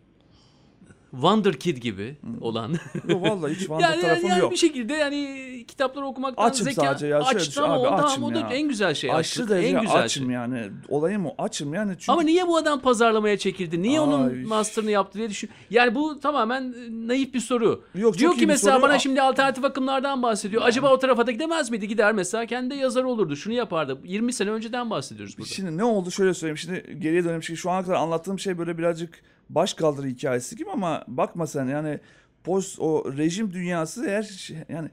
Wonder 1.12 1.54
Kid 1.54 1.78
gibi 1.78 2.18
olan 2.42 2.76
Yok 3.10 3.22
vallahi 3.22 3.54
hiç 3.56 3.70
Van'da 3.70 3.82
yani, 3.82 4.02
tarafım 4.02 4.30
yani 4.30 4.40
yok. 4.40 4.52
bir 4.52 4.58
şekilde 4.58 4.94
yani 4.94 5.66
kitapları 5.68 6.06
okumaktan 6.06 6.44
Açım 6.44 6.66
zeka 6.66 6.82
sadece 6.82 7.08
ya, 7.08 7.24
şöyle 7.24 7.40
aç 7.40 7.48
düşün, 7.48 7.62
tamam 7.62 7.72
abi, 7.72 7.88
o, 7.88 7.90
tamam, 7.90 8.06
açım 8.06 8.24
o 8.24 8.34
da 8.36 8.40
ya. 8.40 8.50
en 8.50 8.68
güzel 8.68 8.94
şey 8.94 9.12
Aşırı 9.12 9.44
açlık, 9.44 9.50
derece 9.50 9.68
en 9.68 9.82
güzel 9.82 10.02
açım 10.02 10.26
şey. 10.26 10.34
yani. 10.34 10.70
Olayım 10.90 11.26
o 11.26 11.36
açım 11.38 11.74
yani. 11.74 11.92
Çünkü 11.92 12.12
Ama 12.12 12.22
niye 12.22 12.48
bu 12.48 12.58
adam 12.58 12.80
pazarlamaya 12.80 13.38
çekildi? 13.38 13.82
Niye 13.82 14.02
onun 14.02 14.30
Ay. 14.30 14.44
master'ını 14.44 14.92
yaptı 14.92 15.18
diye 15.18 15.30
düşün. 15.30 15.50
Yani 15.70 15.96
bu 15.96 16.20
tamamen 16.20 16.62
e, 16.62 17.08
naif 17.08 17.34
bir 17.34 17.40
soru. 17.40 17.84
Yok, 17.96 18.18
Diyor 18.18 18.36
ki 18.36 18.48
mesela 18.48 18.74
soru. 18.74 18.84
bana 18.84 19.00
şimdi 19.00 19.22
alternatif 19.22 19.64
akımlardan 19.66 20.24
bahsediyor. 20.24 20.62
Acaba 20.66 20.94
o 20.94 21.00
tarafa 21.00 21.28
da 21.28 21.32
gidemez 21.32 21.72
miydi? 21.72 21.88
Gider 21.88 22.14
mesela 22.14 22.46
kendi 22.46 22.76
yazar 22.76 23.04
olurdu. 23.04 23.36
Şunu 23.36 23.54
yapardı. 23.54 23.98
20 24.04 24.34
sene 24.34 24.50
önceden 24.50 24.90
bahsediyoruz 24.90 25.38
burada. 25.38 25.50
Şimdi 25.50 25.78
ne 25.78 25.84
oldu 25.84 26.12
şöyle 26.12 26.34
söyleyeyim. 26.34 26.58
Şimdi 26.58 27.00
geriye 27.00 27.24
döneyim. 27.24 27.44
Şimdi 27.44 27.60
şu 27.60 27.72
ana 27.72 27.84
kadar 27.84 27.96
anlattığım 27.96 28.40
şey 28.40 28.58
böyle 28.58 28.78
birazcık 28.78 29.22
baş 29.50 29.74
kaldırı 29.74 30.08
hikayesi 30.08 30.56
gibi 30.56 30.70
ama 30.70 31.04
bakma 31.08 31.48
sen 31.48 31.66
yani 31.66 32.00
post 32.44 32.80
o 32.80 33.18
rejim 33.18 33.54
dünyası 33.54 34.06
eğer 34.06 34.24
şey- 34.24 34.58
yani 34.70 34.90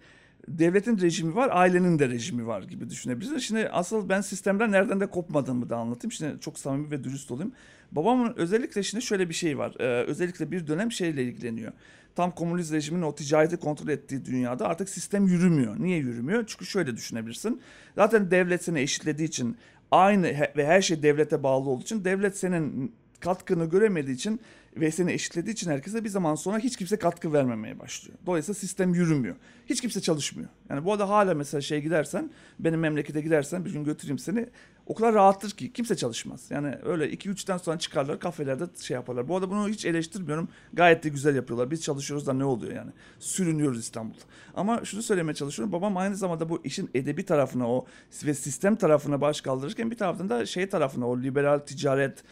devletin 0.48 0.98
rejimi 0.98 1.34
var, 1.34 1.48
ailenin 1.52 1.98
de 1.98 2.08
rejimi 2.08 2.46
var 2.46 2.62
gibi 2.62 2.90
düşünebilirsin. 2.90 3.38
Şimdi 3.38 3.68
asıl 3.68 4.08
ben 4.08 4.20
sistemden 4.20 4.72
nereden 4.72 5.00
de 5.00 5.06
kopmadığımı 5.06 5.70
da 5.70 5.76
anlatayım. 5.76 6.12
Şimdi 6.12 6.40
çok 6.40 6.58
samimi 6.58 6.90
ve 6.90 7.04
dürüst 7.04 7.30
olayım. 7.30 7.52
Babamın 7.92 8.34
özellikle 8.36 8.82
şimdi 8.82 9.04
şöyle 9.04 9.28
bir 9.28 9.34
şey 9.34 9.58
var. 9.58 9.74
Ee, 9.80 9.84
özellikle 9.84 10.50
bir 10.50 10.66
dönem 10.66 10.92
şeyle 10.92 11.22
ilgileniyor. 11.22 11.72
Tam 12.14 12.30
komünist 12.30 12.72
rejimin 12.72 13.02
o 13.02 13.14
ticareti 13.14 13.56
kontrol 13.56 13.88
ettiği 13.88 14.24
dünyada 14.24 14.68
artık 14.68 14.88
sistem 14.88 15.26
yürümüyor. 15.26 15.76
Niye 15.78 15.98
yürümüyor? 15.98 16.44
Çünkü 16.46 16.66
şöyle 16.66 16.96
düşünebilirsin. 16.96 17.60
Zaten 17.94 18.30
devlet 18.30 18.64
seni 18.64 18.80
eşitlediği 18.80 19.28
için 19.28 19.56
aynı 19.90 20.26
ve 20.56 20.66
her 20.66 20.82
şey 20.82 21.02
devlete 21.02 21.42
bağlı 21.42 21.70
olduğu 21.70 21.82
için 21.82 22.04
devlet 22.04 22.38
senin 22.38 22.92
katkını 23.20 23.64
göremediği 23.64 24.16
için 24.16 24.40
ve 24.76 24.90
seni 24.90 25.12
eşitlediği 25.12 25.52
için 25.52 25.70
herkese 25.70 26.04
bir 26.04 26.08
zaman 26.08 26.34
sonra 26.34 26.58
hiç 26.58 26.76
kimse 26.76 26.96
katkı 26.96 27.32
vermemeye 27.32 27.78
başlıyor. 27.78 28.18
Dolayısıyla 28.26 28.54
sistem 28.54 28.94
yürümüyor. 28.94 29.36
Hiç 29.66 29.80
kimse 29.80 30.00
çalışmıyor. 30.00 30.48
Yani 30.70 30.84
bu 30.84 30.92
arada 30.92 31.08
hala 31.08 31.34
mesela 31.34 31.60
şey 31.60 31.80
gidersen, 31.80 32.30
benim 32.58 32.80
memlekete 32.80 33.20
gidersen 33.20 33.64
bir 33.64 33.72
gün 33.72 33.84
götüreyim 33.84 34.18
seni. 34.18 34.46
O 34.86 34.94
kadar 34.94 35.14
rahattır 35.14 35.50
ki 35.50 35.72
kimse 35.72 35.96
çalışmaz. 35.96 36.46
Yani 36.50 36.74
öyle 36.84 37.10
2-3'ten 37.10 37.56
sonra 37.56 37.78
çıkarlar 37.78 38.20
kafelerde 38.20 38.64
şey 38.80 38.94
yaparlar. 38.94 39.28
Bu 39.28 39.36
arada 39.36 39.50
bunu 39.50 39.68
hiç 39.68 39.84
eleştirmiyorum. 39.84 40.48
Gayet 40.72 41.04
de 41.04 41.08
güzel 41.08 41.36
yapıyorlar. 41.36 41.70
Biz 41.70 41.82
çalışıyoruz 41.82 42.26
da 42.26 42.32
ne 42.32 42.44
oluyor 42.44 42.72
yani? 42.74 42.90
Sürünüyoruz 43.18 43.78
İstanbul'da. 43.78 44.20
Ama 44.54 44.84
şunu 44.84 45.02
söylemeye 45.02 45.34
çalışıyorum. 45.34 45.72
Babam 45.72 45.96
aynı 45.96 46.16
zamanda 46.16 46.48
bu 46.48 46.60
işin 46.64 46.90
edebi 46.94 47.24
tarafına 47.24 47.70
o 47.70 47.86
ve 48.24 48.34
sistem 48.34 48.76
tarafına 48.76 49.20
baş 49.20 49.40
kaldırırken 49.40 49.90
bir 49.90 49.96
taraftan 49.96 50.28
da 50.28 50.46
şey 50.46 50.68
tarafına 50.68 51.08
o 51.08 51.18
liberal 51.18 51.58
ticaret, 51.58 52.24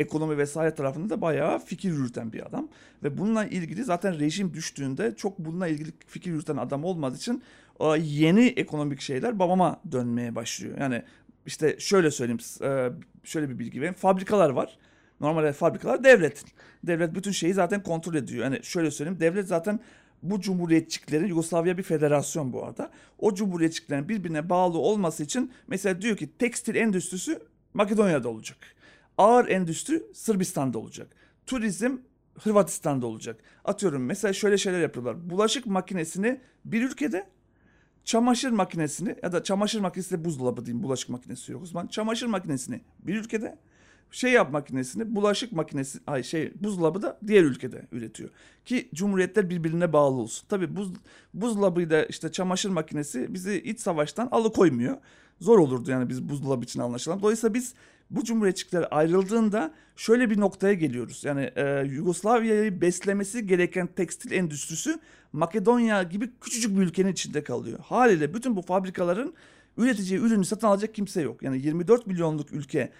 ekonomi 0.00 0.38
vesaire 0.38 0.74
tarafında 0.74 1.10
da 1.10 1.20
bayağı 1.20 1.58
fikir 1.58 1.90
yürüten 1.90 2.32
bir 2.32 2.46
adam. 2.46 2.68
Ve 3.02 3.18
bununla 3.18 3.44
ilgili 3.44 3.84
zaten 3.84 4.18
rejim 4.18 4.54
düştüğünde 4.54 5.14
çok 5.16 5.38
bununla 5.38 5.68
ilgili 5.68 5.92
fikir 6.06 6.30
yürüten 6.30 6.56
adam 6.56 6.84
olmadığı 6.84 7.16
için 7.16 7.42
yeni 7.98 8.46
ekonomik 8.46 9.00
şeyler 9.00 9.38
babama 9.38 9.80
dönmeye 9.92 10.34
başlıyor. 10.34 10.78
Yani 10.78 11.02
işte 11.48 11.76
şöyle 11.78 12.10
söyleyeyim, 12.10 12.40
şöyle 13.24 13.48
bir 13.48 13.58
bilgi 13.58 13.80
vereyim. 13.80 13.94
Fabrikalar 13.94 14.50
var. 14.50 14.78
Normalde 15.20 15.52
fabrikalar 15.52 16.04
devletin. 16.04 16.48
Devlet 16.84 17.14
bütün 17.14 17.30
şeyi 17.30 17.54
zaten 17.54 17.82
kontrol 17.82 18.14
ediyor. 18.14 18.44
Yani 18.44 18.58
şöyle 18.62 18.90
söyleyeyim, 18.90 19.20
devlet 19.20 19.46
zaten 19.46 19.80
bu 20.22 20.40
cumhuriyetçiklerin, 20.40 21.26
Yugoslavya 21.26 21.78
bir 21.78 21.82
federasyon 21.82 22.52
bu 22.52 22.64
arada. 22.64 22.90
O 23.18 23.34
cumhuriyetçiklerin 23.34 24.08
birbirine 24.08 24.48
bağlı 24.50 24.78
olması 24.78 25.22
için 25.22 25.52
mesela 25.68 26.02
diyor 26.02 26.16
ki 26.16 26.30
tekstil 26.38 26.74
endüstrisi 26.74 27.38
Makedonya'da 27.74 28.28
olacak. 28.28 28.58
Ağır 29.18 29.48
endüstri 29.48 30.02
Sırbistan'da 30.14 30.78
olacak. 30.78 31.08
Turizm 31.46 31.96
Hırvatistan'da 32.38 33.06
olacak. 33.06 33.40
Atıyorum 33.64 34.04
mesela 34.04 34.32
şöyle 34.32 34.58
şeyler 34.58 34.80
yapıyorlar. 34.80 35.30
Bulaşık 35.30 35.66
makinesini 35.66 36.40
bir 36.64 36.82
ülkede 36.82 37.26
çamaşır 38.08 38.50
makinesini 38.50 39.16
ya 39.22 39.32
da 39.32 39.42
çamaşır 39.42 39.80
makinesi 39.80 40.10
de 40.10 40.24
buzdolabı 40.24 40.66
diyeyim 40.66 40.82
bulaşık 40.82 41.08
makinesi 41.08 41.52
yok 41.52 41.62
o 41.62 41.66
zaman. 41.66 41.86
Çamaşır 41.86 42.26
makinesini 42.26 42.80
bir 43.00 43.14
ülkede 43.14 43.58
şey 44.10 44.32
yap 44.32 44.52
makinesini 44.52 45.14
bulaşık 45.14 45.52
makinesi 45.52 45.98
ay 46.06 46.22
şey 46.22 46.52
buzdolabı 46.62 47.02
da 47.02 47.18
diğer 47.26 47.42
ülkede 47.42 47.86
üretiyor. 47.92 48.30
Ki 48.64 48.88
cumhuriyetler 48.94 49.50
birbirine 49.50 49.92
bağlı 49.92 50.16
olsun. 50.16 50.48
Tabi 50.48 50.76
buz, 50.76 50.92
buzdolabı 51.34 51.90
da 51.90 52.04
işte 52.04 52.32
çamaşır 52.32 52.70
makinesi 52.70 53.34
bizi 53.34 53.62
iç 53.62 53.80
savaştan 53.80 54.28
alıkoymuyor. 54.30 54.96
Zor 55.40 55.58
olurdu 55.58 55.90
yani 55.90 56.08
biz 56.08 56.28
buzdolabı 56.28 56.64
için 56.64 56.80
anlaşılan. 56.80 57.22
Dolayısıyla 57.22 57.54
biz 57.54 57.74
bu 58.10 58.24
cumhuriyetçikler 58.24 58.88
ayrıldığında 58.90 59.74
şöyle 59.96 60.30
bir 60.30 60.40
noktaya 60.40 60.74
geliyoruz. 60.74 61.24
Yani 61.24 61.50
e, 61.56 61.84
Yugoslavya'yı 61.86 62.80
beslemesi 62.80 63.46
gereken 63.46 63.86
tekstil 63.86 64.32
endüstrisi 64.32 64.98
Makedonya 65.32 66.02
gibi 66.02 66.30
küçücük 66.40 66.76
bir 66.76 66.82
ülkenin 66.82 67.12
içinde 67.12 67.44
kalıyor. 67.44 67.78
Haliyle 67.78 68.34
bütün 68.34 68.56
bu 68.56 68.62
fabrikaların 68.62 69.34
üreteceği 69.76 70.20
ürünü 70.20 70.44
satın 70.44 70.66
alacak 70.66 70.94
kimse 70.94 71.22
yok. 71.22 71.42
Yani 71.42 71.62
24 71.62 72.06
milyonluk 72.06 72.52
ülke 72.52 72.92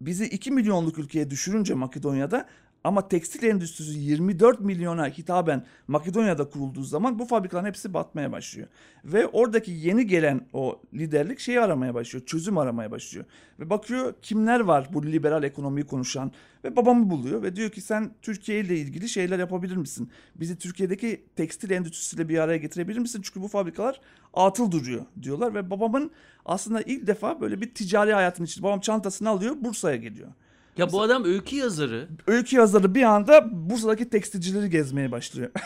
bizi 0.00 0.24
2 0.24 0.50
milyonluk 0.50 0.98
ülkeye 0.98 1.30
düşürünce 1.30 1.74
Makedonya'da 1.74 2.48
ama 2.84 3.08
tekstil 3.08 3.42
endüstrisi 3.42 3.98
24 3.98 4.60
milyona 4.60 5.08
hitaben 5.08 5.64
Makedonya'da 5.88 6.48
kurulduğu 6.48 6.82
zaman 6.82 7.18
bu 7.18 7.24
fabrikaların 7.24 7.66
hepsi 7.66 7.94
batmaya 7.94 8.32
başlıyor. 8.32 8.68
Ve 9.04 9.26
oradaki 9.26 9.70
yeni 9.70 10.06
gelen 10.06 10.46
o 10.52 10.80
liderlik 10.94 11.38
şeyi 11.38 11.60
aramaya 11.60 11.94
başlıyor, 11.94 12.26
çözüm 12.26 12.58
aramaya 12.58 12.90
başlıyor. 12.90 13.24
Ve 13.60 13.70
bakıyor 13.70 14.14
kimler 14.22 14.60
var 14.60 14.88
bu 14.92 15.06
liberal 15.06 15.44
ekonomiyi 15.44 15.86
konuşan 15.86 16.32
ve 16.64 16.76
babamı 16.76 17.10
buluyor 17.10 17.42
ve 17.42 17.56
diyor 17.56 17.70
ki 17.70 17.80
sen 17.80 18.10
Türkiye 18.22 18.60
ile 18.60 18.76
ilgili 18.76 19.08
şeyler 19.08 19.38
yapabilir 19.38 19.76
misin? 19.76 20.10
Bizi 20.34 20.58
Türkiye'deki 20.58 21.24
tekstil 21.36 21.70
endüstrisiyle 21.70 22.28
bir 22.28 22.38
araya 22.38 22.58
getirebilir 22.58 22.98
misin? 22.98 23.22
Çünkü 23.24 23.42
bu 23.42 23.48
fabrikalar 23.48 24.00
atıl 24.34 24.70
duruyor 24.70 25.04
diyorlar 25.22 25.54
ve 25.54 25.70
babamın 25.70 26.10
aslında 26.44 26.82
ilk 26.82 27.06
defa 27.06 27.40
böyle 27.40 27.60
bir 27.60 27.74
ticari 27.74 28.14
hayatın 28.14 28.44
içinde 28.44 28.64
babam 28.64 28.80
çantasını 28.80 29.28
alıyor 29.28 29.56
Bursa'ya 29.60 29.96
geliyor. 29.96 30.28
Ya 30.76 30.92
bu 30.92 31.02
adam 31.02 31.24
öykü 31.24 31.56
yazarı. 31.56 32.08
Öykü 32.26 32.56
yazarı 32.56 32.94
bir 32.94 33.02
anda 33.02 33.48
Bursa'daki 33.52 34.08
tekstilcileri 34.10 34.70
gezmeye 34.70 35.12
başlıyor. 35.12 35.50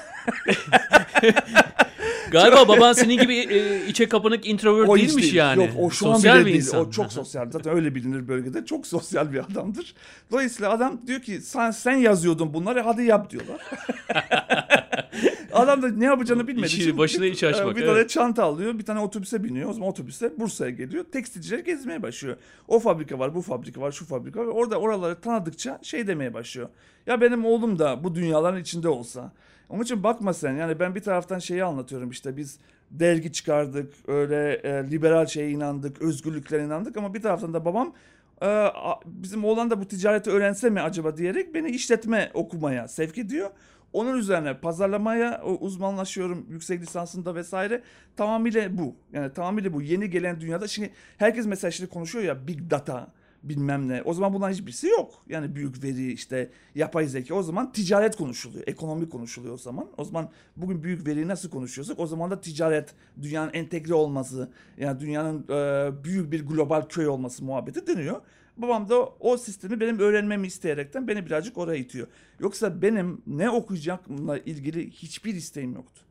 Galiba 2.30 2.68
baban 2.68 2.92
senin 2.92 3.18
gibi 3.18 3.36
e, 3.36 3.86
içe 3.86 4.08
kapanık 4.08 4.46
introvert 4.46 4.88
O 4.88 4.96
değilmiş 4.96 5.22
değil. 5.24 5.34
yani. 5.34 5.62
Yok 5.64 5.70
o 5.78 5.90
şu 5.90 5.96
Sosyal 5.96 6.34
an 6.34 6.40
bir 6.40 6.44
bile 6.46 6.52
değil. 6.54 6.64
insan. 6.64 6.80
O 6.86 6.90
çok 6.90 7.12
sosyal. 7.12 7.50
Zaten 7.50 7.74
öyle 7.74 7.94
bilinir 7.94 8.28
bölgede. 8.28 8.64
Çok 8.64 8.86
sosyal 8.86 9.32
bir 9.32 9.38
adamdır. 9.38 9.94
Dolayısıyla 10.32 10.70
adam 10.70 11.00
diyor 11.06 11.20
ki 11.20 11.40
sen, 11.40 11.70
sen 11.70 11.92
yazıyordun 11.96 12.54
bunları 12.54 12.80
hadi 12.80 13.02
yap 13.04 13.30
diyorlar. 13.30 13.60
adam 15.52 15.82
da 15.82 15.88
ne 15.88 16.04
yapacağını 16.04 16.48
bilmediği 16.48 16.80
İşi- 16.80 16.98
başına 16.98 17.26
iş 17.26 17.44
açmak, 17.44 17.76
bir 17.76 17.82
evet. 17.82 17.94
tane 17.94 18.09
çanta 18.09 18.44
alıyor. 18.44 18.78
Bir 18.78 18.85
tane 18.85 19.00
otobüse 19.00 19.44
biniyor. 19.44 19.70
O 19.70 19.72
zaman 19.72 19.88
otobüse 19.88 20.32
Bursa'ya 20.38 20.70
geliyor. 20.70 21.04
Tekstilciler 21.04 21.59
gezmeye 21.59 22.02
başlıyor. 22.02 22.37
O 22.68 22.78
fabrika 22.78 23.18
var, 23.18 23.35
bu 23.35 23.42
fabrika 23.42 23.80
var, 23.80 23.92
şu 23.92 24.06
fabrika 24.06 24.40
var. 24.40 24.46
Orada 24.46 24.80
oraları 24.80 25.20
tanıdıkça 25.20 25.78
şey 25.82 26.06
demeye 26.06 26.35
başlıyor. 26.35 26.68
Ya 27.06 27.20
benim 27.20 27.44
oğlum 27.44 27.78
da 27.78 28.04
bu 28.04 28.14
dünyaların 28.14 28.61
içinde 28.61 28.88
olsa. 28.88 29.32
Onun 29.68 29.82
için 29.82 30.02
bakma 30.02 30.32
sen 30.32 30.52
yani 30.52 30.80
ben 30.80 30.94
bir 30.94 31.00
taraftan 31.00 31.38
şeyi 31.38 31.64
anlatıyorum 31.64 32.11
işte 32.11 32.37
biz 32.37 32.59
dergi 32.90 33.32
çıkardık 33.32 33.94
öyle 34.06 34.52
e, 34.52 34.90
liberal 34.90 35.26
şeye 35.26 35.50
inandık 35.50 36.02
özgürlüklere 36.02 36.64
inandık 36.64 36.96
ama 36.96 37.14
bir 37.14 37.22
taraftan 37.22 37.54
da 37.54 37.64
babam 37.64 37.92
e, 38.42 38.66
bizim 39.04 39.44
oğlan 39.44 39.70
da 39.70 39.80
bu 39.80 39.88
ticareti 39.88 40.30
öğrense 40.30 40.70
mi 40.70 40.80
acaba 40.80 41.16
diyerek 41.16 41.54
beni 41.54 41.68
işletme 41.68 42.30
okumaya 42.35 42.88
sevk 42.88 43.18
ediyor. 43.18 43.50
Onun 43.96 44.18
üzerine 44.18 44.61
pazarlamaya 44.61 45.42
uzmanlaşıyorum 45.44 46.46
yüksek 46.50 46.82
lisansında 46.82 47.35
vesaire. 47.35 47.82
Tamamıyla 48.16 48.78
bu. 48.78 48.94
Yani 49.12 49.32
tamamıyla 49.32 49.72
bu. 49.72 49.82
Yeni 49.82 50.11
gelen 50.11 50.40
dünyada 50.40 50.68
şimdi 50.68 50.90
herkes 51.18 51.46
mesela 51.46 51.70
şimdi 51.70 51.90
konuşuyor 51.90 52.24
ya 52.24 52.46
big 52.46 52.70
data 52.70 53.12
bilmem 53.42 53.88
ne. 53.88 54.02
O 54.02 54.14
zaman 54.14 54.32
bundan 54.35 54.50
hiçbirisi 54.50 54.88
yok. 54.88 55.14
Yani 55.28 55.54
büyük 55.54 55.85
veri 55.85 56.12
işte 56.12 56.50
yapay 56.74 57.06
zeka. 57.06 57.35
O 57.35 57.42
zaman 57.42 57.72
ticaret 57.72 58.16
konuşuluyor. 58.16 58.64
Ekonomi 58.66 59.09
konuşuluyor 59.09 59.54
o 59.54 59.59
zaman. 59.59 59.88
O 59.96 60.04
zaman 60.04 60.30
bugün 60.56 60.82
büyük 60.82 61.06
veriyi 61.06 61.28
nasıl 61.28 61.50
konuşuyorsak 61.50 61.98
o 61.98 62.06
zaman 62.06 62.30
da 62.30 62.40
ticaret, 62.40 62.94
dünyanın 63.22 63.50
entegre 63.52 63.94
olması, 63.94 64.50
yani 64.78 65.00
dünyanın 65.00 65.44
e, 65.48 66.04
büyük 66.04 66.32
bir 66.32 66.46
global 66.46 66.82
köy 66.82 67.09
olması 67.09 67.44
muhabbeti 67.44 67.87
deniyor. 67.87 68.20
Babam 68.56 68.88
da 68.88 69.08
o 69.20 69.36
sistemi 69.36 69.80
benim 69.80 69.98
öğrenmemi 69.98 70.46
isteyerekten 70.46 71.08
beni 71.08 71.26
birazcık 71.26 71.58
oraya 71.58 71.78
itiyor. 71.78 72.06
Yoksa 72.40 72.82
benim 72.82 73.22
ne 73.26 73.50
okuyacakla 73.50 74.38
ilgili 74.38 74.90
hiçbir 74.90 75.34
isteğim 75.34 75.74
yoktu. 75.74 76.02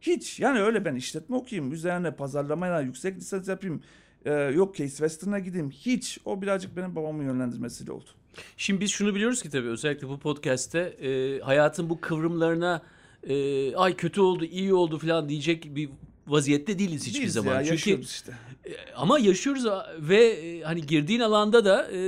Hiç. 0.00 0.40
Yani 0.40 0.60
öyle 0.60 0.84
ben 0.84 0.94
işletme 0.94 1.36
okuyayım. 1.36 1.72
Üzerine 1.72 2.10
pazarlamayla 2.10 2.80
yüksek 2.80 3.16
lisans 3.16 3.48
yapayım. 3.48 3.82
Ee, 4.24 4.32
yok 4.32 4.76
Case 4.76 4.90
Western'a 4.90 5.38
gideyim. 5.38 5.70
Hiç. 5.70 6.18
O 6.24 6.42
birazcık 6.42 6.76
benim 6.76 6.96
babamın 6.96 7.24
yönlendirmesiyle 7.24 7.92
oldu. 7.92 8.10
Şimdi 8.56 8.80
biz 8.80 8.90
şunu 8.90 9.14
biliyoruz 9.14 9.42
ki 9.42 9.50
tabii 9.50 9.68
özellikle 9.68 10.08
bu 10.08 10.18
podcast'te 10.18 10.78
e, 10.78 11.40
hayatın 11.40 11.90
bu 11.90 12.00
kıvrımlarına 12.00 12.82
e, 13.28 13.76
ay 13.76 13.96
kötü 13.96 14.20
oldu, 14.20 14.44
iyi 14.44 14.74
oldu 14.74 14.98
falan 14.98 15.28
diyecek 15.28 15.76
bir 15.76 15.90
vaziyette 16.26 16.78
değiliz 16.78 17.02
hiçbir 17.06 17.14
Değiliz 17.18 17.34
zaman. 17.34 17.62
Ya, 17.62 17.76
Çünkü 17.76 18.00
işte. 18.00 18.32
e, 18.64 18.70
ama 18.96 19.18
yaşıyoruz 19.18 19.64
ve 19.98 20.24
e, 20.26 20.62
hani 20.62 20.86
girdiğin 20.86 21.20
alanda 21.20 21.64
da 21.64 21.90
e, 21.92 21.98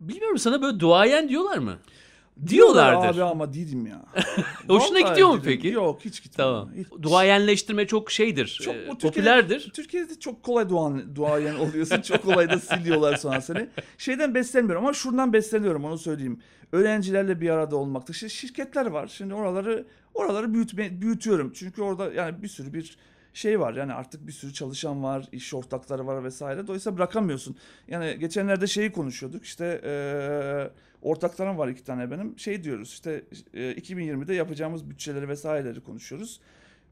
bilmiyorum 0.00 0.38
sana 0.38 0.62
böyle 0.62 0.80
duayen 0.80 1.28
diyorlar 1.28 1.58
mı? 1.58 1.78
Diyorlardır. 2.46 3.08
Abi 3.18 3.22
ama 3.22 3.52
değilim 3.52 3.86
ya. 3.86 4.02
Hoşuna 4.68 4.98
Vallahi 4.98 5.10
gidiyor 5.12 5.28
mu 5.28 5.40
peki? 5.44 5.68
Yok 5.68 6.00
hiç 6.04 6.22
gitmiyor. 6.22 6.48
Tamam. 6.50 6.70
Hiç. 6.76 7.02
Duayenleştirme 7.02 7.86
çok 7.86 8.10
şeydir. 8.10 8.58
Çok, 8.64 8.74
e, 8.74 8.78
Türkiye'de- 8.78 8.98
popülerdir. 9.08 9.70
Türkiye'de 9.74 10.18
çok 10.18 10.42
kolay 10.42 10.68
duan, 10.68 11.16
duayen 11.16 11.54
oluyorsun. 11.54 12.00
çok 12.00 12.22
kolay 12.22 12.50
da 12.50 12.58
siliyorlar 12.58 13.16
sonra 13.16 13.40
seni. 13.40 13.68
Şeyden 13.98 14.34
beslenmiyorum 14.34 14.84
ama 14.84 14.92
şuradan 14.92 15.32
besleniyorum 15.32 15.84
onu 15.84 15.98
söyleyeyim. 15.98 16.40
Öğrencilerle 16.72 17.40
bir 17.40 17.50
arada 17.50 17.76
olmakta. 17.76 18.10
İşte 18.12 18.28
şirketler 18.28 18.86
var. 18.86 19.06
Şimdi 19.06 19.34
oraları 19.34 19.86
oraları 20.14 20.54
büyütme, 20.54 21.00
büyütüyorum. 21.02 21.52
Çünkü 21.54 21.82
orada 21.82 22.12
yani 22.12 22.42
bir 22.42 22.48
sürü 22.48 22.72
bir 22.74 22.96
şey 23.34 23.60
var. 23.60 23.74
Yani 23.74 23.92
artık 23.92 24.26
bir 24.26 24.32
sürü 24.32 24.52
çalışan 24.52 25.02
var, 25.02 25.24
iş 25.32 25.54
ortakları 25.54 26.06
var 26.06 26.24
vesaire. 26.24 26.66
Dolayısıyla 26.66 26.96
bırakamıyorsun. 26.98 27.56
Yani 27.88 28.18
geçenlerde 28.18 28.66
şeyi 28.66 28.92
konuşuyorduk. 28.92 29.44
İşte 29.44 29.80
eee 29.84 30.70
ortaklarım 31.02 31.58
var 31.58 31.68
iki 31.68 31.84
tane 31.84 32.10
benim. 32.10 32.38
Şey 32.38 32.64
diyoruz 32.64 32.88
işte 32.88 33.24
e, 33.54 33.72
2020'de 33.72 34.34
yapacağımız 34.34 34.90
bütçeleri 34.90 35.28
vesaireleri 35.28 35.80
konuşuyoruz. 35.80 36.40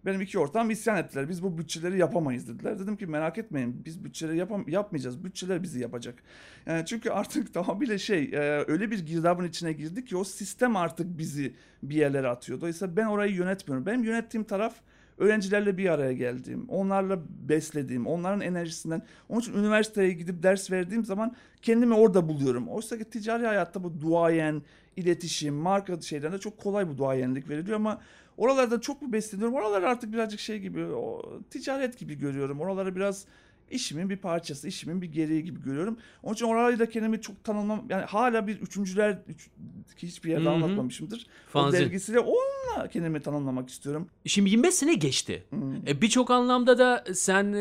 Benim 0.07 0.21
iki 0.21 0.38
ortağım 0.38 0.71
isyan 0.71 0.97
ettiler. 0.97 1.29
Biz 1.29 1.42
bu 1.42 1.59
bütçeleri 1.59 1.99
yapamayız 1.99 2.49
dediler. 2.49 2.79
Dedim 2.79 2.97
ki 2.97 3.07
merak 3.07 3.38
etmeyin 3.38 3.83
biz 3.85 4.05
bütçeleri 4.05 4.37
yapam 4.37 4.68
yapmayacağız. 4.68 5.25
Bütçeler 5.25 5.62
bizi 5.62 5.81
yapacak. 5.81 6.23
Yani 6.66 6.87
çünkü 6.87 7.11
artık 7.11 7.55
tamamıyla 7.55 7.99
şey 7.99 8.25
e, 8.25 8.64
öyle 8.68 8.90
bir 8.90 9.07
girdabın 9.07 9.44
içine 9.44 9.73
girdik 9.73 10.09
ki 10.09 10.16
o 10.16 10.25
sistem 10.25 10.77
artık 10.77 11.18
bizi 11.18 11.55
bir 11.83 11.94
yerlere 11.94 12.29
atıyor. 12.29 12.61
Dolayısıyla 12.61 12.97
ben 12.97 13.07
orayı 13.07 13.35
yönetmiyorum. 13.35 13.87
Benim 13.87 14.05
yönettiğim 14.05 14.44
taraf 14.44 14.75
öğrencilerle 15.18 15.78
bir 15.78 15.88
araya 15.88 16.12
geldiğim, 16.12 16.68
onlarla 16.68 17.18
beslediğim, 17.48 18.07
onların 18.07 18.40
enerjisinden. 18.40 19.02
Onun 19.28 19.40
için 19.40 19.52
üniversiteye 19.52 20.12
gidip 20.12 20.42
ders 20.42 20.70
verdiğim 20.70 21.04
zaman 21.04 21.37
kendimi 21.62 21.94
orada 21.94 22.28
buluyorum. 22.28 22.68
Oysa 22.68 22.98
ki 22.98 23.04
ticari 23.04 23.46
hayatta 23.46 23.83
bu 23.83 24.00
duayen, 24.00 24.62
iletişim, 24.96 25.54
marka 25.54 26.00
şeylerinde 26.00 26.38
çok 26.38 26.59
kolay 26.59 26.88
bu 26.88 26.98
duayenlik 26.98 27.48
veriliyor 27.48 27.76
ama 27.76 28.00
oralarda 28.37 28.81
çok 28.81 29.02
mu 29.02 29.12
besleniyorum? 29.12 29.54
Oraları 29.54 29.88
artık 29.88 30.12
birazcık 30.12 30.40
şey 30.40 30.59
gibi, 30.59 30.85
o, 30.85 31.22
ticaret 31.50 31.98
gibi 31.98 32.14
görüyorum. 32.14 32.61
Oraları 32.61 32.96
biraz 32.96 33.24
işimin 33.70 34.11
bir 34.11 34.16
parçası, 34.16 34.68
işimin 34.68 35.02
bir 35.02 35.07
gereği 35.12 35.44
gibi 35.44 35.62
görüyorum. 35.62 35.96
Onun 36.22 36.35
için 36.35 36.46
orayı 36.46 36.78
da 36.78 36.88
kendimi 36.88 37.20
çok 37.20 37.44
tanımlam 37.44 37.85
yani 37.88 38.04
hala 38.04 38.46
bir 38.46 38.61
üçüncüler 38.61 39.18
üç, 39.28 39.48
hiçbir 39.96 40.31
yerde 40.31 40.44
Hı 40.44 40.48
hı. 40.48 40.54
anlatmamışımdır. 40.54 41.26
O 41.48 41.52
Fanzin. 41.52 41.78
dergisiyle 41.78 42.20
onunla 42.20 42.88
kendimi 42.88 43.20
tanımlamak 43.20 43.68
istiyorum. 43.68 44.09
Şimdi 44.26 44.50
25 44.50 44.74
sene 44.74 44.94
geçti. 44.94 45.44
Hmm. 45.50 45.76
E, 45.88 46.00
Birçok 46.02 46.31
anlamda 46.31 46.78
da 46.78 47.04
sen 47.14 47.52
e, 47.52 47.59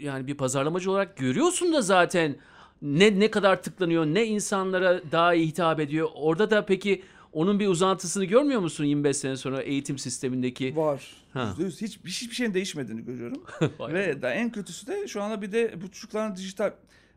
yani 0.00 0.26
bir 0.26 0.34
pazarlamacı 0.34 0.90
olarak 0.90 1.16
görüyorsun 1.16 1.72
da 1.72 1.82
zaten 1.82 2.36
ne 2.82 3.20
ne 3.20 3.30
kadar 3.30 3.62
tıklanıyor, 3.62 4.06
ne 4.06 4.26
insanlara 4.26 5.00
daha 5.12 5.34
iyi 5.34 5.46
hitap 5.46 5.80
ediyor. 5.80 6.08
Orada 6.14 6.50
da 6.50 6.66
peki 6.66 7.02
onun 7.32 7.60
bir 7.60 7.68
uzantısını 7.68 8.24
görmüyor 8.24 8.60
musun 8.60 8.84
25 8.84 9.16
sene 9.16 9.36
sonra 9.36 9.62
eğitim 9.62 9.98
sistemindeki? 9.98 10.76
Var. 10.76 11.16
Ha. 11.32 11.48
Yüzde 11.48 11.64
yüz. 11.64 11.82
Hiç, 11.82 11.98
hiçbir 12.04 12.34
şeyin 12.34 12.54
değişmediğini 12.54 13.04
görüyorum. 13.04 13.42
Ve 13.92 14.22
da 14.22 14.30
en 14.30 14.52
kötüsü 14.52 14.86
de 14.86 15.08
şu 15.08 15.22
anda 15.22 15.42
bir 15.42 15.52
de 15.52 15.74
bu 15.82 15.90
çocukların 15.90 16.36
dijital... 16.36 16.72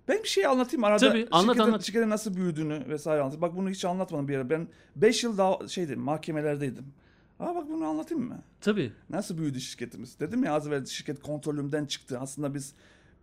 Ben 0.07 0.23
bir 0.23 0.27
şey 0.27 0.45
anlatayım 0.45 0.83
arada. 0.83 1.09
Tabii, 1.09 1.27
anlat, 1.31 1.55
şirketin, 1.55 1.69
anlat. 1.69 1.83
Şirketin 1.83 2.09
nasıl 2.09 2.35
büyüdüğünü 2.35 2.89
vesaire 2.89 3.21
anlatayım. 3.21 3.41
Bak 3.41 3.55
bunu 3.55 3.69
hiç 3.69 3.85
anlatmadım 3.85 4.27
bir 4.27 4.33
yere. 4.33 4.49
Ben 4.49 4.67
5 4.95 5.23
yıl 5.23 5.37
daha 5.37 5.67
şeydim 5.67 5.99
mahkemelerdeydim. 5.99 6.85
Aa 7.39 7.55
bak 7.55 7.69
bunu 7.69 7.85
anlatayım 7.85 8.23
mı? 8.23 8.41
Tabii. 8.61 8.91
Nasıl 9.09 9.37
büyüdü 9.37 9.61
şirketimiz? 9.61 10.19
Dedim 10.19 10.43
ya 10.43 10.53
az 10.53 10.67
evvel 10.67 10.85
şirket 10.85 11.21
kontrolümden 11.21 11.85
çıktı. 11.85 12.19
Aslında 12.19 12.53
biz 12.53 12.73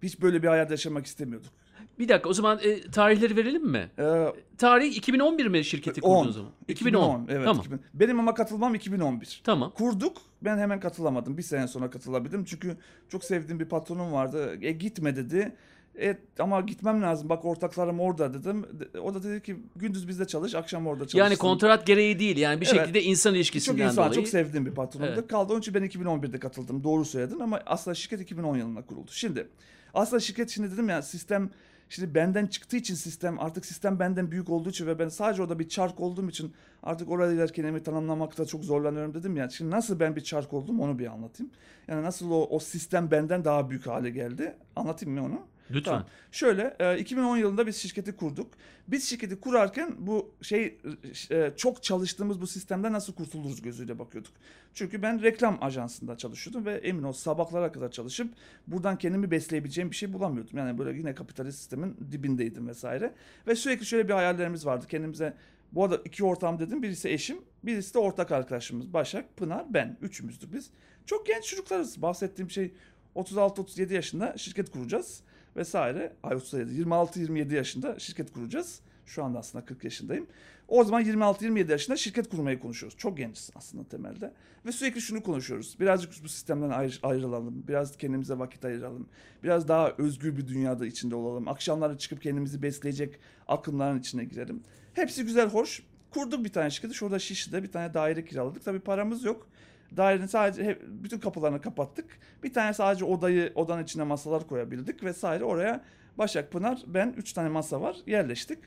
hiç 0.03 0.21
böyle 0.23 0.43
bir 0.43 0.49
hayat 0.49 0.71
yaşamak 0.71 1.07
istemiyorduk. 1.07 1.53
Bir 1.99 2.09
dakika 2.09 2.29
o 2.29 2.33
zaman 2.33 2.59
e, 2.63 2.81
tarihleri 2.91 3.37
verelim 3.37 3.67
mi? 3.67 3.91
Ee, 3.99 4.27
Tarih 4.59 4.97
2011 4.97 5.47
mi 5.47 5.65
şirketi 5.65 6.01
10. 6.03 6.19
kurduğun 6.21 6.33
zaman? 6.33 6.51
2010. 6.69 7.27
evet. 7.29 7.45
Tamam. 7.45 7.61
2000. 7.63 7.81
Benim 7.95 8.21
ama 8.21 8.35
katılmam 8.35 8.75
2011. 8.75 9.41
Tamam. 9.45 9.73
Kurduk. 9.75 10.17
Ben 10.43 10.59
hemen 10.59 10.81
katılamadım. 10.81 11.37
Bir 11.39 11.43
sene 11.43 11.69
sonra 11.69 11.91
katılabildim. 11.91 12.45
Çünkü 12.45 12.77
çok 13.09 13.25
sevdiğim 13.25 13.61
bir 13.61 13.65
patronum 13.65 14.13
vardı. 14.13 14.59
E 14.63 14.73
gitme 14.73 15.17
dedi. 15.17 15.57
E, 16.01 16.19
ama 16.39 16.61
gitmem 16.61 17.03
lazım. 17.03 17.29
Bak 17.29 17.45
ortaklarım 17.45 18.01
orada 18.01 18.35
dedim. 18.35 18.67
De- 18.95 19.01
O 19.01 19.15
da 19.15 19.23
dedi 19.23 19.43
ki 19.43 19.57
gündüz 19.77 20.09
bizde 20.09 20.27
çalış, 20.27 20.55
akşam 20.55 20.87
orada 20.87 21.07
çalış. 21.07 21.15
Yani 21.15 21.37
kontrat 21.37 21.87
gereği 21.87 22.19
değil 22.19 22.37
yani 22.37 22.61
bir 22.61 22.67
Evet. 22.67 22.81
şekilde 22.81 23.03
insan 23.03 23.31
çok 23.31 23.37
ilişkisinden 23.37 23.85
insan, 23.85 23.97
dolayı. 23.97 24.13
çok 24.15 24.29
sevdiğim 24.29 24.67
bir 24.67 24.75
patronumdu. 24.75 25.13
Evet. 25.15 25.29
Kaldı 25.29 25.53
onun 25.53 25.61
için 25.61 25.75
ben 25.75 25.83
2011'de 25.85 26.39
katıldım. 26.39 26.85
Doğru 26.85 27.05
söyledin 27.05 27.41
ama 27.41 27.61
aslında 27.67 27.95
şirket 27.95 28.21
2010 28.21 28.57
yılında 28.57 28.83
kuruldu. 28.83 29.11
Şimdi 29.15 29.49
aslında 29.95 30.21
şirket 30.21 30.51
şimdi 30.51 30.71
dedim 30.73 30.89
ya 30.89 31.03
sistem 31.03 31.51
şimdi 31.91 32.15
benden 32.15 32.47
çıktığı 32.47 32.77
için 32.77 32.95
sistem 32.95 33.41
artık 33.41 33.67
sistem 33.67 33.99
benden 33.99 34.31
büyük 34.31 34.51
olduğu 34.51 34.71
için 34.71 34.87
ve 34.87 34.99
ben 34.99 35.09
sadece 35.09 35.43
orada 35.43 35.59
bir 35.59 35.69
çark 35.69 36.01
olduğum 36.01 36.29
için 36.29 36.53
artık 36.83 37.11
orada 37.11 37.47
kendimi 37.47 37.83
tanımlamakta 37.83 38.47
çok 38.47 38.65
zorlanıyorum 38.65 39.15
dedim 39.15 39.37
ya. 39.37 39.51
Şimdi 39.51 39.71
nasıl 39.71 40.01
ben 40.01 40.17
bir 40.17 40.21
çark 40.21 40.53
oldum 40.53 40.81
onu 40.81 40.99
bir 40.99 41.07
anlatayım. 41.07 41.53
Yani 41.89 42.03
nasıl 42.03 42.31
o, 42.31 42.47
o 42.51 42.59
sistem 42.59 43.11
benden 43.11 43.45
daha 43.45 43.71
büyük 43.71 43.87
hale 43.87 44.11
geldi. 44.11 44.57
Anlatayım 44.77 45.19
mı 45.19 45.25
onu? 45.25 45.41
Lütfen. 45.71 45.93
Tamam. 45.93 46.07
Şöyle 46.33 46.77
e, 46.81 46.99
2010 46.99 47.37
yılında 47.37 47.67
biz 47.67 47.77
şirketi 47.77 48.17
kurduk. 48.17 48.49
Biz 48.89 49.09
şirketi 49.09 49.41
kurarken 49.41 49.95
bu 49.99 50.35
şey 50.43 50.79
e, 51.31 51.53
çok 51.57 51.83
çalıştığımız 51.83 52.41
bu 52.41 52.47
sistemden 52.47 52.93
nasıl 52.93 53.15
kurtuluruz 53.15 53.63
gözüyle 53.63 53.99
bakıyorduk. 53.99 54.33
Çünkü 54.75 55.03
ben 55.03 55.23
reklam 55.23 55.59
ajansında 55.61 56.17
çalışıyordum 56.17 56.67
ve 56.67 56.75
emin 56.75 57.03
ol 57.03 57.13
sabahlara 57.13 57.73
kadar 57.73 57.91
çalışıp 57.91 58.35
buradan 58.67 58.99
kendimi 58.99 59.31
besleyebileceğim 59.31 59.91
bir 59.91 59.97
şey 59.97 60.13
bulamıyordum. 60.13 60.59
Yani 60.59 60.79
böyle 60.79 60.99
yine 60.99 61.15
kapitalist 61.15 61.59
sistemin 61.59 61.97
dibindeydim 62.13 62.69
vesaire. 62.69 63.15
Ve 63.47 63.55
sürekli 63.55 63.87
şöyle 63.87 64.09
bir 64.09 64.15
hayallerimiz 64.15 64.67
vardı 64.67 64.87
kendimize. 64.89 65.35
Bu 65.73 65.85
arada 65.85 65.97
iki 66.05 66.25
ortağım 66.25 66.59
dedim. 66.59 66.83
Birisi 66.83 67.09
eşim, 67.09 67.39
birisi 67.63 67.95
de 67.95 67.99
ortak 67.99 68.33
arkadaşımız. 68.33 68.93
Başak, 68.93 69.37
Pınar, 69.37 69.75
ben. 69.75 69.97
Üçümüzdük 70.03 70.53
biz. 70.53 70.71
Çok 71.07 71.27
genç 71.27 71.45
çocuklarız. 71.45 72.03
Bahsettiğim 72.03 72.51
şey 72.51 72.73
36-37 73.17 73.93
yaşında 73.93 74.35
şirket 74.37 74.71
kuracağız 74.71 75.23
vesaire. 75.57 76.13
Ay 76.23 76.37
37, 76.37 76.73
26-27 76.83 77.55
yaşında 77.55 77.99
şirket 77.99 78.33
kuracağız. 78.33 78.81
Şu 79.07 79.25
anda 79.25 79.39
aslında 79.39 79.65
40 79.65 79.85
yaşındayım. 79.85 80.27
O 80.69 80.85
zaman 80.85 81.05
26-27 81.05 81.71
yaşında 81.71 81.97
şirket 81.97 82.29
kurmayı 82.29 82.61
konuşuyoruz. 82.61 82.99
Çok 82.99 83.17
genciz 83.17 83.51
aslında 83.55 83.85
temelde. 83.89 84.33
Ve 84.67 84.73
sürekli 84.73 85.01
şunu 85.01 85.23
konuşuyoruz. 85.23 85.77
Birazcık 85.81 86.13
bu 86.25 86.29
sistemden 86.29 86.71
ayrı- 86.71 86.99
ayrılalım. 87.07 87.65
Biraz 87.69 87.97
kendimize 87.97 88.39
vakit 88.39 88.65
ayıralım. 88.65 89.09
Biraz 89.43 89.69
daha 89.69 89.91
özgür 89.99 90.37
bir 90.37 90.49
dünyada 90.49 90.87
içinde 90.87 91.15
olalım. 91.15 91.49
Akşamları 91.49 91.99
çıkıp 91.99 92.23
kendimizi 92.23 92.63
besleyecek 92.63 93.19
akımların 93.49 93.99
içine 94.01 94.25
girelim. 94.25 94.63
Hepsi 94.95 95.25
güzel, 95.25 95.49
hoş. 95.49 95.83
Kurduk 96.11 96.45
bir 96.45 96.53
tane 96.53 96.71
şirketi. 96.71 96.95
Şurada 96.95 97.19
Şişli'de 97.19 97.63
bir 97.63 97.73
tane 97.73 97.95
daire 97.95 98.25
kiraladık. 98.25 98.65
Tabii 98.65 98.81
paramız 98.81 99.25
yok. 99.25 99.47
Dairenin 99.97 100.27
sadece 100.27 100.65
hep, 100.65 100.83
bütün 100.89 101.19
kapılarını 101.19 101.61
kapattık. 101.61 102.19
Bir 102.43 102.53
tane 102.53 102.75
sadece 102.75 103.05
odayı 103.05 103.53
odanın 103.55 103.83
içine 103.83 104.03
masalar 104.05 104.47
koyabildik 104.47 105.05
vesaire. 105.05 105.45
Oraya 105.45 105.85
Başak 106.19 106.53
Pınar 106.53 106.83
ben 106.87 107.15
üç 107.17 107.33
tane 107.33 107.49
masa 107.49 107.81
var 107.81 107.97
yerleştik. 108.07 108.59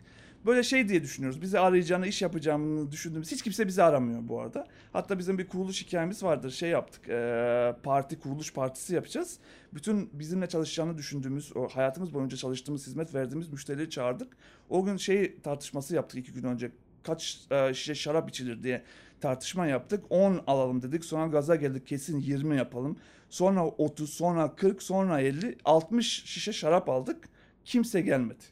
Böyle 0.45 0.63
şey 0.63 0.89
diye 0.89 1.03
düşünüyoruz. 1.03 1.41
Bizi 1.41 1.59
arayacağını, 1.59 2.07
iş 2.07 2.21
yapacağını 2.21 2.91
düşündüğümüz 2.91 3.31
hiç 3.31 3.41
kimse 3.41 3.67
bizi 3.67 3.83
aramıyor 3.83 4.19
bu 4.27 4.41
arada. 4.41 4.67
Hatta 4.93 5.19
bizim 5.19 5.37
bir 5.37 5.47
kuruluş 5.47 5.85
hikayemiz 5.85 6.23
vardır. 6.23 6.51
Şey 6.51 6.69
yaptık. 6.69 7.07
eee, 7.07 7.75
parti 7.83 8.19
kuruluş 8.19 8.53
partisi 8.53 8.95
yapacağız. 8.95 9.37
Bütün 9.73 10.09
bizimle 10.13 10.47
çalışacağını 10.47 10.97
düşündüğümüz, 10.97 11.57
o 11.57 11.67
hayatımız 11.67 12.13
boyunca 12.13 12.37
çalıştığımız, 12.37 12.87
hizmet 12.87 13.15
verdiğimiz 13.15 13.47
müşterileri 13.49 13.89
çağırdık. 13.89 14.37
O 14.69 14.85
gün 14.85 14.97
şey 14.97 15.39
tartışması 15.41 15.95
yaptık 15.95 16.19
iki 16.19 16.33
gün 16.33 16.43
önce. 16.43 16.71
Kaç 17.03 17.39
eee, 17.51 17.71
şişe 17.73 17.95
şarap 17.95 18.29
içilir 18.29 18.63
diye 18.63 18.83
tartışma 19.23 19.67
yaptık. 19.67 20.05
10 20.09 20.41
alalım 20.47 20.81
dedik. 20.81 21.05
Sonra 21.05 21.27
gaza 21.27 21.55
geldik 21.55 21.87
kesin 21.87 22.19
20 22.19 22.57
yapalım. 22.57 22.97
Sonra 23.29 23.67
30, 23.67 24.13
sonra 24.13 24.55
40, 24.55 24.83
sonra 24.83 25.21
50, 25.21 25.57
60 25.65 26.23
şişe 26.25 26.53
şarap 26.53 26.89
aldık. 26.89 27.29
Kimse 27.65 28.01
gelmedi. 28.01 28.43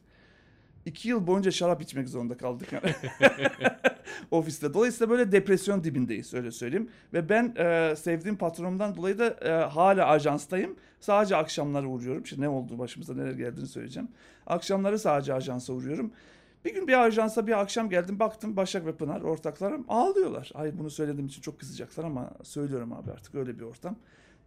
İki 0.85 1.09
yıl 1.09 1.27
boyunca 1.27 1.51
şarap 1.51 1.81
içmek 1.81 2.09
zorunda 2.09 2.37
kaldık 2.37 2.73
yani. 2.73 2.95
ofiste. 4.31 4.73
Dolayısıyla 4.73 5.09
böyle 5.09 5.31
depresyon 5.31 5.83
dibindeyiz 5.83 6.33
öyle 6.33 6.51
söyleyeyim. 6.51 6.89
Ve 7.13 7.29
ben 7.29 7.55
e, 7.57 7.95
sevdiğim 7.95 8.37
patronumdan 8.37 8.95
dolayı 8.95 9.19
da 9.19 9.27
e, 9.27 9.49
hala 9.49 10.07
ajanstayım. 10.07 10.75
Sadece 10.99 11.35
akşamları 11.35 11.89
uğruyorum. 11.89 12.25
Şimdi 12.25 12.41
ne 12.41 12.49
oldu 12.49 12.79
başımıza 12.79 13.13
neler 13.13 13.31
geldiğini 13.31 13.67
söyleyeceğim. 13.67 14.09
Akşamları 14.47 14.99
sadece 14.99 15.33
ajansa 15.33 15.73
uğruyorum. 15.73 16.11
Bir 16.65 16.73
gün 16.73 16.87
bir 16.87 17.01
ajansa 17.01 17.47
bir 17.47 17.59
akşam 17.59 17.89
geldim 17.89 18.19
baktım 18.19 18.55
Başak 18.55 18.85
ve 18.85 18.95
Pınar 18.95 19.21
ortaklarım 19.21 19.85
ağlıyorlar. 19.87 20.51
Ay 20.53 20.79
bunu 20.79 20.89
söylediğim 20.89 21.27
için 21.27 21.41
çok 21.41 21.59
kızacaklar 21.59 22.03
ama 22.03 22.31
söylüyorum 22.43 22.93
abi 22.93 23.11
artık 23.11 23.35
öyle 23.35 23.59
bir 23.59 23.63
ortam. 23.63 23.95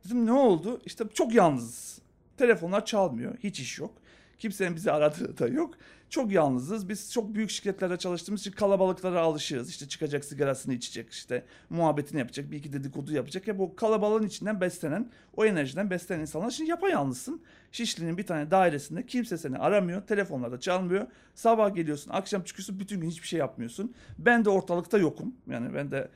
Dedim 0.05 0.27
ne 0.27 0.33
oldu? 0.33 0.81
İşte 0.85 1.05
çok 1.14 1.35
yalnızız. 1.35 1.98
Telefonlar 2.37 2.85
çalmıyor. 2.85 3.35
Hiç 3.42 3.61
iş 3.61 3.79
yok. 3.79 3.94
Kimsenin 4.38 4.77
bizi 4.77 4.92
aradığı 4.92 5.38
da 5.38 5.48
yok. 5.48 5.74
Çok 6.14 6.33
yalnızız. 6.33 6.88
Biz 6.88 7.12
çok 7.12 7.35
büyük 7.35 7.50
şirketlerde 7.50 7.96
çalıştığımız 7.96 8.40
için 8.40 8.53
kalabalıklara 8.53 9.20
alışığız. 9.20 9.70
İşte 9.70 9.88
çıkacak 9.88 10.24
sigarasını 10.24 10.74
içecek, 10.74 11.11
işte 11.12 11.44
muhabbetini 11.70 12.18
yapacak, 12.18 12.50
bir 12.50 12.57
iki 12.57 12.72
dedikodu 12.72 13.12
yapacak. 13.12 13.46
Hep 13.46 13.61
o 13.61 13.77
kalabalığın 13.77 14.27
içinden 14.27 14.61
beslenen, 14.61 15.11
o 15.37 15.44
enerjiden 15.44 15.90
beslenen 15.90 16.20
insanlar. 16.20 16.50
Şimdi 16.50 16.70
yapayalnızsın. 16.70 17.42
Şişli'nin 17.72 18.18
bir 18.18 18.27
tane 18.27 18.50
dairesinde 18.50 19.07
kimse 19.07 19.38
seni 19.38 19.59
aramıyor. 19.59 20.03
Telefonlar 20.03 20.53
da 20.53 20.61
çalmıyor. 20.61 21.07
Sabah 21.35 21.74
geliyorsun, 21.74 22.11
akşam 22.11 22.42
çıkıyorsun, 22.42 22.81
bütün 22.81 23.00
gün 23.00 23.11
hiçbir 23.11 23.29
şey 23.29 23.38
yapmıyorsun. 23.38 23.94
Ben 24.18 24.44
de 24.44 24.50
ortalıkta 24.50 24.98
yokum. 24.98 25.35
Yani 25.50 25.74
ben 25.74 25.90
de 25.90 26.09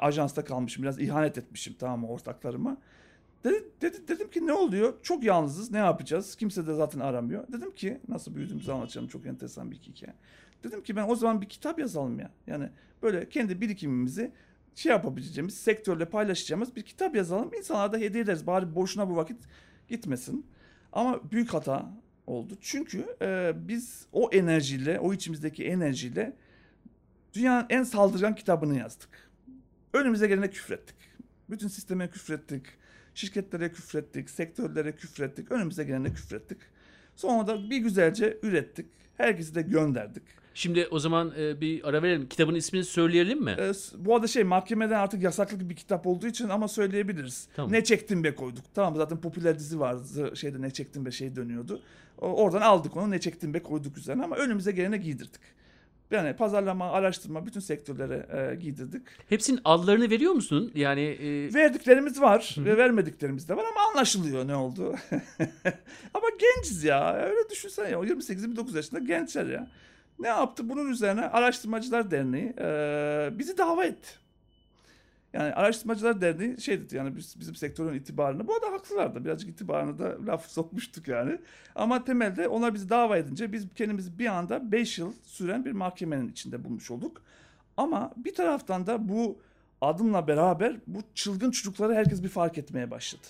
ajansta 0.00 0.44
kalmışım. 0.44 0.82
Biraz 0.82 1.00
ihanet 1.00 1.38
etmişim 1.38 1.74
tamam 1.78 2.00
mı 2.00 2.08
ortaklarıma. 2.08 2.76
Dedi, 3.44 3.64
dedi, 3.80 4.08
dedim 4.08 4.30
ki 4.30 4.46
ne 4.46 4.52
oluyor? 4.52 4.94
Çok 5.02 5.24
yalnızız. 5.24 5.70
Ne 5.70 5.78
yapacağız? 5.78 6.36
Kimse 6.36 6.66
de 6.66 6.74
zaten 6.74 7.00
aramıyor. 7.00 7.48
Dedim 7.52 7.74
ki 7.74 8.00
nasıl 8.08 8.34
büyüdüğümüzü 8.34 8.72
anlatacağım. 8.72 9.08
Çok 9.08 9.26
enteresan 9.26 9.70
bir 9.70 9.76
hikaye. 9.76 10.14
Dedim 10.64 10.82
ki 10.82 10.96
ben 10.96 11.08
o 11.08 11.16
zaman 11.16 11.40
bir 11.40 11.48
kitap 11.48 11.78
yazalım 11.78 12.20
ya. 12.20 12.30
Yani 12.46 12.68
böyle 13.02 13.28
kendi 13.28 13.60
birikimimizi 13.60 14.32
şey 14.74 14.92
yapabileceğimiz, 14.92 15.54
sektörle 15.54 16.04
paylaşacağımız 16.04 16.76
bir 16.76 16.82
kitap 16.82 17.16
yazalım. 17.16 17.54
İnsanlara 17.54 17.92
da 17.92 17.96
hediye 17.96 18.22
ederiz. 18.22 18.46
Bari 18.46 18.74
boşuna 18.74 19.10
bu 19.10 19.16
vakit 19.16 19.36
gitmesin. 19.88 20.46
Ama 20.92 21.30
büyük 21.30 21.54
hata 21.54 21.90
oldu. 22.26 22.54
Çünkü 22.60 23.16
e, 23.22 23.52
biz 23.68 24.06
o 24.12 24.30
enerjiyle, 24.32 25.00
o 25.00 25.12
içimizdeki 25.12 25.64
enerjiyle 25.64 26.36
dünyanın 27.34 27.66
en 27.70 27.82
saldırgan 27.82 28.34
kitabını 28.34 28.78
yazdık. 28.78 29.30
Önümüze 29.92 30.26
gelene 30.26 30.50
küfrettik. 30.50 30.96
Bütün 31.50 31.68
sisteme 31.68 32.10
küfrettik. 32.10 32.66
Şirketlere 33.14 33.72
küfrettik, 33.72 34.30
sektörlere 34.30 34.92
küfrettik, 34.92 35.52
önümüze 35.52 35.84
gelene 35.84 36.12
küfrettik. 36.12 36.58
Sonra 37.16 37.46
da 37.46 37.70
bir 37.70 37.78
güzelce 37.78 38.38
ürettik. 38.42 38.86
Herkesi 39.16 39.54
de 39.54 39.62
gönderdik. 39.62 40.22
Şimdi 40.54 40.88
o 40.90 40.98
zaman 40.98 41.32
e, 41.38 41.60
bir 41.60 41.88
ara 41.88 42.02
verelim. 42.02 42.28
Kitabın 42.28 42.54
ismini 42.54 42.84
söyleyelim 42.84 43.44
mi? 43.44 43.56
S- 43.74 43.96
bu 44.04 44.14
arada 44.16 44.26
şey 44.26 44.44
mahkemeden 44.44 44.98
artık 45.00 45.22
yasaklı 45.22 45.70
bir 45.70 45.76
kitap 45.76 46.06
olduğu 46.06 46.26
için 46.26 46.48
ama 46.48 46.68
söyleyebiliriz. 46.68 47.48
Tamam. 47.56 47.72
Ne 47.72 47.84
çektim 47.84 48.24
be 48.24 48.34
koyduk. 48.34 48.64
Tamam 48.74 48.96
zaten 48.96 49.20
popüler 49.20 49.58
dizi 49.58 49.80
vardı. 49.80 50.36
Şeyde 50.36 50.62
ne 50.62 50.70
çektim 50.70 51.06
be 51.06 51.10
şey 51.10 51.36
dönüyordu. 51.36 51.82
O- 52.20 52.26
Oradan 52.44 52.60
aldık 52.60 52.96
onu 52.96 53.10
ne 53.10 53.20
çektim 53.20 53.54
be 53.54 53.62
koyduk 53.62 53.98
üzerine 53.98 54.24
ama 54.24 54.36
önümüze 54.36 54.72
gelene 54.72 54.96
giydirdik. 54.96 55.40
Yani 56.12 56.36
pazarlama, 56.36 56.92
araştırma 56.92 57.46
bütün 57.46 57.60
sektörlere 57.60 58.26
e, 58.52 58.54
giydirdik. 58.54 59.02
Hepsinin 59.28 59.60
adlarını 59.64 60.10
veriyor 60.10 60.32
musun? 60.32 60.72
Yani 60.74 61.00
e, 61.00 61.54
Verdiklerimiz 61.54 62.20
var 62.20 62.56
ve 62.58 62.76
vermediklerimiz 62.76 63.48
de 63.48 63.56
var 63.56 63.64
ama 63.64 63.90
anlaşılıyor 63.90 64.48
ne 64.48 64.56
oldu. 64.56 64.94
ama 66.14 66.26
genciz 66.40 66.84
ya. 66.84 67.14
Öyle 67.14 67.50
düşünsene 67.50 67.88
ya. 67.88 68.00
O 68.00 68.04
28-29 68.04 68.76
yaşında 68.76 69.00
gençler 69.00 69.46
ya. 69.46 69.68
Ne 70.18 70.28
yaptı? 70.28 70.68
Bunun 70.68 70.90
üzerine 70.90 71.20
Araştırmacılar 71.20 72.10
Derneği 72.10 72.54
e, 72.58 73.30
bizi 73.38 73.58
dava 73.58 73.84
etti. 73.84 74.21
Yani 75.32 75.54
Araştırmacılar 75.54 76.20
Derneği 76.20 76.60
şey 76.60 76.80
dedi 76.80 76.96
yani 76.96 77.16
biz, 77.16 77.40
bizim 77.40 77.54
sektörün 77.54 77.94
itibarını, 77.94 78.46
bu 78.48 78.54
arada 78.54 78.72
haklılardı. 78.72 79.24
Birazcık 79.24 79.50
itibarını 79.50 79.98
da 79.98 80.16
laf 80.26 80.48
sokmuştuk 80.48 81.08
yani. 81.08 81.38
Ama 81.74 82.04
temelde 82.04 82.48
onlar 82.48 82.74
bizi 82.74 82.88
dava 82.88 83.16
edince 83.16 83.52
biz 83.52 83.66
kendimizi 83.74 84.18
bir 84.18 84.26
anda 84.26 84.72
5 84.72 84.98
yıl 84.98 85.12
süren 85.22 85.64
bir 85.64 85.72
mahkemenin 85.72 86.28
içinde 86.28 86.64
bulmuş 86.64 86.90
olduk. 86.90 87.22
Ama 87.76 88.12
bir 88.16 88.34
taraftan 88.34 88.86
da 88.86 89.08
bu 89.08 89.38
adımla 89.80 90.28
beraber 90.28 90.76
bu 90.86 90.98
çılgın 91.14 91.50
çocukları 91.50 91.94
herkes 91.94 92.22
bir 92.22 92.28
fark 92.28 92.58
etmeye 92.58 92.90
başladı. 92.90 93.26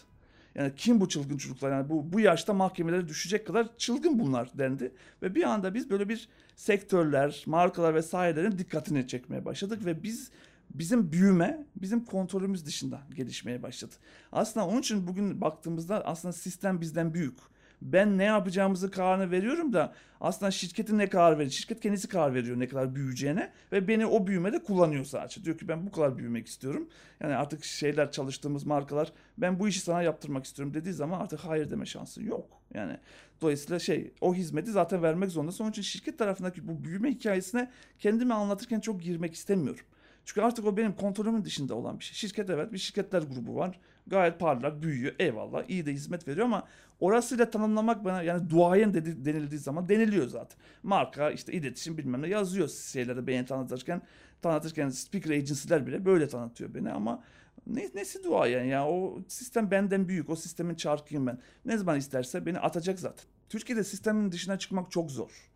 Yani 0.54 0.72
kim 0.76 1.00
bu 1.00 1.08
çılgın 1.08 1.36
çocuklar? 1.36 1.70
Yani 1.70 1.88
bu 1.88 2.12
bu 2.12 2.20
yaşta 2.20 2.54
mahkemelere 2.54 3.08
düşecek 3.08 3.46
kadar 3.46 3.66
çılgın 3.78 4.18
bunlar 4.18 4.50
dendi. 4.54 4.92
Ve 5.22 5.34
bir 5.34 5.42
anda 5.42 5.74
biz 5.74 5.90
böyle 5.90 6.08
bir 6.08 6.28
sektörler, 6.56 7.42
markalar 7.46 7.94
vesairelerin 7.94 8.58
dikkatini 8.58 9.08
çekmeye 9.08 9.44
başladık 9.44 9.84
ve 9.84 10.02
biz 10.02 10.30
bizim 10.74 11.12
büyüme 11.12 11.66
bizim 11.76 12.04
kontrolümüz 12.04 12.66
dışında 12.66 13.00
gelişmeye 13.14 13.62
başladı. 13.62 13.94
Aslında 14.32 14.66
onun 14.66 14.80
için 14.80 15.06
bugün 15.06 15.40
baktığımızda 15.40 16.06
aslında 16.06 16.32
sistem 16.32 16.80
bizden 16.80 17.14
büyük. 17.14 17.38
Ben 17.82 18.18
ne 18.18 18.24
yapacağımızı 18.24 18.90
kararını 18.90 19.30
veriyorum 19.30 19.72
da 19.72 19.92
aslında 20.20 20.50
şirketin 20.50 20.98
ne 20.98 21.08
karar 21.08 21.38
veriyor? 21.38 21.50
Şirket 21.50 21.80
kendisi 21.80 22.08
karar 22.08 22.34
veriyor 22.34 22.58
ne 22.60 22.68
kadar 22.68 22.94
büyüyeceğine 22.94 23.52
ve 23.72 23.88
beni 23.88 24.06
o 24.06 24.26
büyümede 24.26 24.62
kullanıyor 24.62 25.04
sadece. 25.04 25.44
Diyor 25.44 25.58
ki 25.58 25.68
ben 25.68 25.86
bu 25.86 25.90
kadar 25.90 26.18
büyümek 26.18 26.46
istiyorum. 26.46 26.88
Yani 27.20 27.36
artık 27.36 27.64
şeyler 27.64 28.12
çalıştığımız 28.12 28.64
markalar 28.64 29.12
ben 29.38 29.58
bu 29.58 29.68
işi 29.68 29.80
sana 29.80 30.02
yaptırmak 30.02 30.44
istiyorum 30.44 30.74
dediği 30.74 30.92
zaman 30.92 31.20
artık 31.20 31.40
hayır 31.40 31.70
deme 31.70 31.86
şansın 31.86 32.24
yok. 32.24 32.46
Yani 32.74 32.96
dolayısıyla 33.40 33.78
şey 33.78 34.12
o 34.20 34.34
hizmeti 34.34 34.70
zaten 34.70 35.02
vermek 35.02 35.30
zorundasın. 35.30 35.64
Onun 35.64 35.70
için 35.70 35.82
şirket 35.82 36.18
tarafındaki 36.18 36.68
bu 36.68 36.84
büyüme 36.84 37.10
hikayesine 37.10 37.70
kendimi 37.98 38.34
anlatırken 38.34 38.80
çok 38.80 39.02
girmek 39.02 39.34
istemiyorum. 39.34 39.84
Çünkü 40.24 40.40
artık 40.40 40.66
o 40.66 40.76
benim 40.76 40.92
kontrolümün 40.92 41.44
dışında 41.44 41.74
olan 41.74 41.98
bir 41.98 42.04
şey. 42.04 42.14
Şirket 42.14 42.50
evet 42.50 42.72
bir 42.72 42.78
şirketler 42.78 43.22
grubu 43.22 43.56
var. 43.56 43.80
Gayet 44.06 44.40
parlak, 44.40 44.82
büyüyor. 44.82 45.14
Eyvallah. 45.18 45.68
iyi 45.68 45.86
de 45.86 45.92
hizmet 45.92 46.28
veriyor 46.28 46.46
ama 46.46 46.68
orasıyla 47.00 47.50
tanımlamak 47.50 48.04
bana 48.04 48.22
yani 48.22 48.50
duayen 48.50 48.94
dedi, 48.94 49.24
denildiği 49.24 49.60
zaman 49.60 49.88
deniliyor 49.88 50.28
zaten. 50.28 50.58
Marka 50.82 51.30
işte 51.30 51.52
iletişim 51.52 51.98
bilmem 51.98 52.22
ne 52.22 52.28
yazıyor 52.28 52.68
şeyleri 52.68 53.26
beni 53.26 53.44
tanıtırken 53.44 54.02
tanıtırken 54.42 54.88
speaker 54.88 55.30
agency'ler 55.30 55.86
bile 55.86 56.04
böyle 56.04 56.28
tanıtıyor 56.28 56.74
beni 56.74 56.90
ama 56.90 57.22
ne, 57.66 57.90
nesi 57.94 58.24
duayen 58.24 58.64
ya 58.64 58.88
o 58.88 59.22
sistem 59.28 59.70
benden 59.70 60.08
büyük 60.08 60.30
o 60.30 60.36
sistemin 60.36 60.74
çarkıyım 60.74 61.26
ben. 61.26 61.38
Ne 61.64 61.76
zaman 61.76 61.98
isterse 61.98 62.46
beni 62.46 62.58
atacak 62.58 63.00
zaten. 63.00 63.24
Türkiye'de 63.48 63.84
sistemin 63.84 64.32
dışına 64.32 64.58
çıkmak 64.58 64.90
çok 64.90 65.10
zor. 65.10 65.51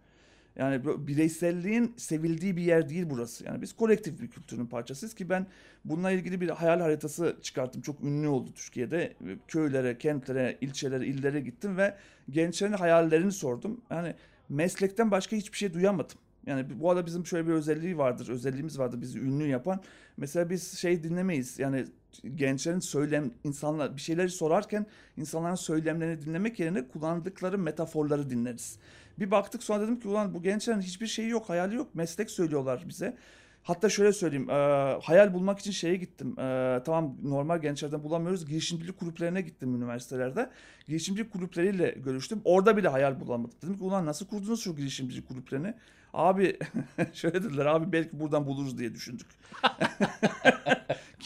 Yani 0.57 1.07
bireyselliğin 1.07 1.95
sevildiği 1.97 2.57
bir 2.57 2.63
yer 2.63 2.89
değil 2.89 3.05
burası. 3.11 3.45
Yani 3.45 3.63
biz 3.63 3.73
kolektif 3.73 4.21
bir 4.21 4.31
kültürün 4.31 4.67
parçasıyız 4.67 5.15
ki 5.15 5.29
ben 5.29 5.47
bununla 5.85 6.11
ilgili 6.11 6.41
bir 6.41 6.49
hayal 6.49 6.81
haritası 6.81 7.37
çıkarttım. 7.43 7.83
Çok 7.83 8.01
ünlü 8.01 8.29
oldu 8.29 8.51
Türkiye'de. 8.55 9.15
Köylere, 9.49 9.99
kentlere, 9.99 10.59
ilçelere, 10.61 11.07
illere 11.07 11.41
gittim 11.41 11.77
ve 11.77 11.95
gençlerin 12.31 12.73
hayallerini 12.73 13.33
sordum. 13.33 13.81
Yani 13.91 14.15
meslekten 14.49 15.11
başka 15.11 15.37
hiçbir 15.37 15.59
şey 15.59 15.75
duyamadım. 15.75 16.19
Yani 16.47 16.81
bu 16.81 16.91
arada 16.91 17.07
bizim 17.07 17.27
şöyle 17.27 17.47
bir 17.47 17.53
özelliği 17.53 17.99
vardır, 17.99 18.29
özelliğimiz 18.29 18.79
vardır 18.79 19.01
bizi 19.01 19.19
ünlü 19.19 19.47
yapan. 19.47 19.81
Mesela 20.17 20.51
biz 20.51 20.79
şey 20.79 21.03
dinlemeyiz. 21.03 21.59
Yani 21.59 21.87
gençlerin 22.35 22.81
söylem, 22.81 23.31
insanlar 23.45 23.97
bir 23.97 24.01
şeyleri 24.01 24.29
sorarken 24.29 24.87
insanların 25.17 25.55
söylemlerini 25.55 26.23
dinlemek 26.23 26.61
yerine 26.61 26.89
kullandıkları 26.89 27.59
metaforları 27.59 28.31
dinleriz. 28.31 28.79
Bir 29.19 29.31
baktık 29.31 29.63
sonra 29.63 29.81
dedim 29.81 30.01
ki 30.01 30.09
ulan 30.09 30.35
bu 30.35 30.43
gençlerin 30.43 30.81
hiçbir 30.81 31.07
şeyi 31.07 31.29
yok, 31.29 31.49
hayali 31.49 31.75
yok. 31.75 31.95
Meslek 31.95 32.31
söylüyorlar 32.31 32.85
bize. 32.89 33.17
Hatta 33.63 33.89
şöyle 33.89 34.13
söyleyeyim, 34.13 34.51
e, 34.51 34.55
hayal 35.03 35.35
bulmak 35.35 35.59
için 35.59 35.71
şeye 35.71 35.97
gittim. 35.97 36.41
E, 36.41 36.81
tamam 36.85 37.17
normal 37.23 37.59
gençlerden 37.59 38.05
bulamıyoruz. 38.05 38.47
Girişimcilik 38.47 38.99
kulüplerine 38.99 39.41
gittim 39.41 39.77
üniversitelerde. 39.77 40.51
Girişimcilik 40.87 41.33
kulüpleriyle 41.33 41.91
görüştüm. 41.91 42.41
Orada 42.45 42.77
bile 42.77 42.89
hayal 42.89 43.21
bulamadık. 43.21 43.63
Dedim 43.63 43.79
ki 43.79 43.85
ulan 43.85 44.07
nasıl 44.07 44.27
kurdunuz 44.27 44.63
şu 44.65 44.77
girişimcilik 44.77 45.29
kulüplerini? 45.29 45.75
Abi 46.15 46.59
şöyle 47.13 47.45
dediler 47.45 47.67
abi 47.67 47.93
belki 47.93 48.21
buradan 48.21 48.47
buluruz 48.47 48.79
diye 48.79 48.95
düşündük. 48.95 49.27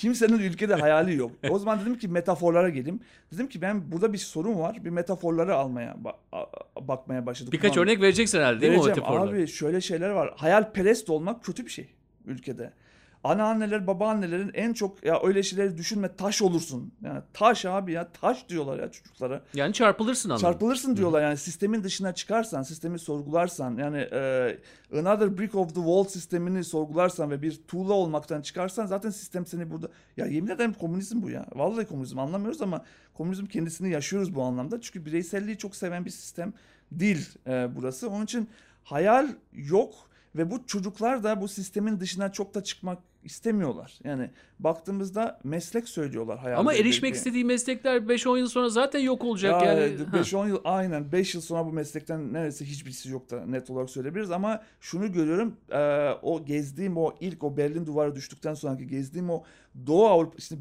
Kimsenin 0.01 0.39
ülkede 0.39 0.75
hayali 0.75 1.17
yok. 1.17 1.31
O 1.51 1.59
zaman 1.59 1.81
dedim 1.81 1.99
ki 1.99 2.09
metaforlara 2.09 2.69
geleyim. 2.69 3.01
Dedim 3.33 3.49
ki 3.49 3.63
ben 3.63 3.93
burada 3.93 4.13
bir 4.13 4.19
sorun 4.19 4.59
var. 4.59 4.85
Bir 4.85 4.91
metaforları 4.91 5.55
almaya 5.55 5.97
ba- 6.05 6.47
bakmaya 6.89 7.27
başladık. 7.27 7.53
birkaç 7.53 7.77
Ulan- 7.77 7.83
örnek 7.85 8.01
vereceksin 8.03 8.39
herhalde 8.39 8.61
değil 8.61 8.73
mi 8.73 8.79
o 8.79 8.87
Vereceğim. 8.87 9.09
metaforlar? 9.11 9.33
Abi 9.35 9.47
şöyle 9.47 9.81
şeyler 9.81 10.11
var. 10.11 10.35
Hayalperest 10.37 11.11
olmak 11.11 11.45
kötü 11.45 11.65
bir 11.65 11.71
şey 11.71 11.89
ülkede. 12.27 12.73
Anneanneler, 13.25 13.87
babaannelerin 13.87 14.51
en 14.55 14.73
çok 14.73 15.05
ya 15.05 15.21
öyle 15.23 15.43
şeyleri 15.43 15.79
düşünme 15.79 16.17
taş 16.17 16.43
olursun. 16.43 16.93
Yani 17.05 17.21
taş 17.33 17.65
abi 17.65 17.93
ya 17.93 18.09
taş 18.13 18.49
diyorlar 18.49 18.79
ya 18.79 18.91
çocuklara. 18.91 19.43
Yani 19.55 19.73
çarpılırsın 19.73 20.31
anlamında. 20.31 20.53
Çarpılırsın 20.53 20.97
diyorlar 20.97 21.23
yani 21.23 21.37
sistemin 21.37 21.83
dışına 21.83 22.15
çıkarsan, 22.15 22.63
sistemi 22.63 22.99
sorgularsan 22.99 23.77
yani 23.77 23.99
e, 24.13 24.59
another 24.99 25.39
brick 25.39 25.55
of 25.55 25.69
the 25.69 25.75
wall 25.75 26.05
sistemini 26.05 26.65
sorgularsan 26.65 27.31
ve 27.31 27.43
bir 27.43 27.61
tuğla 27.69 27.93
olmaktan 27.93 28.43
çıkarsan 28.43 28.87
zaten 28.87 29.11
sistem 29.11 29.47
seni 29.47 29.71
burada 29.71 29.89
ya 30.17 30.27
yemin 30.27 30.51
ederim 30.51 30.73
komünizm 30.73 31.23
bu 31.23 31.31
ya. 31.31 31.47
Vallahi 31.55 31.87
komünizm 31.87 32.19
anlamıyoruz 32.19 32.63
ama 32.63 32.85
komünizm 33.15 33.47
kendisini 33.47 33.91
yaşıyoruz 33.91 34.35
bu 34.35 34.43
anlamda. 34.43 34.81
Çünkü 34.81 35.07
bireyselliği 35.07 35.59
çok 35.59 35.77
seven 35.77 36.05
bir 36.05 36.11
sistem 36.11 36.53
değil 36.93 37.29
e, 37.47 37.69
burası. 37.77 38.11
Onun 38.11 38.25
için 38.25 38.49
hayal 38.85 39.29
yok 39.53 39.95
ve 40.37 40.51
bu 40.51 40.67
çocuklar 40.67 41.25
da 41.25 41.41
bu 41.41 41.49
sistemin 41.49 42.01
dışına 42.01 42.33
çok 42.33 42.55
da 42.55 42.65
çıkmak 42.65 42.99
istemiyorlar. 43.25 43.99
Yani 44.05 44.31
baktığımızda 44.59 45.41
meslek 45.45 45.89
söylüyorlar 45.89 46.39
hayal. 46.39 46.59
Ama 46.59 46.75
erişmek 46.75 47.15
istediği 47.15 47.45
meslekler 47.45 47.97
5-10 47.97 48.39
yıl 48.39 48.49
sonra 48.49 48.69
zaten 48.69 49.01
yok 49.01 49.25
olacak 49.25 49.63
ya, 49.63 49.73
yani. 49.73 49.97
Ha. 50.11 50.17
5-10 50.17 50.49
yıl 50.49 50.61
aynen 50.65 51.13
5 51.13 51.35
yıl 51.35 51.43
sonra 51.43 51.67
bu 51.67 51.73
meslekten 51.73 52.33
neredeyse 52.33 52.65
hiçbirisi 52.65 53.11
yok 53.11 53.31
da 53.31 53.47
net 53.47 53.71
olarak 53.71 53.91
söyleyebiliriz 53.91 54.31
ama 54.31 54.63
şunu 54.81 55.13
görüyorum 55.13 55.57
e, 55.71 56.11
o 56.23 56.45
gezdiğim 56.45 56.97
o 56.97 57.15
ilk 57.21 57.45
o 57.45 57.57
Berlin 57.57 57.87
duvarı 57.87 58.15
düştükten 58.15 58.55
sonraki 58.55 58.87
gezdiğim 58.87 59.31
o 59.31 59.45
Doğu 59.87 60.07
Avrupa 60.07 60.37
işte 60.39 60.57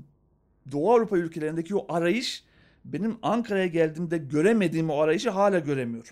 Doğu 0.72 0.94
Avrupa 0.94 1.18
ülkelerindeki 1.18 1.76
o 1.76 1.86
arayış 1.90 2.44
benim 2.86 3.18
Ankara'ya 3.22 3.68
geldiğimde 3.68 4.18
göremediğim 4.18 4.90
o 4.90 5.00
arayışı 5.00 5.30
hala 5.30 5.60
göremiyorum. 5.60 6.12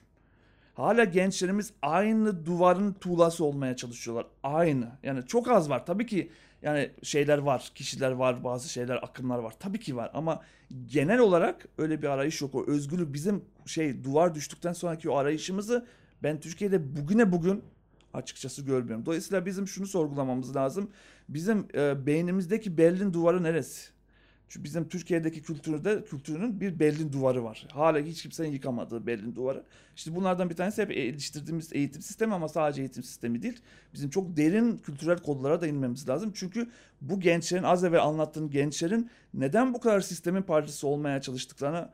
Hala 0.77 1.03
gençlerimiz 1.03 1.73
aynı 1.81 2.45
duvarın 2.45 2.93
tuğlası 2.93 3.45
olmaya 3.45 3.75
çalışıyorlar. 3.75 4.25
Aynı. 4.43 4.91
Yani 5.03 5.27
çok 5.27 5.47
az 5.51 5.69
var. 5.69 5.85
Tabii 5.85 6.05
ki 6.05 6.31
yani 6.61 6.91
şeyler 7.03 7.37
var, 7.37 7.71
kişiler 7.75 8.11
var, 8.11 8.43
bazı 8.43 8.69
şeyler, 8.69 8.95
akımlar 8.95 9.39
var. 9.39 9.53
Tabii 9.59 9.79
ki 9.79 9.95
var 9.95 10.11
ama 10.13 10.41
genel 10.85 11.19
olarak 11.19 11.67
öyle 11.77 12.01
bir 12.01 12.07
arayış 12.07 12.41
yok. 12.41 12.55
O 12.55 12.65
özgürlük 12.67 13.13
bizim 13.13 13.45
şey 13.65 14.03
duvar 14.03 14.35
düştükten 14.35 14.73
sonraki 14.73 15.09
o 15.09 15.15
arayışımızı 15.15 15.85
ben 16.23 16.39
Türkiye'de 16.39 16.95
bugüne 16.95 17.31
bugün 17.31 17.63
açıkçası 18.13 18.61
görmüyorum. 18.61 19.05
Dolayısıyla 19.05 19.45
bizim 19.45 19.67
şunu 19.67 19.87
sorgulamamız 19.87 20.55
lazım. 20.55 20.91
Bizim 21.29 21.67
e, 21.75 22.05
beynimizdeki 22.05 22.77
Berlin 22.77 23.13
duvarı 23.13 23.43
neresi? 23.43 23.96
Çünkü 24.49 24.63
bizim 24.63 24.89
Türkiye'deki 24.89 25.41
kültürde 25.41 26.03
kültürünün 26.03 26.61
bir 26.61 26.79
Berlin 26.79 27.13
duvarı 27.13 27.43
var. 27.43 27.67
Hala 27.71 27.99
hiç 27.99 28.21
kimsenin 28.21 28.51
yıkamadığı 28.51 29.07
Berlin 29.07 29.35
duvarı. 29.35 29.63
İşte 29.95 30.15
bunlardan 30.15 30.49
bir 30.49 30.55
tanesi 30.55 30.81
hep 30.81 30.89
geliştirdiğimiz 30.89 31.73
eğitim 31.73 32.01
sistemi 32.01 32.33
ama 32.33 32.47
sadece 32.47 32.81
eğitim 32.81 33.03
sistemi 33.03 33.41
değil. 33.41 33.61
Bizim 33.93 34.09
çok 34.09 34.37
derin 34.37 34.77
kültürel 34.77 35.17
kodlara 35.17 35.61
da 35.61 35.67
inmemiz 35.67 36.09
lazım. 36.09 36.31
Çünkü 36.35 36.69
bu 37.01 37.19
gençlerin 37.19 37.63
az 37.63 37.83
evvel 37.83 38.03
anlattığım 38.03 38.49
gençlerin 38.49 39.09
neden 39.33 39.73
bu 39.73 39.79
kadar 39.79 40.01
sistemin 40.01 40.41
parçası 40.41 40.87
olmaya 40.87 41.21
çalıştıklarını 41.21 41.89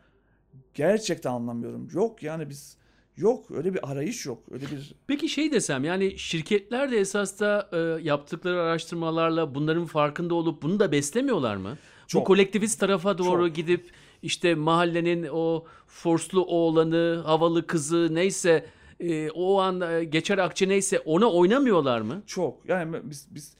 gerçekten 0.74 1.32
anlamıyorum. 1.32 1.90
Yok 1.94 2.24
yani 2.24 2.50
biz 2.50 2.78
yok 3.18 3.52
öyle 3.52 3.74
bir 3.74 3.92
arayış 3.92 4.26
yok. 4.26 4.44
Öyle 4.52 4.66
bir 4.66 4.96
Peki 5.08 5.30
şey 5.30 5.52
desem 5.52 5.84
yani 5.84 6.20
şirketler 6.20 6.92
de 6.92 6.98
esas 6.98 7.40
da 7.40 7.70
e, 7.72 8.04
yaptıkları 8.04 8.62
araştırmalarla 8.62 9.56
bunların 9.56 9.86
farkında 9.86 10.36
olup 10.36 10.62
bunu 10.62 10.80
da 10.80 10.92
beslemiyorlar 10.92 11.56
mı? 11.56 11.78
Bu 12.04 12.08
Çok. 12.08 12.28
kolektivist 12.28 12.80
tarafa 12.80 13.18
doğru 13.18 13.48
Çok. 13.48 13.56
gidip 13.56 13.92
işte 14.22 14.56
mahallenin 14.56 15.28
o 15.32 15.66
forslu 15.88 16.46
oğlanı, 16.46 17.22
havalı 17.26 17.68
kızı 17.68 18.16
neyse 18.16 18.66
e, 19.00 19.32
o 19.32 19.60
an 19.60 19.82
e, 19.82 20.04
geçer 20.04 20.38
akçe 20.38 20.70
neyse 20.70 21.00
ona 21.00 21.32
oynamıyorlar 21.32 22.02
mı? 22.02 22.24
Çok. 22.28 22.70
Yani 22.70 22.98
biz 23.04 23.28
biz 23.32 23.54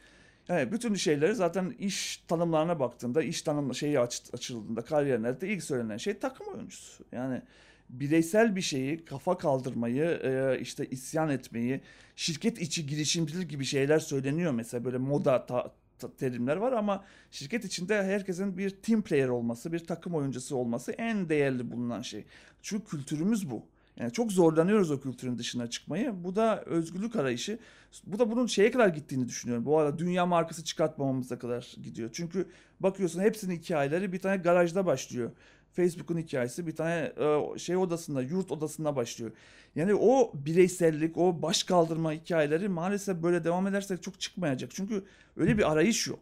yani 0.48 0.72
bütün 0.72 0.96
şeyleri 0.96 1.36
zaten 1.36 1.76
iş 1.80 2.24
tanımlarına 2.28 2.80
baktığında, 2.80 3.24
iş 3.24 3.42
tanım 3.42 3.76
şeyi 3.76 4.00
aç, 4.00 4.22
açıldığında 4.34 4.82
kariyerlerde 4.82 5.48
ilk 5.48 5.64
söylenen 5.64 5.98
şey 5.98 6.20
takım 6.20 6.48
oyuncusu. 6.48 7.04
Yani 7.12 7.42
bireysel 7.90 8.56
bir 8.56 8.62
şeyi, 8.62 9.06
kafa 9.06 9.38
kaldırmayı, 9.38 10.20
e, 10.24 10.60
işte 10.62 10.86
isyan 10.86 11.30
etmeyi, 11.30 11.82
şirket 12.16 12.62
içi 12.62 12.88
girişimcilik 12.88 13.50
gibi 13.50 13.66
şeyler 13.66 14.00
söyleniyor 14.00 14.52
mesela 14.52 14.86
böyle 14.86 14.98
moda 14.98 15.46
ta, 15.46 15.74
terimler 16.12 16.56
var 16.58 16.72
ama 16.72 17.04
şirket 17.32 17.66
içinde 17.66 18.04
herkesin 18.04 18.58
bir 18.58 18.70
team 18.70 19.02
player 19.02 19.28
olması, 19.28 19.72
bir 19.72 19.80
takım 19.80 20.16
oyuncusu 20.16 20.56
olması 20.56 20.92
en 20.92 21.30
değerli 21.30 21.72
bulunan 21.72 22.02
şey. 22.02 22.26
Çünkü 22.62 22.86
kültürümüz 22.86 23.52
bu. 23.52 23.66
Yani 23.98 24.12
çok 24.12 24.32
zorlanıyoruz 24.32 24.92
o 24.92 25.02
kültürün 25.02 25.38
dışına 25.38 25.70
çıkmayı. 25.70 26.14
Bu 26.24 26.36
da 26.36 26.62
özgürlük 26.62 27.16
arayışı. 27.16 27.60
Bu 28.06 28.20
da 28.20 28.32
bunun 28.32 28.48
şeye 28.48 28.72
kadar 28.72 28.88
gittiğini 28.88 29.28
düşünüyorum. 29.28 29.66
Bu 29.66 29.80
arada 29.80 30.00
dünya 30.00 30.26
markası 30.26 30.64
çıkartmamamıza 30.64 31.40
kadar 31.40 31.76
gidiyor. 31.84 32.10
Çünkü 32.14 32.48
bakıyorsun 32.80 33.22
hepsinin 33.22 33.56
hikayeleri 33.56 34.14
bir 34.14 34.20
tane 34.20 34.38
garajda 34.38 34.86
başlıyor. 34.86 35.32
Facebook'un 35.74 36.18
hikayesi 36.18 36.68
bir 36.68 36.76
tane 36.76 37.14
e, 37.18 37.60
şey 37.60 37.78
odasında, 37.78 38.22
yurt 38.22 38.52
odasında 38.52 38.96
başlıyor. 38.96 39.32
Yani 39.76 39.96
o 39.96 40.32
bireysellik, 40.34 41.18
o 41.18 41.42
baş 41.42 41.64
kaldırma 41.64 42.12
hikayeleri 42.12 42.70
maalesef 42.70 43.18
böyle 43.18 43.44
devam 43.44 43.68
edersek 43.68 44.04
çok 44.04 44.20
çıkmayacak. 44.20 44.72
Çünkü 44.74 45.04
öyle 45.38 45.58
bir 45.58 45.72
arayış 45.72 46.08
yok. 46.08 46.20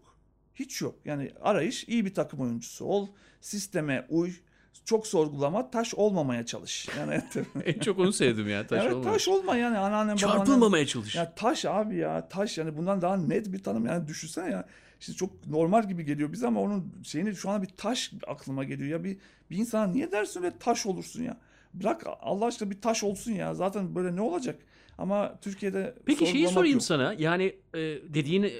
Hiç 0.56 0.82
yok. 0.82 0.96
Yani 1.06 1.32
arayış 1.42 1.88
iyi 1.88 2.06
bir 2.06 2.14
takım 2.14 2.40
oyuncusu 2.40 2.86
ol, 2.86 3.08
sisteme 3.42 4.06
uy, 4.10 4.32
çok 4.86 5.08
sorgulama, 5.08 5.72
taş 5.72 5.96
olmamaya 5.96 6.46
çalış. 6.46 6.88
Yani 6.98 7.22
en 7.66 7.80
çok 7.80 8.00
onu 8.00 8.14
sevdim 8.14 8.50
ya. 8.50 8.68
Taş 8.68 8.84
evet, 8.84 8.94
olma. 8.94 9.12
taş 9.12 9.28
olma 9.28 9.56
yani 9.56 9.78
anneannem 9.78 10.16
Çarpılmamaya 10.16 10.88
çalış. 10.88 11.16
Ya 11.16 11.36
taş 11.36 11.66
abi 11.66 11.98
ya 11.98 12.30
taş 12.30 12.58
yani 12.58 12.78
bundan 12.78 13.02
daha 13.02 13.18
net 13.18 13.54
bir 13.54 13.64
tanım 13.64 13.86
yani 13.86 14.08
düşünsene 14.08 14.52
ya. 14.52 14.66
İşte 15.02 15.14
çok 15.14 15.48
normal 15.48 15.88
gibi 15.88 16.06
geliyor 16.06 16.32
bize 16.32 16.48
ama 16.48 16.62
onun 16.62 16.94
şeyini 17.04 17.36
şu 17.36 17.50
an 17.50 17.62
bir 17.62 17.68
taş 17.68 18.12
aklıma 18.28 18.64
geliyor 18.64 18.90
ya 18.90 19.04
bir 19.04 19.18
bir 19.52 19.58
insana 19.58 19.88
niye 19.88 20.12
dersin 20.12 20.44
öyle 20.44 20.58
taş 20.60 20.86
olursun 20.86 21.24
ya. 21.24 21.38
Bırak 21.74 22.04
Allah 22.22 22.46
aşkına 22.46 22.70
bir 22.70 22.82
taş 22.82 23.04
olsun 23.04 23.32
ya. 23.32 23.54
Zaten 23.54 23.96
böyle 23.96 24.16
ne 24.16 24.22
olacak? 24.22 24.60
Ama 24.98 25.40
Türkiye'de 25.42 25.96
Peki 26.06 26.28
şeyi 26.28 26.48
sorayım 26.48 26.76
yok. 26.76 26.84
sana. 26.84 27.16
Yani 27.18 27.56
e, 27.74 27.80
dediğin 28.14 28.44
e, 28.44 28.52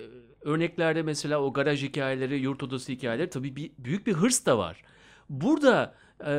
örneklerde 0.42 1.02
mesela 1.02 1.42
o 1.42 1.54
garaj 1.54 1.84
hikayeleri, 1.84 2.40
yurt 2.40 2.64
odası 2.64 2.92
hikayeleri 2.92 3.30
tabii 3.30 3.56
bir, 3.56 3.72
büyük 3.78 4.08
bir 4.08 4.14
hırs 4.14 4.46
da 4.46 4.58
var. 4.58 4.84
Burada 5.30 5.94
e, 6.26 6.32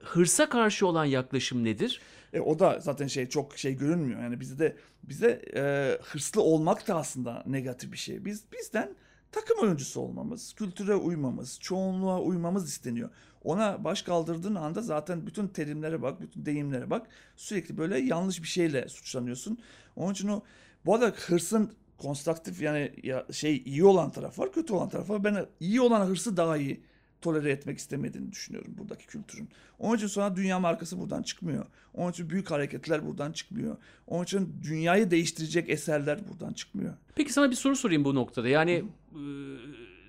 hırsa 0.00 0.48
karşı 0.48 0.86
olan 0.86 1.04
yaklaşım 1.04 1.64
nedir? 1.64 2.00
E, 2.32 2.40
o 2.40 2.58
da 2.58 2.80
zaten 2.80 3.06
şey 3.06 3.28
çok 3.28 3.58
şey 3.58 3.76
görünmüyor. 3.76 4.22
Yani 4.22 4.40
bizde 4.40 4.76
bize 5.02 5.42
e, 5.54 5.62
hırslı 6.02 6.42
olmak 6.42 6.88
da 6.88 6.94
aslında 6.94 7.42
negatif 7.46 7.92
bir 7.92 7.98
şey. 7.98 8.24
Biz 8.24 8.44
bizden 8.52 8.94
takım 9.32 9.58
oyuncusu 9.62 10.00
olmamız, 10.00 10.52
kültüre 10.52 10.94
uymamız, 10.94 11.58
çoğunluğa 11.60 12.20
uymamız 12.20 12.68
isteniyor. 12.68 13.10
Ona 13.44 13.84
baş 13.84 14.02
kaldırdığın 14.02 14.54
anda 14.54 14.82
zaten 14.82 15.26
bütün 15.26 15.48
terimlere 15.48 16.02
bak, 16.02 16.20
bütün 16.20 16.46
deyimlere 16.46 16.90
bak. 16.90 17.06
Sürekli 17.36 17.78
böyle 17.78 17.98
yanlış 17.98 18.42
bir 18.42 18.48
şeyle 18.48 18.88
suçlanıyorsun. 18.88 19.58
Onun 19.96 20.12
için 20.12 20.28
o 20.28 20.42
bu 20.86 20.94
arada 20.94 21.06
hırsın 21.06 21.72
konstruktif 21.98 22.62
yani 22.62 22.92
ya 23.02 23.26
şey 23.32 23.62
iyi 23.66 23.84
olan 23.84 24.10
taraf 24.10 24.38
var, 24.38 24.52
kötü 24.52 24.72
olan 24.72 24.88
taraf 24.88 25.10
var. 25.10 25.24
Ben 25.24 25.46
iyi 25.60 25.80
olan 25.80 26.06
hırsı 26.06 26.36
daha 26.36 26.56
iyi 26.56 26.82
tolere 27.22 27.50
etmek 27.50 27.78
istemediğini 27.78 28.32
düşünüyorum 28.32 28.74
buradaki 28.78 29.06
kültürün. 29.06 29.48
Onun 29.78 29.96
için 29.96 30.06
sonra 30.06 30.36
dünya 30.36 30.58
markası 30.58 31.00
buradan 31.00 31.22
çıkmıyor. 31.22 31.66
Onun 31.94 32.10
için 32.10 32.30
büyük 32.30 32.50
hareketler 32.50 33.06
buradan 33.06 33.32
çıkmıyor. 33.32 33.76
Onun 34.06 34.24
için 34.24 34.56
dünyayı 34.62 35.10
değiştirecek 35.10 35.70
eserler 35.70 36.20
buradan 36.28 36.52
çıkmıyor. 36.52 36.94
Peki 37.14 37.32
sana 37.32 37.50
bir 37.50 37.56
soru 37.56 37.76
sorayım 37.76 38.04
bu 38.04 38.14
noktada. 38.14 38.48
Yani 38.48 38.84
e, 39.12 39.22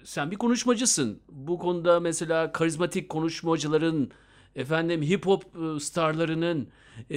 sen 0.04 0.32
bir 0.32 0.36
konuşmacısın. 0.36 1.20
Bu 1.32 1.60
konuda 1.60 2.00
mesela 2.00 2.52
karizmatik 2.52 3.10
konuşmacıların, 3.10 4.12
efendim 4.56 5.02
hip 5.02 5.26
hop 5.26 5.44
e, 5.44 5.80
starlarının, 5.80 6.68
e, 7.10 7.16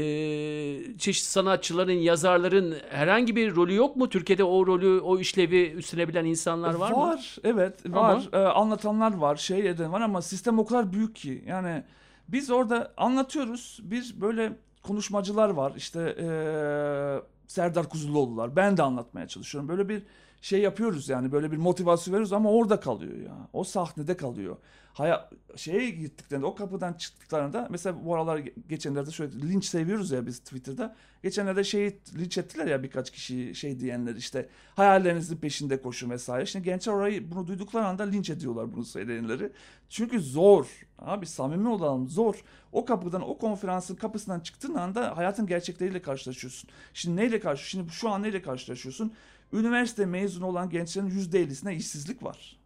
çeşitli 0.99 1.29
sanatçıların, 1.29 1.93
yazarların 1.93 2.77
herhangi 2.91 3.37
bir 3.37 3.55
rolü 3.57 3.75
yok 3.75 3.97
mu? 3.97 4.09
Türkiye'de 4.09 4.45
o 4.45 4.67
rolü, 4.67 5.01
o 5.01 5.19
işlevi 5.19 5.71
üstlenebilen 5.71 6.25
insanlar 6.25 6.75
var, 6.75 6.81
var 6.81 6.91
mı? 6.91 6.97
Var, 6.97 7.37
evet 7.45 7.91
var. 7.91 8.29
Ee, 8.33 8.39
anlatanlar 8.39 9.17
var, 9.17 9.37
şey 9.37 9.69
eden 9.69 9.93
var 9.93 10.01
ama 10.01 10.23
sistem 10.23 10.59
o 10.59 10.67
kadar 10.67 10.93
büyük 10.93 11.17
ki. 11.17 11.45
Yani 11.47 11.83
biz 12.29 12.51
orada 12.51 12.93
anlatıyoruz. 12.97 13.81
Bir 13.83 14.15
böyle 14.21 14.53
konuşmacılar 14.83 15.49
var. 15.49 15.73
İşte 15.77 16.17
ee, 16.19 17.21
Serdar 17.47 17.89
Kuzuloğlu'lar. 17.89 18.57
Ben 18.57 18.77
de 18.77 18.83
anlatmaya 18.83 19.29
çalışıyorum. 19.29 19.69
Böyle 19.69 19.89
bir 19.89 20.03
şey 20.41 20.61
yapıyoruz 20.61 21.09
yani 21.09 21.33
böyle 21.33 21.53
bir 21.53 21.57
motivasyon 21.57 22.13
veriyoruz 22.13 22.33
ama 22.33 22.51
orada 22.51 22.81
kalıyor 22.81 23.17
ya. 23.17 23.49
O 23.53 23.65
sahnede 23.65 24.17
kalıyor. 24.17 24.57
Haya, 24.95 25.31
şeye 25.57 25.91
gittiklerinde 25.91 26.47
o 26.47 26.55
kapıdan 26.55 26.93
çıktıklarında 26.93 27.67
mesela 27.71 28.05
bu 28.05 28.15
aralar 28.15 28.39
geçenlerde 28.69 29.11
şöyle 29.11 29.41
linç 29.43 29.65
seviyoruz 29.65 30.11
ya 30.11 30.27
biz 30.27 30.39
Twitter'da. 30.39 30.97
Geçenlerde 31.23 31.65
şeyi 31.65 31.99
linç 32.19 32.39
ettiler 32.39 32.67
ya 32.67 32.83
birkaç 32.83 33.11
kişi 33.11 33.55
şey 33.55 33.81
diyenler 33.81 34.15
işte 34.15 34.49
hayallerinizin 34.77 35.37
peşinde 35.37 35.83
koşun 35.83 36.11
vesaire. 36.11 36.47
Şimdi 36.47 36.65
gençler 36.65 36.93
orayı 36.93 37.31
bunu 37.31 37.47
duydukları 37.47 37.87
anda 37.87 38.03
linç 38.03 38.31
ediyorlar 38.31 38.73
bunu 38.73 38.85
söyleyenleri. 38.85 39.53
Çünkü 39.89 40.21
zor. 40.21 40.67
Abi 40.99 41.27
samimi 41.27 41.69
olalım 41.69 42.09
zor. 42.09 42.45
O 42.73 42.85
kapıdan 42.85 43.29
o 43.29 43.39
konferansın 43.39 43.95
kapısından 43.95 44.41
çıktığın 44.41 44.75
anda 44.75 45.17
hayatın 45.17 45.47
gerçekleriyle 45.47 46.03
karşılaşıyorsun. 46.03 46.71
Şimdi 46.95 47.17
neyle 47.17 47.41
karşı? 47.41 47.69
Şimdi 47.69 47.93
şu 47.93 48.09
an 48.11 48.23
neyle 48.23 48.43
karşılaşıyorsun? 48.43 49.13
Üniversite 49.53 50.07
mezunu 50.07 50.47
olan 50.47 50.71
gençlerin 50.71 51.11
%50'sine 51.11 51.75
işsizlik 51.75 52.23
var. 52.23 52.64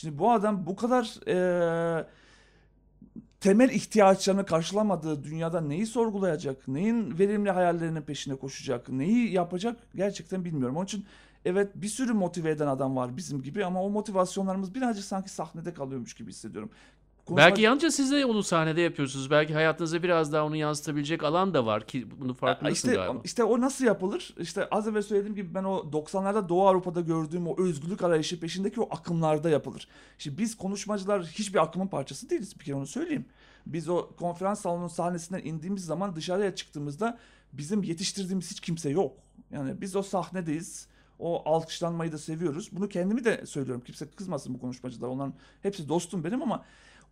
Şimdi 0.00 0.18
bu 0.18 0.32
adam 0.32 0.66
bu 0.66 0.76
kadar 0.76 1.28
e, 1.28 2.06
temel 3.40 3.70
ihtiyaçlarını 3.70 4.46
karşılamadığı 4.46 5.24
dünyada 5.24 5.60
neyi 5.60 5.86
sorgulayacak, 5.86 6.68
neyin 6.68 7.18
verimli 7.18 7.50
hayallerinin 7.50 8.02
peşine 8.02 8.36
koşacak, 8.36 8.88
neyi 8.88 9.32
yapacak 9.32 9.80
gerçekten 9.94 10.44
bilmiyorum. 10.44 10.76
Onun 10.76 10.84
için 10.84 11.04
evet 11.44 11.70
bir 11.74 11.88
sürü 11.88 12.12
motive 12.12 12.50
eden 12.50 12.66
adam 12.66 12.96
var 12.96 13.16
bizim 13.16 13.42
gibi 13.42 13.64
ama 13.64 13.82
o 13.82 13.90
motivasyonlarımız 13.90 14.74
birazcık 14.74 15.04
sanki 15.04 15.30
sahnede 15.30 15.74
kalıyormuş 15.74 16.14
gibi 16.14 16.30
hissediyorum. 16.30 16.70
Konuşma... 17.30 17.46
Belki 17.46 17.62
yalnızca 17.62 17.90
siz 17.90 18.12
de 18.12 18.26
onu 18.26 18.42
sahnede 18.42 18.80
yapıyorsunuz. 18.80 19.30
Belki 19.30 19.54
hayatınızda 19.54 20.02
biraz 20.02 20.32
daha 20.32 20.44
onu 20.44 20.56
yansıtabilecek 20.56 21.24
alan 21.24 21.54
da 21.54 21.66
var 21.66 21.86
ki 21.86 22.06
bunu 22.20 22.34
farkındasın 22.34 22.74
işte, 22.74 22.94
galiba. 22.94 23.20
İşte 23.24 23.44
o 23.44 23.60
nasıl 23.60 23.84
yapılır? 23.84 24.34
İşte 24.38 24.68
az 24.70 24.88
evvel 24.88 25.02
söylediğim 25.02 25.34
gibi 25.34 25.54
ben 25.54 25.64
o 25.64 25.76
90'larda 25.92 26.48
Doğu 26.48 26.68
Avrupa'da 26.68 27.00
gördüğüm 27.00 27.46
o 27.46 27.62
özgürlük 27.62 28.02
arayışı 28.02 28.40
peşindeki 28.40 28.80
o 28.80 28.88
akımlarda 28.90 29.50
yapılır. 29.50 29.88
Şimdi 30.18 30.38
biz 30.38 30.56
konuşmacılar 30.56 31.24
hiçbir 31.24 31.62
akımın 31.62 31.86
parçası 31.86 32.30
değiliz. 32.30 32.60
Bir 32.60 32.64
kere 32.64 32.76
onu 32.76 32.86
söyleyeyim. 32.86 33.24
Biz 33.66 33.88
o 33.88 34.10
konferans 34.18 34.60
salonunun 34.60 34.88
sahnesinden 34.88 35.44
indiğimiz 35.44 35.84
zaman 35.84 36.16
dışarıya 36.16 36.54
çıktığımızda 36.54 37.18
bizim 37.52 37.82
yetiştirdiğimiz 37.82 38.50
hiç 38.50 38.60
kimse 38.60 38.90
yok. 38.90 39.12
Yani 39.50 39.80
biz 39.80 39.96
o 39.96 40.02
sahnedeyiz. 40.02 40.90
O 41.18 41.50
alkışlanmayı 41.50 42.12
da 42.12 42.18
seviyoruz. 42.18 42.68
Bunu 42.72 42.88
kendimi 42.88 43.24
de 43.24 43.46
söylüyorum. 43.46 43.82
Kimse 43.86 44.06
kızmasın 44.06 44.54
bu 44.54 44.60
konuşmacılar. 44.60 45.08
Onların 45.08 45.34
hepsi 45.62 45.88
dostum 45.88 46.24
benim 46.24 46.42
ama 46.42 46.64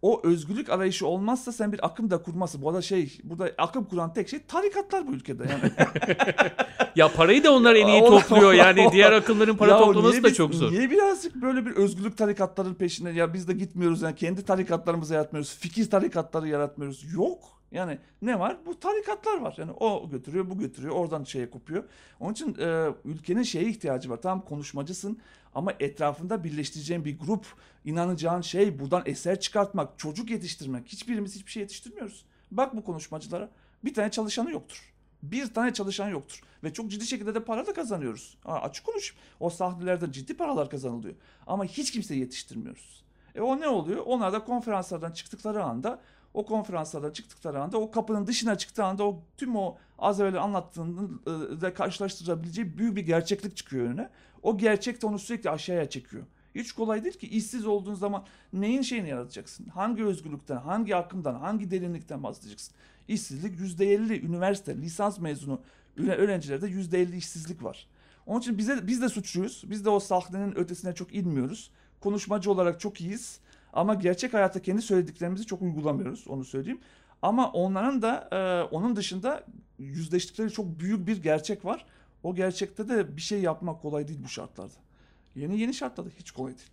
o 0.02 0.20
özgürlük 0.26 0.70
arayışı 0.70 1.06
olmazsa 1.06 1.52
sen 1.52 1.72
bir 1.72 1.86
akım 1.86 2.10
da 2.10 2.22
kurmazsın. 2.22 2.62
Bu 2.62 2.68
arada 2.68 2.82
şey 2.82 3.18
burada 3.24 3.50
akım 3.58 3.84
kuran 3.84 4.12
tek 4.12 4.28
şey 4.28 4.40
tarikatlar 4.42 5.06
bu 5.06 5.12
ülkede 5.12 5.42
yani. 5.42 5.72
ya 6.96 7.12
parayı 7.12 7.44
da 7.44 7.52
onlar 7.52 7.74
en 7.74 7.86
iyi 7.86 8.00
topluyor 8.00 8.52
yani 8.52 8.88
diğer 8.92 9.12
akımların 9.12 9.56
para 9.56 9.70
ya 9.70 9.78
toplaması 9.78 10.22
da 10.22 10.34
çok 10.34 10.54
zor. 10.54 10.72
Niye 10.72 10.90
birazcık 10.90 11.34
böyle 11.34 11.66
bir 11.66 11.70
özgürlük 11.70 12.16
tarikatların 12.16 12.74
peşinde 12.74 13.10
ya 13.10 13.34
biz 13.34 13.48
de 13.48 13.52
gitmiyoruz 13.52 14.02
yani 14.02 14.14
kendi 14.14 14.44
tarikatlarımızı 14.44 15.14
yaratmıyoruz. 15.14 15.58
Fikir 15.58 15.90
tarikatları 15.90 16.48
yaratmıyoruz. 16.48 17.12
Yok. 17.14 17.57
Yani 17.72 17.98
ne 18.22 18.38
var? 18.38 18.56
Bu 18.66 18.80
tarikatlar 18.80 19.40
var. 19.40 19.54
Yani 19.58 19.72
o 19.72 20.10
götürüyor, 20.10 20.50
bu 20.50 20.58
götürüyor. 20.58 20.94
Oradan 20.94 21.24
şeye 21.24 21.50
kopuyor. 21.50 21.84
Onun 22.20 22.32
için 22.32 22.56
e, 22.60 22.88
ülkenin 23.04 23.42
şeye 23.42 23.68
ihtiyacı 23.68 24.10
var. 24.10 24.22
Tamam 24.22 24.44
konuşmacısın 24.44 25.18
ama 25.54 25.72
etrafında 25.80 26.44
birleştireceğin 26.44 27.04
bir 27.04 27.18
grup, 27.18 27.46
inanacağın 27.84 28.40
şey 28.40 28.78
buradan 28.78 29.02
eser 29.06 29.40
çıkartmak, 29.40 29.98
çocuk 29.98 30.30
yetiştirmek. 30.30 30.88
Hiçbirimiz 30.88 31.34
hiçbir 31.34 31.50
şey 31.50 31.60
yetiştirmiyoruz. 31.60 32.24
Bak 32.50 32.76
bu 32.76 32.84
konuşmacılara. 32.84 33.50
Bir 33.84 33.94
tane 33.94 34.10
çalışanı 34.10 34.50
yoktur. 34.50 34.94
Bir 35.22 35.54
tane 35.54 35.72
çalışan 35.72 36.08
yoktur. 36.08 36.42
Ve 36.64 36.72
çok 36.72 36.90
ciddi 36.90 37.06
şekilde 37.06 37.34
de 37.34 37.44
para 37.44 37.66
da 37.66 37.72
kazanıyoruz. 37.72 38.36
Ha, 38.44 38.60
açık 38.62 38.86
konuşayım. 38.86 39.22
O 39.40 39.50
sahnelerden 39.50 40.10
ciddi 40.10 40.36
paralar 40.36 40.70
kazanılıyor. 40.70 41.14
Ama 41.46 41.64
hiç 41.64 41.92
kimseyi 41.92 42.20
yetiştirmiyoruz. 42.20 43.04
E 43.34 43.40
o 43.40 43.60
ne 43.60 43.68
oluyor? 43.68 44.02
Onlar 44.06 44.32
da 44.32 44.44
konferanslardan 44.44 45.12
çıktıkları 45.12 45.64
anda 45.64 46.00
o 46.38 46.44
konferanslardan 46.46 47.10
çıktıkları 47.10 47.62
anda 47.62 47.78
o 47.78 47.90
kapının 47.90 48.26
dışına 48.26 48.58
çıktığı 48.58 48.84
anda 48.84 49.04
o 49.04 49.22
tüm 49.36 49.56
o 49.56 49.76
az 49.98 50.20
evvel 50.20 50.42
anlattığının 50.42 51.20
da 51.60 51.74
karşılaştırabileceği 51.74 52.78
büyük 52.78 52.96
bir 52.96 53.06
gerçeklik 53.06 53.56
çıkıyor 53.56 53.86
önüne. 53.86 54.10
O 54.42 54.58
gerçek 54.58 55.02
de 55.02 55.06
onu 55.06 55.18
sürekli 55.18 55.50
aşağıya 55.50 55.90
çekiyor. 55.90 56.22
Hiç 56.54 56.72
kolay 56.72 57.04
değil 57.04 57.18
ki 57.18 57.28
işsiz 57.28 57.66
olduğun 57.66 57.94
zaman 57.94 58.24
neyin 58.52 58.82
şeyini 58.82 59.08
yaratacaksın? 59.08 59.66
Hangi 59.66 60.04
özgürlükten, 60.04 60.56
hangi 60.56 60.96
akımdan, 60.96 61.34
hangi 61.34 61.70
derinlikten 61.70 62.22
bahsedeceksin? 62.22 62.74
İşsizlik 63.08 63.60
%50, 63.60 64.26
üniversite, 64.26 64.76
lisans 64.76 65.18
mezunu 65.18 65.60
Öğren- 65.96 66.16
Öğrencilerde 66.16 66.66
%50 66.68 67.16
işsizlik 67.16 67.64
var. 67.64 67.86
Onun 68.26 68.40
için 68.40 68.58
bize 68.58 68.86
biz 68.86 69.02
de 69.02 69.08
suçluyuz. 69.08 69.64
Biz 69.66 69.84
de 69.84 69.90
o 69.90 70.00
sahnenin 70.00 70.58
ötesine 70.58 70.94
çok 70.94 71.14
inmiyoruz. 71.14 71.70
Konuşmacı 72.00 72.50
olarak 72.50 72.80
çok 72.80 73.00
iyiyiz. 73.00 73.40
Ama 73.72 73.94
gerçek 73.94 74.34
hayatta 74.34 74.62
kendi 74.62 74.82
söylediklerimizi 74.82 75.46
çok 75.46 75.62
uygulamıyoruz. 75.62 76.28
Onu 76.28 76.44
söyleyeyim. 76.44 76.80
Ama 77.22 77.52
onların 77.52 78.02
da 78.02 78.28
e, 78.32 78.74
onun 78.74 78.96
dışında 78.96 79.44
yüzleştikleri 79.78 80.50
çok 80.50 80.80
büyük 80.80 81.06
bir 81.06 81.22
gerçek 81.22 81.64
var. 81.64 81.86
O 82.22 82.34
gerçekte 82.34 82.88
de 82.88 83.16
bir 83.16 83.22
şey 83.22 83.40
yapmak 83.40 83.82
kolay 83.82 84.08
değil 84.08 84.20
bu 84.24 84.28
şartlarda. 84.28 84.74
Yeni 85.36 85.60
yeni 85.60 85.74
şartlarda 85.74 86.10
hiç 86.18 86.30
kolay 86.30 86.52
değil. 86.52 86.68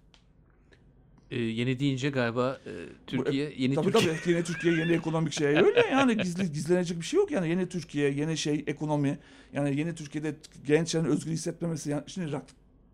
Ee, 1.31 1.39
yeni 1.39 1.79
deyince 1.79 2.09
galiba 2.09 2.59
e, 2.65 2.71
Türkiye 3.07 3.53
yeni 3.57 3.75
Tabii 3.75 3.91
Türkiye. 3.91 4.17
tabii 4.17 4.33
yeni 4.33 4.43
Türkiye 4.43 4.73
yeni 4.73 4.91
ekonomik 4.91 5.33
şey 5.33 5.47
öyle 5.47 5.85
yani 5.91 6.17
gizli 6.17 6.51
gizlenecek 6.53 6.97
bir 6.99 7.05
şey 7.05 7.17
yok 7.17 7.31
yani 7.31 7.49
yeni 7.49 7.69
Türkiye 7.69 8.11
yeni 8.11 8.37
şey 8.37 8.63
ekonomi 8.67 9.19
yani 9.53 9.79
yeni 9.79 9.95
Türkiye'de 9.95 10.35
gençlerin 10.65 11.05
özgür 11.05 11.31
hissetmemesi 11.31 11.89
yani 11.89 12.03
şimdi 12.07 12.31
rak 12.31 12.43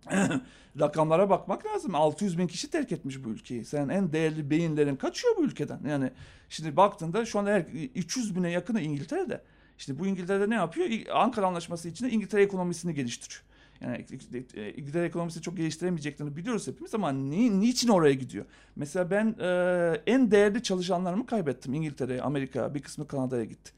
rakamlara 0.80 1.30
bakmak 1.30 1.66
lazım 1.66 1.96
600 1.96 2.38
bin 2.38 2.48
kişi 2.48 2.70
terk 2.70 2.92
etmiş 2.92 3.24
bu 3.24 3.30
ülkeyi 3.30 3.66
sen 3.66 3.90
en 3.90 4.14
değerli 4.14 4.50
beyinlerin 4.50 4.96
kaçıyor 4.96 5.38
bu 5.38 5.44
ülkeden 5.44 5.80
yani 5.88 6.12
şimdi 6.50 6.78
baktığında 6.78 7.26
şu 7.26 7.40
anda 7.40 7.50
her 7.50 7.66
300 7.96 8.36
bine 8.36 8.52
yakını 8.52 8.82
İngiltere'de 8.82 9.42
işte 9.78 10.00
bu 10.00 10.08
İngiltere'de 10.08 10.50
ne 10.50 10.56
yapıyor 10.56 10.90
Ankara 11.14 11.48
Anlaşması 11.48 11.90
içinde 11.90 12.10
İngiltere 12.10 12.44
ekonomisini 12.44 12.94
geliştiriyor. 12.94 13.44
Yani 13.82 14.06
İngiltere 14.78 15.06
ekonomisini 15.06 15.44
çok 15.44 15.58
geliştiremeyeceklerini 15.58 16.36
biliyoruz 16.36 16.68
hepimiz 16.68 16.96
ama 16.96 17.12
ni, 17.12 17.60
niçin 17.60 17.88
oraya 17.88 18.14
gidiyor? 18.14 18.46
Mesela 18.76 19.12
ben 19.12 19.36
e, 19.40 20.02
en 20.08 20.32
değerli 20.32 20.64
çalışanlarımı 20.64 21.26
kaybettim 21.26 21.74
İngiltere'ye, 21.74 22.22
Amerika'ya, 22.22 22.76
bir 22.76 22.82
kısmı 22.82 23.08
Kanada'ya 23.08 23.44
gitti. 23.44 23.72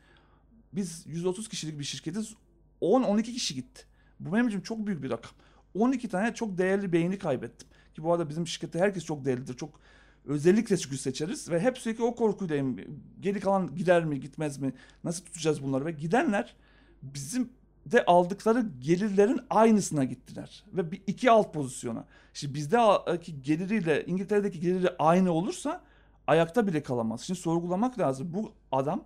Biz 0.74 1.04
130 1.08 1.50
kişilik 1.50 1.80
bir 1.80 1.84
şirketiz, 1.84 2.34
10-12 2.82 3.24
kişi 3.24 3.56
gitti. 3.56 3.86
Bu 4.20 4.34
benim 4.34 4.48
için 4.48 4.62
çok 4.62 4.88
büyük 4.88 5.04
bir 5.04 5.10
rakam. 5.10 5.32
12 5.76 6.10
tane 6.10 6.34
çok 6.34 6.58
değerli 6.58 6.94
beyni 6.94 7.18
kaybettim. 7.18 7.68
Ki 7.94 8.04
bu 8.04 8.14
arada 8.14 8.30
bizim 8.30 8.48
şirkette 8.48 8.80
herkes 8.80 9.06
çok 9.06 9.26
değerlidir. 9.26 9.58
Çok 9.58 9.80
özellikle 10.26 10.78
çünkü 10.78 10.98
seçeriz 10.98 11.50
ve 11.50 11.60
hep 11.60 11.78
sürekli 11.78 12.04
o 12.04 12.16
korkuydayım. 12.16 12.78
Geri 13.20 13.40
kalan 13.40 13.76
gider 13.76 14.06
mi, 14.06 14.20
gitmez 14.20 14.58
mi? 14.58 14.74
Nasıl 15.04 15.26
tutacağız 15.26 15.64
bunları? 15.64 15.86
Ve 15.86 15.92
gidenler 15.92 16.56
bizim 17.02 17.50
de 17.86 18.06
aldıkları 18.06 18.66
gelirlerin 18.80 19.40
aynısına 19.50 20.04
gittiler. 20.04 20.64
Ve 20.74 20.92
bir 20.92 21.02
iki 21.08 21.32
alt 21.32 21.54
pozisyona. 21.54 22.06
Şimdi 22.34 22.54
bizdeki 22.54 23.42
geliriyle 23.42 24.06
İngiltere'deki 24.06 24.60
geliri 24.60 24.90
aynı 25.00 25.32
olursa 25.32 25.82
ayakta 26.28 26.68
bile 26.68 26.84
kalamaz. 26.84 27.22
Şimdi 27.22 27.40
sorgulamak 27.40 28.00
lazım. 28.00 28.34
Bu 28.34 28.54
adam 28.72 29.04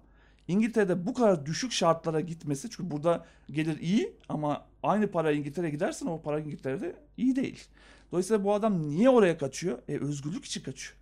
İngiltere'de 0.48 1.06
bu 1.06 1.14
kadar 1.14 1.45
düşük 1.45 1.72
şartlara 1.72 2.22
gitmesi 2.22 2.70
çünkü 2.70 2.91
burada 2.91 3.26
gelir 3.52 3.80
iyi 3.80 4.16
ama 4.30 4.66
aynı 4.84 5.12
para 5.12 5.32
İngiltere'ye 5.32 5.72
gidersen 5.72 6.06
o 6.06 6.22
para 6.22 6.39
İngiltere'de 6.39 6.95
iyi 7.18 7.36
değil. 7.36 7.68
Dolayısıyla 8.12 8.43
bu 8.43 8.54
adam 8.54 8.89
niye 8.89 9.10
oraya 9.10 9.38
kaçıyor? 9.38 9.80
E 9.88 9.98
özgürlük 9.98 10.45
için 10.45 10.64
kaçıyor. 10.64 10.98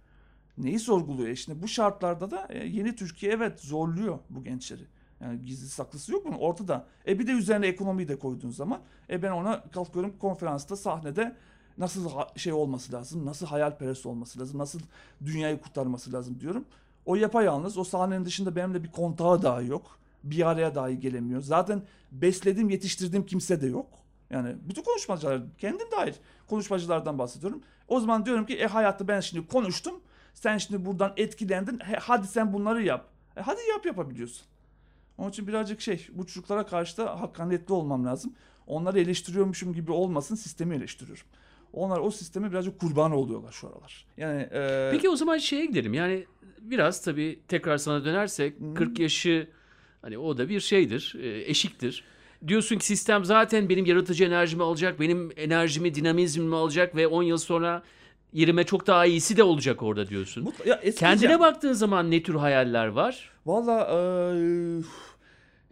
Neyi 0.58 0.80
sorguluyor? 0.80 1.30
E 1.30 1.36
şimdi 1.36 1.62
bu 1.62 1.68
şartlarda 1.68 2.32
da 2.32 2.48
e, 2.50 2.68
yeni 2.68 2.96
Türkiye 2.96 3.32
evet 3.32 3.60
zorluyor 3.60 4.20
bu 4.30 4.44
gençleri. 4.44 4.84
Yani 5.22 5.46
gizli 5.46 5.70
saklısı 5.70 6.12
yok 6.12 6.26
bunun 6.26 6.38
ortada. 6.38 6.88
E 7.08 7.20
bir 7.20 7.28
de 7.28 7.32
üzerine 7.32 7.68
ekonomiyi 7.68 8.08
de 8.08 8.20
koyduğun 8.20 8.50
zaman 8.50 8.82
e 9.10 9.24
ben 9.24 9.32
ona 9.32 9.64
kalkıyorum 9.64 10.18
konferansta 10.20 10.76
sahnede 10.76 11.36
nasıl 11.78 12.10
şey 12.36 12.54
olması 12.54 12.94
lazım, 12.94 13.26
nasıl 13.26 13.46
hayalperest 13.46 14.06
olması 14.06 14.40
lazım, 14.40 14.58
nasıl 14.58 14.80
dünyayı 15.26 15.62
kurtarması 15.62 16.14
lazım 16.14 16.40
diyorum. 16.40 16.66
O 17.06 17.16
yapayalnız 17.16 17.78
o 17.78 17.84
sahnenin 17.84 18.26
dışında 18.26 18.56
benimle 18.56 18.84
bir 18.84 18.92
kontağı 18.92 19.42
dahi 19.42 19.68
yok. 19.68 20.00
Bir 20.24 20.50
araya 20.50 20.76
dahi 20.76 21.00
gelemiyor. 21.00 21.42
Zaten 21.42 21.82
beslediğim, 22.12 22.70
yetiştirdiğim 22.70 23.26
kimse 23.26 23.62
de 23.62 23.68
yok. 23.68 23.88
Yani 24.30 24.56
bütün 24.70 24.84
konuşmacılar, 24.84 25.42
kendim 25.58 25.92
dahil 25.92 26.14
konuşmacılardan 26.48 27.20
bahsediyorum. 27.20 27.62
O 27.88 28.00
zaman 28.00 28.26
diyorum 28.26 28.46
ki 28.46 28.58
e 28.58 28.68
hayatta 28.68 29.08
ben 29.08 29.20
şimdi 29.20 29.48
konuştum. 29.48 30.02
Sen 30.34 30.58
şimdi 30.58 30.86
buradan 30.86 31.14
etkilendin. 31.18 31.80
He, 31.80 31.96
hadi 31.96 32.28
sen 32.28 32.54
bunları 32.54 32.84
yap. 32.84 33.06
E, 33.38 33.42
hadi 33.42 33.60
yap 33.70 33.86
yapabiliyorsun. 33.86 34.46
Onun 35.18 35.30
için 35.30 35.48
birazcık 35.48 35.82
şey 35.82 36.08
bu 36.14 36.26
çocuklara 36.26 36.66
karşı 36.66 36.98
da 36.98 37.22
hakkaniyetli 37.22 37.74
olmam 37.74 38.06
lazım. 38.06 38.34
Onları 38.68 39.00
eleştiriyormuşum 39.00 39.74
gibi 39.74 39.92
olmasın 39.92 40.36
sistemi 40.36 40.76
eleştiriyorum. 40.76 41.26
Onlar 41.76 42.00
o 42.00 42.12
sisteme 42.12 42.52
birazcık 42.52 42.80
kurban 42.80 43.12
oluyorlar 43.12 43.52
şu 43.52 43.68
aralar. 43.68 44.06
Yani 44.18 44.42
e... 44.42 44.90
Peki 44.92 45.10
o 45.10 45.16
zaman 45.16 45.38
şeye 45.38 45.66
gidelim. 45.66 45.94
Yani 45.94 46.26
biraz 46.62 47.02
tabii 47.02 47.40
tekrar 47.48 47.78
sana 47.78 48.06
dönersek 48.06 48.60
hmm. 48.60 48.74
40 48.74 49.00
yaşı 49.00 49.48
hani 50.02 50.18
o 50.18 50.38
da 50.38 50.50
bir 50.50 50.60
şeydir, 50.60 51.16
eşiktir. 51.46 52.04
Diyorsun 52.48 52.78
ki 52.78 52.86
sistem 52.86 53.26
zaten 53.26 53.70
benim 53.70 53.86
yaratıcı 53.86 54.24
enerjimi 54.24 54.64
alacak, 54.64 55.00
benim 55.00 55.32
enerjimi, 55.38 55.96
dinamizmimi 55.96 56.56
alacak 56.56 56.96
ve 56.96 57.08
10 57.08 57.24
yıl 57.24 57.38
sonra 57.38 57.84
yerime 58.34 58.64
çok 58.64 58.88
daha 58.88 59.06
iyisi 59.06 59.38
de 59.38 59.44
olacak 59.44 59.84
orada 59.84 60.08
diyorsun. 60.08 60.44
Mutlu, 60.44 60.70
ya 60.70 60.82
Kendine 60.98 61.40
baktığın 61.40 61.74
zaman 61.74 62.12
ne 62.12 62.24
tür 62.24 62.36
hayaller 62.36 62.88
var? 62.88 63.32
Valla 63.46 63.82
e, 63.82 63.98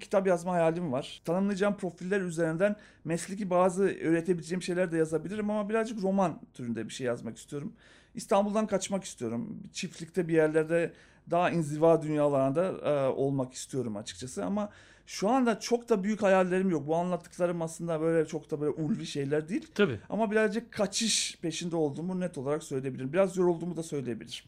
kitap 0.03 0.27
yazma 0.27 0.51
hayalim 0.51 0.91
var. 0.91 1.21
Tanımlayacağım 1.25 1.77
profiller 1.77 2.21
üzerinden 2.21 2.75
mesleki 3.05 3.49
bazı 3.49 3.83
öğretebileceğim 3.83 4.61
şeyler 4.61 4.91
de 4.91 4.97
yazabilirim 4.97 5.49
ama 5.49 5.69
birazcık 5.69 6.03
roman 6.03 6.39
türünde 6.53 6.87
bir 6.87 6.93
şey 6.93 7.07
yazmak 7.07 7.37
istiyorum. 7.37 7.73
İstanbul'dan 8.15 8.67
kaçmak 8.67 9.03
istiyorum. 9.03 9.59
Çiftlikte 9.73 10.27
bir 10.27 10.33
yerlerde 10.33 10.93
daha 11.31 11.49
inziva 11.49 12.01
dünyalarında 12.01 12.89
e, 12.89 13.07
olmak 13.07 13.53
istiyorum 13.53 13.97
açıkçası 13.97 14.45
ama 14.45 14.69
şu 15.05 15.29
anda 15.29 15.59
çok 15.59 15.89
da 15.89 16.03
büyük 16.03 16.23
hayallerim 16.23 16.69
yok. 16.69 16.87
Bu 16.87 16.95
anlattıklarım 16.95 17.61
aslında 17.61 18.01
böyle 18.01 18.27
çok 18.27 18.51
da 18.51 18.61
böyle 18.61 18.71
ulvi 18.71 19.05
şeyler 19.05 19.49
değil. 19.49 19.67
Tabii. 19.75 19.99
Ama 20.09 20.31
birazcık 20.31 20.71
kaçış 20.71 21.37
peşinde 21.41 21.75
olduğumu 21.75 22.19
net 22.19 22.37
olarak 22.37 22.63
söyleyebilirim. 22.63 23.13
Biraz 23.13 23.37
yorulduğumu 23.37 23.77
da 23.77 23.83
söyleyebilirim. 23.83 24.45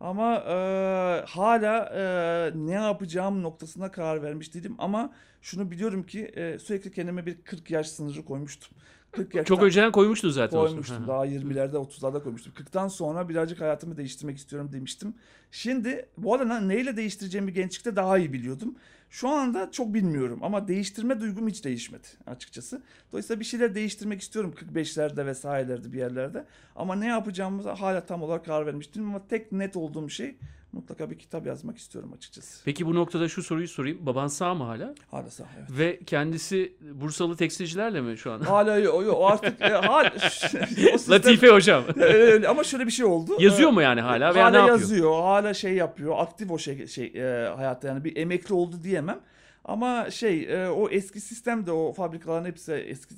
Ama 0.00 0.34
e, 0.36 0.54
hala 1.26 1.84
e, 1.94 2.02
ne 2.54 2.72
yapacağım 2.72 3.42
noktasına 3.42 3.90
karar 3.90 4.22
vermiş 4.22 4.54
değilim. 4.54 4.74
Ama 4.78 5.12
şunu 5.42 5.70
biliyorum 5.70 6.06
ki 6.06 6.24
e, 6.24 6.58
sürekli 6.58 6.92
kendime 6.92 7.26
bir 7.26 7.42
40 7.44 7.70
yaş 7.70 7.88
sınırı 7.88 8.24
koymuştum. 8.24 8.78
40 9.12 9.34
yaştan 9.34 9.54
Çok 9.54 9.64
önceden 9.64 9.92
koymuştun 9.92 10.30
zaten. 10.30 10.60
Koymuştum. 10.60 11.08
Daha 11.08 11.26
20'lerde 11.26 11.76
30'larda 11.76 12.22
koymuştum. 12.22 12.52
40'tan 12.52 12.88
sonra 12.88 13.28
birazcık 13.28 13.60
hayatımı 13.60 13.96
değiştirmek 13.96 14.38
istiyorum 14.38 14.70
demiştim. 14.72 15.14
Şimdi 15.50 16.06
bu 16.16 16.34
arada 16.34 16.60
neyle 16.60 16.96
değiştireceğimi 16.96 17.52
gençlikte 17.52 17.96
daha 17.96 18.18
iyi 18.18 18.32
biliyordum. 18.32 18.74
Şu 19.10 19.28
anda 19.28 19.70
çok 19.70 19.94
bilmiyorum 19.94 20.38
ama 20.42 20.68
değiştirme 20.68 21.20
duygum 21.20 21.48
hiç 21.48 21.64
değişmedi 21.64 22.06
açıkçası. 22.26 22.82
Dolayısıyla 23.12 23.40
bir 23.40 23.44
şeyler 23.44 23.74
değiştirmek 23.74 24.20
istiyorum 24.20 24.54
45'lerde 24.74 25.26
vesairelerde 25.26 25.92
bir 25.92 25.98
yerlerde. 25.98 26.44
Ama 26.76 26.94
ne 26.94 27.06
yapacağımıza 27.06 27.80
hala 27.80 28.06
tam 28.06 28.22
olarak 28.22 28.44
karar 28.44 28.66
vermiştim 28.66 29.08
ama 29.08 29.28
tek 29.28 29.52
net 29.52 29.76
olduğum 29.76 30.08
şey 30.08 30.36
mutlaka 30.72 31.10
bir 31.10 31.18
kitap 31.18 31.46
yazmak 31.46 31.78
istiyorum 31.78 32.12
açıkçası. 32.16 32.64
Peki 32.64 32.86
bu 32.86 32.94
noktada 32.94 33.28
şu 33.28 33.42
soruyu 33.42 33.68
sorayım. 33.68 34.06
Baban 34.06 34.26
sağ 34.26 34.54
mı 34.54 34.64
hala? 34.64 34.94
Hala 35.10 35.30
sağ 35.30 35.44
evet. 35.58 35.78
Ve 35.78 36.00
kendisi 36.06 36.72
Bursalı 36.80 37.36
tekstilcilerle 37.36 38.00
mi 38.00 38.18
şu 38.18 38.32
an? 38.32 38.40
Hala 38.40 38.78
yok. 38.78 39.06
Yo, 39.06 39.24
artık 39.24 39.60
e, 39.60 39.68
hala, 39.68 40.10
sistem, 40.20 41.14
Latife 41.14 41.48
hocam. 41.48 41.84
öyle, 41.96 42.48
ama 42.48 42.64
şöyle 42.64 42.86
bir 42.86 42.90
şey 42.90 43.06
oldu. 43.06 43.36
Yazıyor 43.38 43.70
mu 43.70 43.82
yani 43.82 44.00
hala 44.00 44.34
veya 44.34 44.44
hala 44.44 44.50
ne 44.50 44.56
yapıyor? 44.56 44.78
yazıyor. 44.78 45.22
Hala 45.22 45.54
şey 45.54 45.74
yapıyor. 45.74 46.14
Aktif 46.18 46.50
o 46.50 46.58
şey, 46.58 46.86
şey 46.86 47.06
e, 47.06 47.48
hayatta 47.56 47.88
yani 47.88 48.04
bir 48.04 48.16
emekli 48.16 48.54
oldu 48.54 48.76
diyemem. 48.82 49.20
Ama 49.68 50.10
şey 50.10 50.42
e, 50.42 50.68
o 50.68 50.88
eski 50.90 51.20
sistemde 51.20 51.72
o 51.72 51.92
fabrikaların 51.92 52.44
hepsi 52.44 52.72
eski 52.72 53.14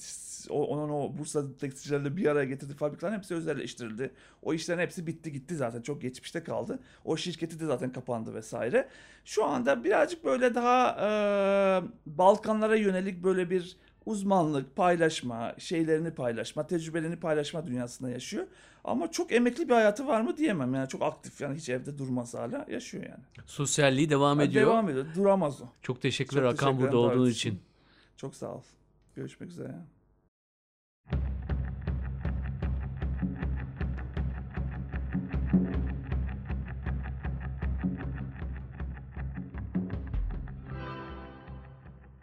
o, 0.50 0.66
onun 0.66 0.88
o 0.90 1.18
Bursa 1.18 1.56
tekstilcilerle 1.56 2.16
bir 2.16 2.26
araya 2.26 2.44
getirdiği 2.44 2.74
fabrikaların 2.74 3.16
hepsi 3.16 3.34
özelleştirildi. 3.34 4.10
O 4.42 4.54
işlerin 4.54 4.78
hepsi 4.78 5.06
bitti 5.06 5.32
gitti 5.32 5.56
zaten 5.56 5.82
çok 5.82 6.02
geçmişte 6.02 6.44
kaldı. 6.44 6.78
O 7.04 7.16
şirketi 7.16 7.60
de 7.60 7.66
zaten 7.66 7.92
kapandı 7.92 8.34
vesaire. 8.34 8.88
Şu 9.24 9.44
anda 9.44 9.84
birazcık 9.84 10.24
böyle 10.24 10.54
daha 10.54 10.96
e, 11.00 11.08
Balkanlara 12.06 12.76
yönelik 12.76 13.24
böyle 13.24 13.50
bir 13.50 13.76
uzmanlık, 14.06 14.76
paylaşma, 14.76 15.54
şeylerini 15.58 16.10
paylaşma, 16.10 16.66
tecrübelerini 16.66 17.16
paylaşma 17.16 17.66
dünyasında 17.66 18.10
yaşıyor. 18.10 18.46
Ama 18.84 19.10
çok 19.10 19.32
emekli 19.32 19.68
bir 19.68 19.74
hayatı 19.74 20.06
var 20.06 20.20
mı 20.20 20.36
diyemem. 20.36 20.74
Yani 20.74 20.88
çok 20.88 21.02
aktif 21.02 21.40
yani 21.40 21.56
hiç 21.56 21.68
evde 21.68 21.98
durmaz 21.98 22.34
hala 22.34 22.66
yaşıyor 22.70 23.04
yani. 23.04 23.24
Sosyalliği 23.46 24.10
devam 24.10 24.40
ediyor. 24.40 24.66
Devam 24.66 24.88
ediyor. 24.88 25.06
Duramaz 25.16 25.62
o. 25.62 25.66
Çok 25.82 26.02
teşekkürler 26.02 26.50
çok 26.50 26.62
Hakan 26.62 26.80
burada 26.80 26.96
olduğun 26.96 27.30
için. 27.30 27.60
Çok 28.16 28.34
sağ 28.34 28.54
ol. 28.54 28.62
Görüşmek 29.16 29.50
üzere. 29.50 29.74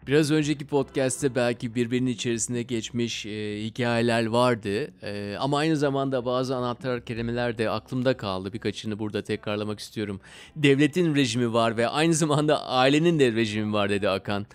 Biraz 0.08 0.30
önceki 0.30 0.66
podcast'te 0.66 1.34
belki 1.34 1.74
birbirinin 1.74 2.10
içerisinde 2.10 2.62
geçmiş 2.62 3.26
e, 3.26 3.64
hikayeler 3.64 4.26
vardı. 4.26 4.90
E, 5.02 5.36
ama 5.38 5.58
aynı 5.58 5.76
zamanda 5.76 6.24
bazı 6.24 6.56
anahtar 6.56 7.04
kelimeler 7.04 7.58
de 7.58 7.70
aklımda 7.70 8.16
kaldı. 8.16 8.52
Birkaçını 8.52 8.98
burada 8.98 9.22
tekrarlamak 9.22 9.80
istiyorum. 9.80 10.20
Devletin 10.56 11.14
rejimi 11.14 11.52
var 11.52 11.76
ve 11.76 11.88
aynı 11.88 12.14
zamanda 12.14 12.66
ailenin 12.66 13.18
de 13.18 13.32
rejimi 13.32 13.72
var 13.72 13.90
dedi 13.90 14.08
Akan. 14.08 14.46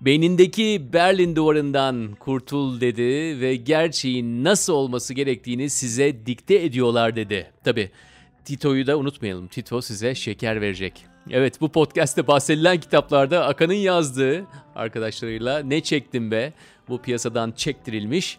Beynindeki 0.00 0.82
Berlin 0.92 1.36
duvarından 1.36 2.14
kurtul 2.18 2.80
dedi 2.80 3.40
ve 3.40 3.56
gerçeğin 3.56 4.44
nasıl 4.44 4.72
olması 4.72 5.14
gerektiğini 5.14 5.70
size 5.70 6.26
dikte 6.26 6.64
ediyorlar 6.64 7.16
dedi. 7.16 7.50
Tabi 7.64 7.90
Tito'yu 8.44 8.86
da 8.86 8.98
unutmayalım. 8.98 9.48
Tito 9.48 9.80
size 9.80 10.14
şeker 10.14 10.60
verecek. 10.60 11.04
Evet 11.30 11.60
bu 11.60 11.68
podcast'te 11.68 12.26
bahsedilen 12.26 12.80
kitaplarda 12.80 13.46
Akan'ın 13.46 13.72
yazdığı 13.72 14.46
arkadaşlarıyla 14.74 15.58
Ne 15.58 15.80
Çektim 15.80 16.30
Be 16.30 16.52
bu 16.88 17.02
piyasadan 17.02 17.52
çektirilmiş. 17.52 18.38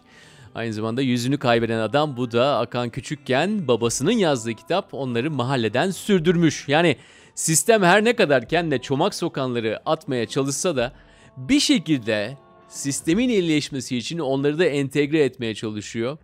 Aynı 0.54 0.72
zamanda 0.72 1.02
yüzünü 1.02 1.38
kaybeden 1.38 1.78
adam 1.78 2.16
bu 2.16 2.32
da 2.32 2.58
Akan 2.58 2.90
küçükken 2.90 3.68
babasının 3.68 4.12
yazdığı 4.12 4.54
kitap 4.54 4.94
onları 4.94 5.30
mahalleden 5.30 5.90
sürdürmüş. 5.90 6.68
Yani 6.68 6.96
sistem 7.34 7.82
her 7.82 8.04
ne 8.04 8.16
kadar 8.16 8.48
kendine 8.48 8.78
çomak 8.78 9.14
sokanları 9.14 9.80
atmaya 9.86 10.26
çalışsa 10.26 10.76
da 10.76 10.92
bir 11.36 11.60
şekilde 11.60 12.36
sistemin 12.68 13.28
iyileşmesi 13.28 13.96
için 13.96 14.18
onları 14.18 14.58
da 14.58 14.64
entegre 14.64 15.24
etmeye 15.24 15.54
çalışıyor. 15.54 16.18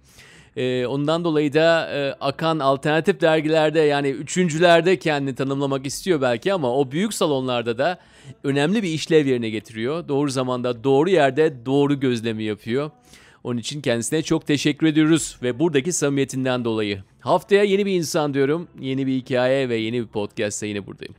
Ee, 0.57 0.87
ondan 0.87 1.25
dolayı 1.25 1.53
da 1.53 1.91
e, 1.91 2.13
Akan 2.21 2.59
alternatif 2.59 3.21
dergilerde 3.21 3.81
yani 3.81 4.09
üçüncülerde 4.09 4.99
kendini 4.99 5.35
tanımlamak 5.35 5.87
istiyor 5.87 6.21
belki 6.21 6.53
ama 6.53 6.77
o 6.77 6.91
büyük 6.91 7.15
salonlarda 7.15 7.79
da 7.79 7.99
önemli 8.45 8.83
bir 8.83 8.89
işlev 8.89 9.27
yerine 9.27 9.51
getiriyor. 9.51 10.09
Doğru 10.09 10.31
zamanda 10.31 10.85
doğru 10.85 11.11
yerde 11.11 11.67
doğru 11.67 12.01
gözlemi 12.01 12.45
yapıyor. 12.45 12.91
Onun 13.45 13.59
için 13.59 13.81
kendisine 13.81 14.23
çok 14.23 14.47
teşekkür 14.47 14.87
ediyoruz 14.87 15.37
ve 15.43 15.59
buradaki 15.59 15.93
samimiyetinden 15.93 16.65
dolayı. 16.65 17.03
Haftaya 17.21 17.63
yeni 17.63 17.87
bir 17.87 17.93
insan 17.93 18.35
diyorum. 18.35 18.69
Yeni 18.81 19.07
bir 19.07 19.13
hikaye 19.13 19.69
ve 19.69 19.77
yeni 19.77 20.01
bir 20.01 20.07
podcast'ta 20.07 20.67
yine 20.67 20.87
buradayım. 20.87 21.15